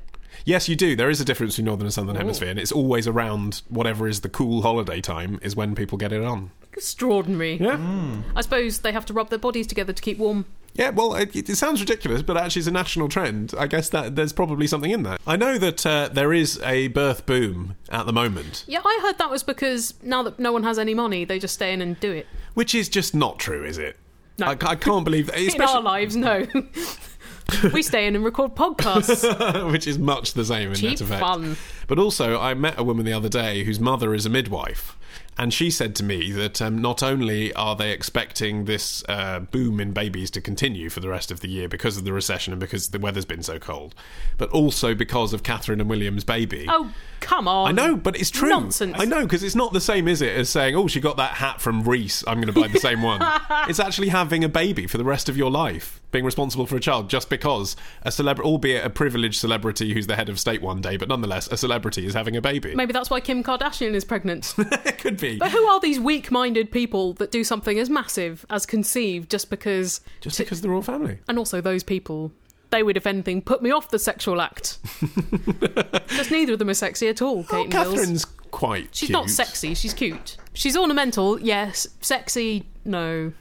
Yes, 0.46 0.68
you 0.68 0.76
do. 0.76 0.96
There 0.96 1.10
is 1.10 1.22
a 1.22 1.26
difference 1.26 1.54
between 1.54 1.66
northern 1.66 1.86
and 1.86 1.94
southern 1.94 2.16
hemisphere, 2.16 2.50
and 2.50 2.58
it's 2.58 2.72
always 2.72 3.08
around 3.08 3.62
whatever 3.70 4.08
is 4.08 4.22
the 4.22 4.30
cool 4.30 4.64
holiday 4.64 5.00
time 5.00 5.40
is 5.44 5.56
when 5.56 5.76
people 5.76 5.98
get 5.98 6.12
it 6.12 6.24
on. 6.24 6.52
Extraordinary. 6.74 7.58
Yeah. 7.58 7.78
Mm. 7.78 8.24
I 8.36 8.42
suppose 8.42 8.80
they 8.80 8.92
have 8.92 9.06
to 9.08 9.14
rub 9.14 9.30
their 9.30 9.40
bodies 9.40 9.68
together 9.68 9.94
to 9.94 10.02
keep 10.02 10.18
warm. 10.18 10.46
Yeah, 10.74 10.90
well, 10.92 11.16
it, 11.16 11.36
it 11.36 11.56
sounds 11.58 11.82
ridiculous, 11.82 12.22
but 12.22 12.38
actually, 12.38 12.62
it's 12.62 12.68
a 12.68 12.72
national 12.72 13.10
trend. 13.10 13.54
I 13.58 13.68
guess 13.68 13.90
that 13.90 14.16
there's 14.16 14.32
probably 14.34 14.68
something 14.68 14.92
in 14.92 15.04
that. 15.04 15.20
I 15.28 15.36
know 15.36 15.58
that 15.58 15.86
uh, 15.86 16.10
there 16.12 16.32
is 16.34 16.60
a 16.64 16.88
birth 16.90 17.26
boom 17.26 17.76
at 17.90 18.06
the 18.06 18.14
moment, 18.14 18.64
Yeah, 18.68 18.82
I 18.84 19.00
heard 19.02 19.18
that 19.18 19.30
was 19.30 19.44
because 19.44 19.94
now 20.02 20.24
that 20.24 20.40
no 20.40 20.54
one 20.54 20.64
has 20.64 20.80
any 20.80 20.94
money, 20.94 21.26
they 21.26 21.40
just 21.40 21.54
stay 21.56 21.74
in 21.74 21.82
and 21.82 22.00
do 22.00 22.12
it. 22.12 22.26
which 22.54 22.74
is 22.74 22.88
just 22.90 23.14
not 23.14 23.38
true, 23.38 23.64
is 23.66 23.78
it? 23.78 23.98
No. 24.38 24.48
I, 24.48 24.52
I 24.62 24.76
can't 24.76 25.04
believe 25.04 25.28
that. 25.28 25.38
in 25.56 25.62
our 25.62 25.82
lives, 25.82 26.16
no. 26.16 26.48
we 27.74 27.82
stay 27.82 28.08
in 28.08 28.16
and 28.16 28.24
record 28.24 28.56
podcasts. 28.56 29.72
which 29.72 29.88
is 29.88 30.00
much 30.00 30.34
the 30.34 30.46
same 30.46 30.70
in 30.70 30.76
Cheap 30.76 30.90
net 30.92 31.02
effect. 31.02 31.20
fun. 31.20 31.58
But 31.88 32.00
also, 32.00 32.40
I 32.40 32.54
met 32.54 32.80
a 32.80 32.84
woman 32.84 33.06
the 33.06 33.14
other 33.14 33.30
day 33.30 33.64
whose 33.66 33.80
mother 33.80 34.14
is 34.14 34.26
a 34.26 34.30
midwife. 34.30 34.98
And 35.38 35.54
she 35.54 35.72
said 35.72 35.96
to 35.96 36.04
me 36.04 36.32
that 36.34 36.62
um, 36.62 36.78
not 36.80 37.02
only 37.02 37.54
are 37.54 37.76
they 37.76 37.92
expecting 37.92 38.66
this 38.66 39.04
uh, 39.08 39.40
boom 39.40 39.80
in 39.80 39.92
babies 39.92 40.30
to 40.32 40.42
continue 40.42 40.90
for 40.90 41.00
the 41.00 41.10
rest 41.10 41.32
of 41.32 41.40
the 41.40 41.48
year 41.48 41.68
because 41.68 41.98
of 41.98 42.04
the 42.04 42.14
recession 42.14 42.54
and 42.54 42.60
because 42.60 42.90
the 42.90 43.00
weather's 43.00 43.26
been 43.26 43.42
so 43.42 43.58
cold, 43.58 43.96
but 44.38 44.50
also 44.50 44.94
because 44.94 45.34
of 45.34 45.42
Catherine 45.42 45.80
and 45.80 45.90
William's 45.90 46.24
baby. 46.24 46.66
Oh, 46.68 46.92
come 47.22 47.48
on. 47.48 47.70
I 47.70 47.72
know, 47.72 47.96
but 47.96 48.20
it's 48.20 48.30
true. 48.30 48.50
Nonsense. 48.50 48.96
I 49.00 49.06
know 49.06 49.24
because 49.24 49.42
it's 49.42 49.56
not 49.56 49.74
the 49.74 49.82
same, 49.82 50.08
is 50.08 50.22
it, 50.22 50.36
as 50.36 50.50
saying, 50.50 50.76
"Oh, 50.76 50.88
she 50.88 51.00
got 51.00 51.18
that 51.18 51.32
hat 51.32 51.62
from 51.62 51.84
Reiss. 51.84 52.24
I'm 52.28 52.42
going 52.42 52.54
to 52.54 52.60
buy 52.60 52.68
the 52.68 52.80
same 52.92 53.02
one." 53.02 53.22
it's 53.70 53.80
actually 53.80 54.10
having 54.10 54.44
a 54.44 54.50
baby 54.50 54.86
for 54.86 54.98
the 54.98 55.04
rest 55.04 55.30
of 55.30 55.38
your 55.38 55.50
life, 55.50 56.02
being 56.12 56.26
responsible 56.26 56.66
for 56.66 56.76
a 56.76 56.80
child, 56.82 57.10
just 57.10 57.30
because 57.30 57.76
a 58.04 58.12
celebrity, 58.12 58.50
albeit 58.50 58.86
a 58.86 58.90
privileged 58.90 59.40
celebrity 59.40 59.94
who's 59.94 60.08
the 60.08 60.16
head 60.16 60.30
of 60.30 60.40
state 60.40 60.62
one 60.62 60.82
day, 60.82 60.98
but 60.98 61.08
nonetheless 61.08 61.48
a 61.48 61.58
celebrity, 61.58 62.06
is 62.06 62.14
having 62.14 62.36
a 62.36 62.42
baby. 62.42 62.76
Maybe 62.76 62.92
that's 62.92 63.10
why 63.10 63.22
Kim 63.22 63.44
Kardashian 63.44 63.94
is 63.94 64.04
pregnant. 64.04 64.54
it 64.58 64.98
could 64.98 65.20
be. 65.22 65.38
but 65.38 65.52
who 65.52 65.64
are 65.68 65.80
these 65.80 66.00
weak 66.00 66.32
minded 66.32 66.72
people 66.72 67.14
that 67.14 67.32
do 67.32 67.44
something 67.44 67.80
as 67.80 67.90
massive 67.90 68.46
as 68.50 68.66
conceive 68.66 69.30
just 69.30 69.50
because. 69.50 70.02
Just 70.20 70.38
because 70.38 70.60
of 70.60 70.64
the 70.64 70.70
royal 70.70 70.82
family. 70.82 71.20
And 71.28 71.38
also, 71.38 71.62
those 71.62 71.84
people, 71.84 72.32
they 72.72 72.84
would, 72.84 72.98
if 72.98 73.08
anything, 73.08 73.42
put 73.42 73.62
me 73.62 73.72
off 73.72 73.90
the 73.90 74.00
sexual 74.00 74.42
act. 74.42 74.80
just 76.10 76.32
neither 76.32 76.54
of 76.54 76.60
them 76.60 76.70
are 76.70 76.74
sexy 76.74 77.08
at 77.08 77.22
all, 77.22 77.40
oh, 77.40 77.44
Kate 77.44 77.58
Oh, 77.58 77.64
and 77.64 77.74
Wills. 77.74 77.94
Catherine's 77.94 78.26
quite. 78.52 78.90
She's 78.96 79.08
cute. 79.08 79.14
not 79.14 79.30
sexy, 79.30 79.74
she's 79.74 79.94
cute. 79.94 80.38
She's 80.54 80.76
ornamental, 80.76 81.40
yes. 81.40 81.88
Sexy, 82.02 82.68
no. 82.84 83.32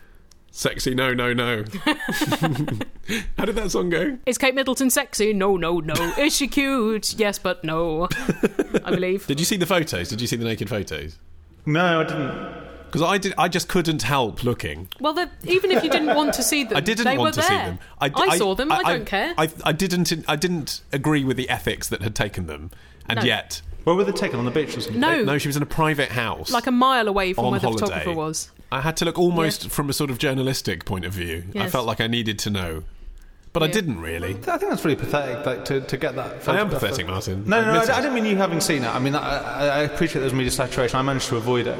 Sexy, 0.53 0.95
no, 0.97 1.15
no, 1.15 1.33
no. 1.33 1.65
How 3.39 3.45
did 3.45 3.55
that 3.55 3.71
song 3.71 3.89
go? 3.89 4.19
Is 4.27 4.37
Kate 4.37 4.55
Middleton 4.55 4.91
sexy? 4.91 5.33
No, 5.33 5.57
no, 5.57 5.79
no. 5.79 5.95
Is 6.19 6.37
she 6.37 6.49
cute? 6.49 7.15
Yes, 7.17 7.39
but 7.39 7.63
no. 7.63 8.09
I 8.85 8.91
believe. 8.91 9.29
Did 9.29 9.39
you 9.39 9.47
see 9.47 9.57
the 9.57 9.67
photos? 9.67 10.09
Did 10.09 10.21
you 10.21 10.27
see 10.27 10.35
the 10.37 10.45
naked 10.45 10.69
photos? 10.69 11.19
No, 11.67 12.01
I 12.01 12.05
didn't. 12.05 12.61
Because 12.87 13.03
I 13.03 13.19
did. 13.19 13.35
I 13.39 13.47
just 13.49 13.69
couldn't 13.69 14.03
help 14.03 14.43
looking. 14.43 14.89
Well, 14.99 15.17
even 15.45 15.71
if 15.71 15.85
you 15.85 15.91
didn't 15.91 16.17
want 16.17 16.35
to 16.35 16.43
see 16.43 16.65
them, 16.65 16.77
I 16.77 16.81
didn't 16.81 17.05
they 17.05 17.17
want 17.17 17.37
were 17.37 17.43
to 17.43 17.49
there. 17.49 17.59
see 17.59 17.65
them. 17.65 17.79
I, 18.01 18.37
saw 18.37 18.55
them. 18.57 18.73
I, 18.73 18.83
don't 18.83 19.07
care. 19.07 19.33
I, 19.39 19.49
I 19.63 19.71
didn't. 19.73 20.13
I 20.27 20.35
didn't 20.35 20.81
agree 20.93 21.23
with 21.23 21.37
the 21.37 21.49
ethics 21.49 21.89
that 21.89 22.03
had 22.03 22.17
taken 22.17 22.47
them, 22.47 22.73
and 23.09 23.19
No. 23.21 23.23
yet, 23.25 23.63
Where 23.85 23.95
were 23.95 24.03
they 24.03 24.11
taken 24.11 24.41
on 24.41 24.45
the 24.45 24.51
beach 24.51 24.77
or 24.77 24.81
something? 24.81 25.01
no, 25.01 25.23
no, 25.23 25.39
she 25.39 25.47
was 25.47 25.57
in 25.57 25.63
a 25.63 25.67
private 25.67 26.09
house, 26.11 26.51
like 26.51 26.67
a 26.67 26.73
mile 26.73 27.07
away 27.07 27.33
from 27.33 27.45
on 27.45 27.51
where 27.53 27.61
the 27.61 27.69
holiday. 27.69 27.87
photographer 27.87 28.13
was. 28.13 28.51
I 28.73 28.81
had 28.81 28.97
to 28.99 29.05
look 29.05 29.19
almost 29.21 29.71
from 29.71 29.89
a 29.89 29.93
sort 29.93 30.11
of 30.11 30.19
journalistic 30.19 30.85
point 30.85 31.05
of 31.05 31.13
view. 31.13 31.45
I 31.55 31.69
felt 31.69 31.87
like 31.87 32.01
I 32.01 32.09
needed 32.09 32.41
to 32.41 32.51
know, 32.51 32.83
but 33.53 33.63
I 33.63 33.67
didn't 33.67 34.01
really. 34.01 34.31
I 34.31 34.59
think 34.59 34.71
that's 34.71 34.85
really 34.85 34.97
pathetic 34.97 35.45
like, 35.45 35.65
to, 35.67 35.81
to 35.81 35.97
get 35.97 36.15
that. 36.17 36.27
I 36.27 36.61
am 36.61 36.69
photograph. 36.69 36.71
pathetic, 36.71 37.07
Martin. 37.07 37.45
No, 37.47 37.63
no, 37.63 37.73
no, 37.73 37.81
I, 37.93 37.99
I 37.99 38.01
don't 38.01 38.15
mean 38.15 38.25
you 38.25 38.37
having 38.37 38.61
seen 38.61 38.85
it. 38.85 38.89
I 38.89 38.99
mean, 38.99 39.15
I, 39.15 39.39
I, 39.39 39.67
I 39.67 39.79
appreciate 39.81 40.21
there's 40.21 40.35
media 40.35 40.51
saturation. 40.51 40.99
I 40.99 41.03
managed 41.03 41.29
to 41.29 41.37
avoid 41.37 41.67
it. 41.67 41.79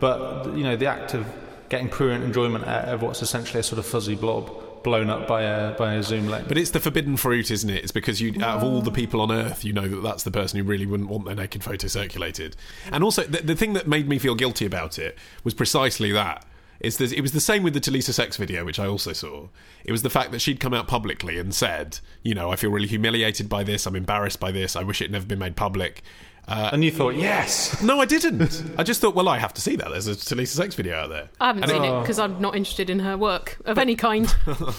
But, 0.00 0.56
you 0.56 0.64
know, 0.64 0.74
the 0.74 0.86
act 0.86 1.14
of 1.14 1.26
getting 1.68 1.88
prurient 1.88 2.24
enjoyment 2.24 2.66
out 2.66 2.88
of 2.88 3.02
what's 3.02 3.22
essentially 3.22 3.60
a 3.60 3.62
sort 3.62 3.78
of 3.78 3.86
fuzzy 3.86 4.16
blob 4.16 4.82
blown 4.82 5.10
up 5.10 5.28
by 5.28 5.42
a, 5.42 5.76
by 5.76 5.94
a 5.94 6.02
zoom 6.02 6.26
lens. 6.26 6.46
But 6.48 6.58
it's 6.58 6.70
the 6.70 6.80
forbidden 6.80 7.16
fruit, 7.16 7.52
isn't 7.52 7.70
it? 7.70 7.84
It's 7.84 7.92
because 7.92 8.20
you, 8.20 8.34
out 8.42 8.56
of 8.56 8.64
all 8.64 8.82
the 8.82 8.90
people 8.90 9.20
on 9.20 9.30
Earth, 9.30 9.64
you 9.64 9.72
know 9.72 9.86
that 9.86 10.02
that's 10.02 10.24
the 10.24 10.32
person 10.32 10.58
who 10.58 10.64
really 10.64 10.86
wouldn't 10.86 11.08
want 11.08 11.24
their 11.24 11.36
naked 11.36 11.62
photo 11.62 11.86
circulated. 11.86 12.56
And 12.90 13.04
also, 13.04 13.22
the, 13.22 13.42
the 13.42 13.54
thing 13.54 13.74
that 13.74 13.86
made 13.86 14.08
me 14.08 14.18
feel 14.18 14.34
guilty 14.34 14.66
about 14.66 14.98
it 14.98 15.16
was 15.44 15.54
precisely 15.54 16.10
that. 16.10 16.44
The, 16.82 17.14
it 17.16 17.20
was 17.20 17.32
the 17.32 17.40
same 17.40 17.62
with 17.62 17.74
the 17.74 17.80
Tulisa 17.80 18.12
sex 18.12 18.36
video, 18.36 18.64
which 18.64 18.80
I 18.80 18.86
also 18.86 19.12
saw. 19.12 19.48
It 19.84 19.92
was 19.92 20.02
the 20.02 20.10
fact 20.10 20.32
that 20.32 20.40
she'd 20.40 20.58
come 20.58 20.74
out 20.74 20.88
publicly 20.88 21.38
and 21.38 21.54
said, 21.54 22.00
you 22.22 22.34
know, 22.34 22.50
I 22.50 22.56
feel 22.56 22.70
really 22.70 22.88
humiliated 22.88 23.48
by 23.48 23.62
this. 23.62 23.86
I'm 23.86 23.94
embarrassed 23.94 24.40
by 24.40 24.50
this. 24.50 24.74
I 24.74 24.82
wish 24.82 25.00
it 25.00 25.10
never 25.10 25.24
been 25.24 25.38
made 25.38 25.54
public. 25.54 26.02
Uh, 26.48 26.70
and 26.72 26.82
you 26.84 26.90
thought, 26.90 27.14
yes. 27.14 27.80
no, 27.82 28.00
I 28.00 28.04
didn't. 28.04 28.64
I 28.76 28.82
just 28.82 29.00
thought, 29.00 29.14
well, 29.14 29.28
I 29.28 29.38
have 29.38 29.54
to 29.54 29.60
see 29.60 29.76
that. 29.76 29.88
There's 29.90 30.08
a 30.08 30.12
Tulisa 30.12 30.48
sex 30.48 30.74
video 30.74 30.96
out 30.96 31.08
there. 31.10 31.28
I 31.40 31.46
haven't 31.46 31.62
And 31.62 31.70
seen 31.72 31.84
it- 31.84 31.96
it 31.96 32.00
because 32.00 32.18
I'm 32.18 32.40
not 32.40 32.56
interested 32.56 32.90
in 32.90 32.98
her 32.98 33.16
work 33.16 33.58
of 33.64 33.78
any 33.78 33.94
kind. 33.96 34.32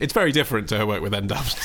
It's 0.00 0.12
very 0.12 0.32
different 0.32 0.68
to 0.68 0.76
her 0.78 0.84
work 0.84 1.00
with 1.00 1.14
N-Dubz. 1.14 1.56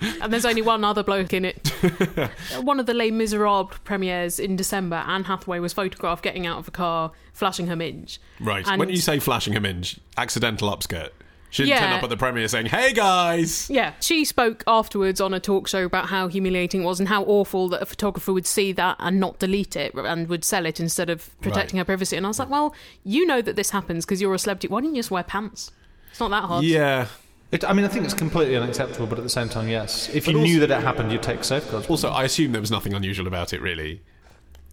and 0.22 0.30
there's 0.32 0.44
only 0.44 0.60
one 0.60 0.84
other 0.84 1.02
bloke 1.02 1.32
in 1.32 1.44
it. 1.46 1.68
one 2.60 2.78
of 2.78 2.84
the 2.86 2.92
Les 2.92 3.10
Miserables 3.10 3.72
premieres 3.84 4.38
in 4.38 4.56
December, 4.56 4.96
Anne 4.96 5.24
Hathaway 5.24 5.58
was 5.58 5.72
photographed 5.72 6.22
getting 6.22 6.46
out 6.46 6.58
of 6.58 6.68
a 6.68 6.70
car, 6.70 7.12
flashing 7.32 7.68
her 7.68 7.76
minge. 7.76 8.20
Right. 8.40 8.66
And- 8.68 8.78
when 8.78 8.88
you 8.90 8.98
say 8.98 9.20
flashing 9.20 9.54
her 9.54 9.60
minge, 9.60 9.98
accidental 10.18 10.68
upskirt. 10.76 11.10
She 11.54 11.64
didn't 11.66 11.78
turn 11.78 11.92
up 11.92 12.02
at 12.02 12.10
the 12.10 12.16
premiere 12.16 12.48
saying, 12.48 12.66
"Hey 12.66 12.92
guys." 12.92 13.70
Yeah, 13.70 13.92
she 14.00 14.24
spoke 14.24 14.64
afterwards 14.66 15.20
on 15.20 15.32
a 15.32 15.38
talk 15.38 15.68
show 15.68 15.84
about 15.84 16.06
how 16.08 16.26
humiliating 16.26 16.82
it 16.82 16.84
was 16.84 16.98
and 16.98 17.08
how 17.08 17.22
awful 17.24 17.68
that 17.68 17.80
a 17.80 17.86
photographer 17.86 18.32
would 18.32 18.46
see 18.46 18.72
that 18.72 18.96
and 18.98 19.20
not 19.20 19.38
delete 19.38 19.76
it 19.76 19.94
and 19.94 20.28
would 20.28 20.44
sell 20.44 20.66
it 20.66 20.80
instead 20.80 21.10
of 21.10 21.30
protecting 21.40 21.76
Right. 21.76 21.82
her 21.82 21.84
privacy. 21.84 22.16
And 22.16 22.26
I 22.26 22.28
was 22.28 22.40
like, 22.40 22.50
well, 22.50 22.74
you 23.04 23.24
know 23.24 23.40
that 23.40 23.54
this 23.54 23.70
happens 23.70 24.04
because 24.04 24.20
you're 24.20 24.34
a 24.34 24.38
celebrity. 24.38 24.66
Why 24.66 24.80
didn't 24.80 24.96
you 24.96 24.98
just 25.02 25.12
wear 25.12 25.22
pants? 25.22 25.70
It's 26.10 26.18
not 26.18 26.30
that 26.30 26.42
hard. 26.44 26.64
Yeah. 26.64 27.06
It, 27.52 27.64
I 27.64 27.72
mean, 27.72 27.84
I 27.84 27.88
think 27.88 28.04
it's 28.04 28.14
completely 28.14 28.56
unacceptable, 28.56 29.06
but 29.06 29.18
at 29.18 29.22
the 29.22 29.30
same 29.30 29.48
time, 29.48 29.68
yes. 29.68 30.08
If 30.12 30.26
you 30.26 30.34
also- 30.38 30.44
knew 30.44 30.58
that 30.60 30.72
it 30.72 30.82
happened, 30.82 31.12
you'd 31.12 31.22
take 31.22 31.44
safeguards. 31.44 31.86
Also, 31.86 32.08
I 32.10 32.24
assume 32.24 32.50
there 32.50 32.60
was 32.60 32.70
nothing 32.72 32.94
unusual 32.94 33.28
about 33.28 33.52
it, 33.52 33.60
really. 33.62 34.00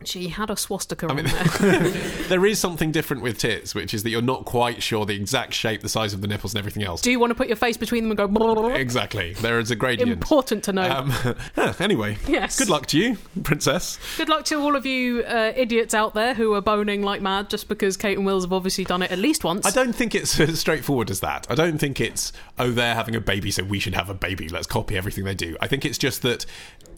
She 0.06 0.28
had 0.30 0.50
a 0.50 0.58
swastika 0.58 1.08
I 1.08 1.10
on 1.10 1.16
mean, 1.18 1.26
there. 1.26 1.90
there 2.30 2.46
is 2.46 2.60
something 2.60 2.92
different 2.92 3.24
with 3.24 3.38
tits, 3.38 3.76
which 3.76 3.94
is 3.94 4.04
that 4.04 4.10
you're 4.10 4.22
not 4.22 4.46
quite 4.46 4.82
sure 4.84 5.06
the 5.06 5.16
exact 5.16 5.54
shape, 5.54 5.82
the 5.82 5.90
size 5.90 6.14
of 6.14 6.22
the 6.22 6.28
nipples, 6.28 6.54
and 6.54 6.60
everything 6.60 6.84
else. 6.84 7.02
Do 7.02 7.12
you 7.12 7.20
want 7.20 7.32
to 7.32 7.36
put 7.36 7.48
your 7.48 7.56
face 7.58 7.78
between 7.78 8.08
them 8.08 8.18
and 8.18 8.34
go? 8.34 8.68
Exactly. 8.70 9.34
There 9.34 9.60
is 9.60 9.72
a 9.72 9.76
gradient. 9.76 10.12
Important 10.12 10.64
to 10.66 10.74
know. 10.74 10.90
Um, 10.90 11.36
anyway, 11.80 12.18
Yes. 12.28 12.58
good 12.58 12.70
luck 12.70 12.86
to 12.88 12.98
you, 12.98 13.18
princess. 13.44 14.00
Good 14.18 14.30
luck 14.30 14.46
to 14.46 14.60
all 14.60 14.76
of 14.76 14.86
you 14.86 15.24
uh, 15.24 15.54
idiots 15.56 15.94
out 15.94 16.14
there 16.14 16.34
who 16.34 16.54
are 16.54 16.62
boning 16.62 17.02
like 17.04 17.22
mad 17.22 17.50
just 17.50 17.68
because 17.68 17.98
Kate 17.98 18.18
and 18.18 18.26
Wills 18.26 18.44
have 18.44 18.54
obviously 18.54 18.84
done 18.84 19.02
it 19.02 19.12
at 19.12 19.20
least 19.20 19.44
once. 19.44 19.66
I 19.66 19.72
don't 19.72 19.94
think 19.94 20.16
it's 20.16 20.40
as 20.40 20.60
straightforward 20.60 21.10
as 21.12 21.20
that. 21.22 21.48
I 21.50 21.56
don't 21.56 21.78
think 21.78 22.00
it's, 22.00 22.32
oh, 22.60 22.72
they're 22.72 22.96
having 22.96 23.16
a 23.16 23.22
baby, 23.22 23.52
so 23.52 23.64
we 23.64 23.80
should 23.80 23.96
have 23.96 24.10
a 24.10 24.14
baby. 24.14 24.50
Let's 24.50 24.68
copy 24.68 24.98
everything 24.98 25.24
they 25.24 25.36
do. 25.36 25.58
I 25.62 25.68
think 25.68 25.86
it's 25.86 25.98
just 25.98 26.22
that 26.24 26.46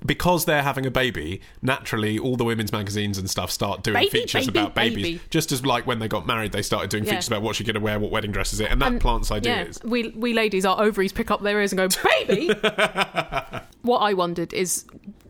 because 0.06 0.46
they're 0.46 0.64
having 0.64 0.86
a 0.86 0.92
baby, 0.92 1.42
naturally, 1.62 2.18
all 2.20 2.36
the 2.36 2.44
women's 2.44 2.72
magazines 2.72 3.18
and 3.18 3.30
stuff 3.30 3.52
start 3.52 3.84
doing 3.84 3.96
Baby, 3.96 4.10
features 4.10 4.48
baby, 4.48 4.60
about 4.60 4.76
babies. 4.76 5.04
baby. 5.04 5.22
Just 5.30 5.52
as, 5.52 5.66
like, 5.66 5.88
when 5.88 6.00
they 6.00 6.08
got 6.08 6.26
married, 6.28 6.52
they 6.52 6.62
started 6.62 6.90
doing 6.90 7.04
Yeah. 7.06 7.12
features 7.12 7.28
about 7.28 7.42
what 7.42 7.56
she's 7.56 7.66
going 7.68 7.76
to 7.76 7.80
wear, 7.80 8.00
what 8.00 8.12
wedding 8.12 8.32
dress 8.32 8.54
is 8.54 8.60
it, 8.60 8.72
and 8.72 8.82
that 8.82 8.88
And- 8.94 9.02
plants 9.02 9.30
Yeah, 9.30 9.36
ideas. 9.38 9.80
we 9.84 10.10
we 10.10 10.34
ladies, 10.34 10.66
our 10.66 10.82
ovaries 10.82 11.14
pick 11.14 11.32
up 11.32 11.42
their 11.42 11.60
ears 11.60 11.72
and 11.74 11.78
go, 11.78 11.88
baby. 12.28 12.48
what 13.82 14.00
I 14.00 14.14
wondered 14.14 14.54
is 14.54 14.86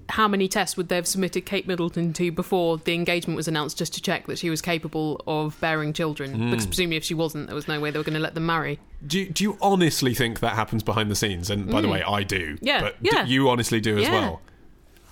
how 0.09 0.27
many 0.27 0.47
tests 0.47 0.75
would 0.77 0.89
they 0.89 0.95
have 0.95 1.07
submitted 1.07 1.41
Kate 1.45 1.65
Middleton 1.65 2.11
to 2.13 2.31
before 2.31 2.77
the 2.77 2.93
engagement 2.93 3.35
was 3.37 3.47
announced 3.47 3.77
just 3.77 3.93
to 3.93 4.01
check 4.01 4.27
that 4.27 4.37
she 4.37 4.49
was 4.49 4.61
capable 4.61 5.21
of 5.25 5.59
bearing 5.59 5.93
children? 5.93 6.35
Mm. 6.35 6.51
Because 6.51 6.65
presumably 6.67 6.97
if 6.97 7.03
she 7.03 7.13
wasn't, 7.13 7.47
there 7.47 7.55
was 7.55 7.67
no 7.67 7.79
way 7.79 7.89
they 7.89 7.97
were 7.99 8.03
going 8.03 8.13
to 8.13 8.19
let 8.19 8.33
them 8.35 8.45
marry. 8.45 8.79
Do 9.07 9.19
you, 9.19 9.29
do 9.29 9.43
you 9.43 9.57
honestly 9.61 10.13
think 10.13 10.39
that 10.41 10.53
happens 10.53 10.83
behind 10.83 11.09
the 11.09 11.15
scenes? 11.15 11.49
And 11.49 11.69
by 11.69 11.81
the 11.81 11.87
Mm. 11.87 11.91
way, 11.91 12.03
I 12.03 12.23
do. 12.23 12.57
Yeah, 12.61 12.81
But 12.81 12.97
yeah. 13.01 13.23
d- 13.25 13.31
you 13.31 13.49
honestly 13.49 13.79
do 13.79 13.97
as 13.97 14.03
Yeah. 14.03 14.11
well. 14.11 14.41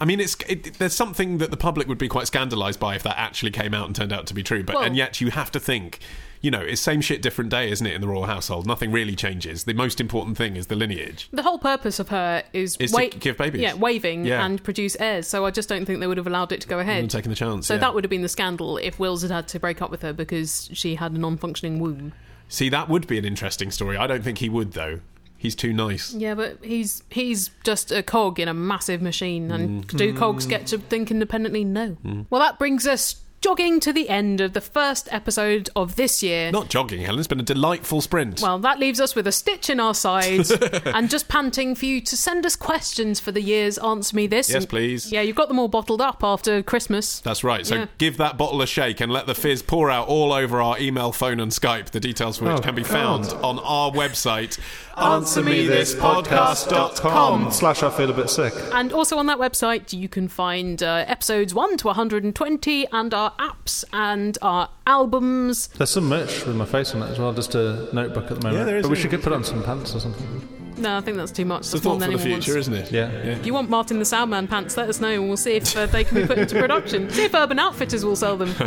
I 0.01 0.05
mean, 0.05 0.19
it's 0.19 0.35
it, 0.49 0.79
there's 0.79 0.95
something 0.95 1.37
that 1.37 1.51
the 1.51 1.57
public 1.57 1.87
would 1.87 1.99
be 1.99 2.07
quite 2.07 2.25
scandalised 2.25 2.79
by 2.79 2.95
if 2.95 3.03
that 3.03 3.19
actually 3.19 3.51
came 3.51 3.75
out 3.75 3.85
and 3.85 3.95
turned 3.95 4.11
out 4.11 4.25
to 4.27 4.33
be 4.33 4.41
true. 4.41 4.63
But 4.63 4.75
Well- 4.75 4.83
and 4.83 4.97
yet 4.97 5.21
you 5.21 5.29
have 5.29 5.51
to 5.51 5.59
think, 5.59 5.99
you 6.41 6.49
know, 6.49 6.59
it's 6.59 6.81
same 6.81 7.01
shit, 7.01 7.21
different 7.21 7.51
day, 7.51 7.69
isn't 7.69 7.85
it? 7.85 7.93
In 7.93 8.01
the 8.01 8.07
royal 8.07 8.25
household, 8.25 8.65
nothing 8.65 8.91
really 8.91 9.15
changes. 9.15 9.65
The 9.65 9.75
most 9.75 10.01
important 10.01 10.37
thing 10.37 10.55
is 10.55 10.67
the 10.67 10.75
lineage. 10.75 11.29
The 11.31 11.43
whole 11.43 11.59
purpose 11.59 11.99
of 11.99 12.09
her 12.09 12.43
is, 12.51 12.77
Is 12.77 12.91
to 12.93 13.09
give 13.19 13.37
babies. 13.37 13.61
Yeah, 13.61 13.75
waving 13.75 14.25
Yeah. 14.25 14.43
and 14.43 14.63
produce 14.63 14.97
heirs. 14.99 15.27
So 15.27 15.45
I 15.45 15.51
just 15.51 15.69
don't 15.69 15.85
think 15.85 15.99
they 15.99 16.07
would 16.07 16.17
have 16.17 16.25
allowed 16.25 16.51
it 16.51 16.61
to 16.61 16.67
go 16.67 16.77
mm, 16.77 16.81
ahead. 16.81 17.07
Taking 17.11 17.29
the 17.29 17.35
chance. 17.35 17.67
So 17.67 17.75
yeah. 17.75 17.81
that 17.81 17.93
would 17.93 18.03
have 18.03 18.09
been 18.09 18.23
the 18.23 18.29
scandal 18.29 18.77
if 18.77 18.97
Wills 18.97 19.21
had 19.21 19.29
had 19.29 19.47
to 19.49 19.59
break 19.59 19.83
up 19.83 19.91
with 19.91 20.01
her 20.01 20.13
because 20.13 20.67
she 20.73 20.95
had 20.95 21.11
a 21.11 21.19
non-functioning 21.19 21.77
womb. 21.77 22.13
See, 22.47 22.69
that 22.69 22.89
would 22.89 23.05
be 23.05 23.19
an 23.19 23.25
interesting 23.25 23.69
story. 23.69 23.97
I 23.97 24.07
don't 24.07 24.23
think 24.23 24.39
he 24.39 24.49
would 24.49 24.71
though. 24.71 25.01
He's 25.41 25.55
too 25.55 25.73
nice. 25.73 26.13
Yeah, 26.13 26.35
but 26.35 26.57
he's 26.63 27.01
he's 27.09 27.49
just 27.63 27.91
a 27.91 28.03
cog 28.03 28.39
in 28.39 28.47
a 28.47 28.53
massive 28.53 29.01
machine, 29.01 29.51
and 29.51 29.87
Mm. 29.87 29.97
do 29.97 30.13
cogs 30.13 30.45
get 30.45 30.67
to 30.67 30.77
think 30.77 31.09
independently? 31.09 31.63
No. 31.63 31.97
Well, 32.29 32.39
that 32.41 32.59
brings 32.59 32.85
us 32.85 33.15
jogging 33.41 33.79
to 33.79 33.91
the 33.91 34.07
end 34.07 34.39
of 34.39 34.53
the 34.53 34.61
first 34.61 35.07
episode 35.11 35.67
of 35.75 35.95
this 35.95 36.21
year. 36.21 36.51
Not 36.51 36.69
jogging, 36.69 37.01
Helen. 37.01 37.17
It's 37.17 37.27
been 37.27 37.39
a 37.39 37.43
delightful 37.43 37.99
sprint. 37.99 38.39
Well, 38.39 38.59
that 38.59 38.77
leaves 38.77 38.99
us 38.99 39.15
with 39.15 39.25
a 39.25 39.31
stitch 39.31 39.67
in 39.67 39.79
our 39.79 39.95
sides 39.95 40.51
and 40.85 41.09
just 41.09 41.27
panting 41.27 41.73
for 41.73 41.87
you 41.87 42.01
to 42.01 42.15
send 42.15 42.45
us 42.45 42.55
questions 42.55 43.19
for 43.19 43.31
the 43.31 43.41
year's 43.41 43.79
Answer 43.79 44.15
Me 44.15 44.27
This. 44.27 44.49
Yes, 44.49 44.57
And- 44.61 44.69
please. 44.69 45.11
Yeah, 45.11 45.21
you've 45.21 45.35
got 45.35 45.47
them 45.47 45.57
all 45.57 45.69
bottled 45.69 46.01
up 46.01 46.23
after 46.23 46.61
Christmas. 46.61 47.19
That's 47.21 47.43
right. 47.43 47.65
So 47.65 47.75
Yeah. 47.77 47.85
give 47.97 48.17
that 48.17 48.37
bottle 48.37 48.61
a 48.61 48.67
shake 48.67 49.01
and 49.01 49.11
let 49.11 49.25
the 49.25 49.33
fizz 49.33 49.63
pour 49.63 49.89
out 49.89 50.07
all 50.07 50.33
over 50.33 50.61
our 50.61 50.77
email, 50.79 51.11
phone, 51.11 51.39
and 51.39 51.51
Skype. 51.51 51.89
The 51.89 51.99
details 51.99 52.37
for 52.37 52.45
which 52.45 52.57
Oh, 52.59 52.61
can 52.61 52.75
be 52.75 52.83
God. 52.83 52.91
found 52.91 53.25
on 53.43 53.57
our 53.57 53.89
website, 53.89 54.59
answermethispodcast.com 54.97 57.51
slash 57.51 57.83
I 57.83 57.89
feel 57.89 58.09
a 58.09 58.13
bit 58.13 58.29
sick. 58.29 58.53
And 58.73 58.91
also 58.93 59.17
on 59.17 59.25
that 59.27 59.37
website, 59.37 59.93
you 59.97 60.09
can 60.09 60.27
find 60.27 60.81
uh, 60.83 61.05
episodes 61.07 61.53
1 61.53 61.77
to 61.77 61.87
120 61.87 62.87
and 62.91 63.13
our 63.13 63.31
apps 63.33 63.83
and 63.93 64.37
our 64.41 64.69
albums. 64.87 65.67
There's 65.69 65.89
some 65.91 66.07
merch 66.09 66.45
with 66.45 66.55
my 66.55 66.65
face 66.65 66.93
on 66.95 67.01
it 67.03 67.09
as 67.11 67.19
well, 67.19 67.31
just 67.33 67.53
a 67.55 67.87
notebook 67.93 68.25
at 68.31 68.39
the 68.39 68.43
moment. 68.43 68.55
Yeah, 68.57 68.63
there 68.63 68.77
is, 68.77 68.83
But 68.83 68.91
we 68.91 68.97
yeah. 68.97 69.03
should 69.09 69.21
put 69.23 69.33
on 69.33 69.43
some 69.43 69.63
pants 69.63 69.93
or 69.95 69.99
something. 69.99 70.47
No, 70.77 70.97
I 70.97 71.01
think 71.01 71.17
that's 71.17 71.31
too 71.31 71.45
much. 71.45 71.59
It's 71.61 71.69
a 71.69 71.73
That's 71.73 71.85
more 71.85 71.93
thought 71.95 71.99
than 71.99 72.11
for 72.13 72.17
the 72.17 72.23
anyone 72.23 72.41
future, 72.41 72.57
wants. 72.57 72.67
isn't 72.69 72.87
it? 72.87 72.91
Yeah. 72.91 73.09
If 73.37 73.45
you 73.45 73.53
want 73.53 73.69
Martin 73.69 73.99
the 73.99 74.05
Soundman 74.05 74.49
pants, 74.49 74.75
let 74.77 74.89
us 74.89 74.99
know 74.99 75.09
and 75.09 75.27
we'll 75.27 75.37
see 75.37 75.53
if 75.57 75.77
uh, 75.77 75.85
they 75.85 76.03
can 76.03 76.15
be 76.21 76.25
put 76.25 76.39
into 76.39 76.55
production. 76.59 77.07
See 77.11 77.25
if 77.25 77.35
Urban 77.35 77.59
Outfitters 77.59 78.03
will 78.03 78.15
sell 78.15 78.35
them. 78.37 78.51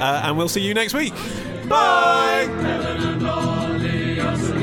Uh, 0.00 0.22
and 0.24 0.38
we'll 0.38 0.48
see 0.48 0.62
you 0.62 0.72
next 0.72 0.94
week. 0.94 1.12
Bye. 1.68 2.48
Helen 2.62 3.02
and 3.02 3.22
Laura. 3.22 4.59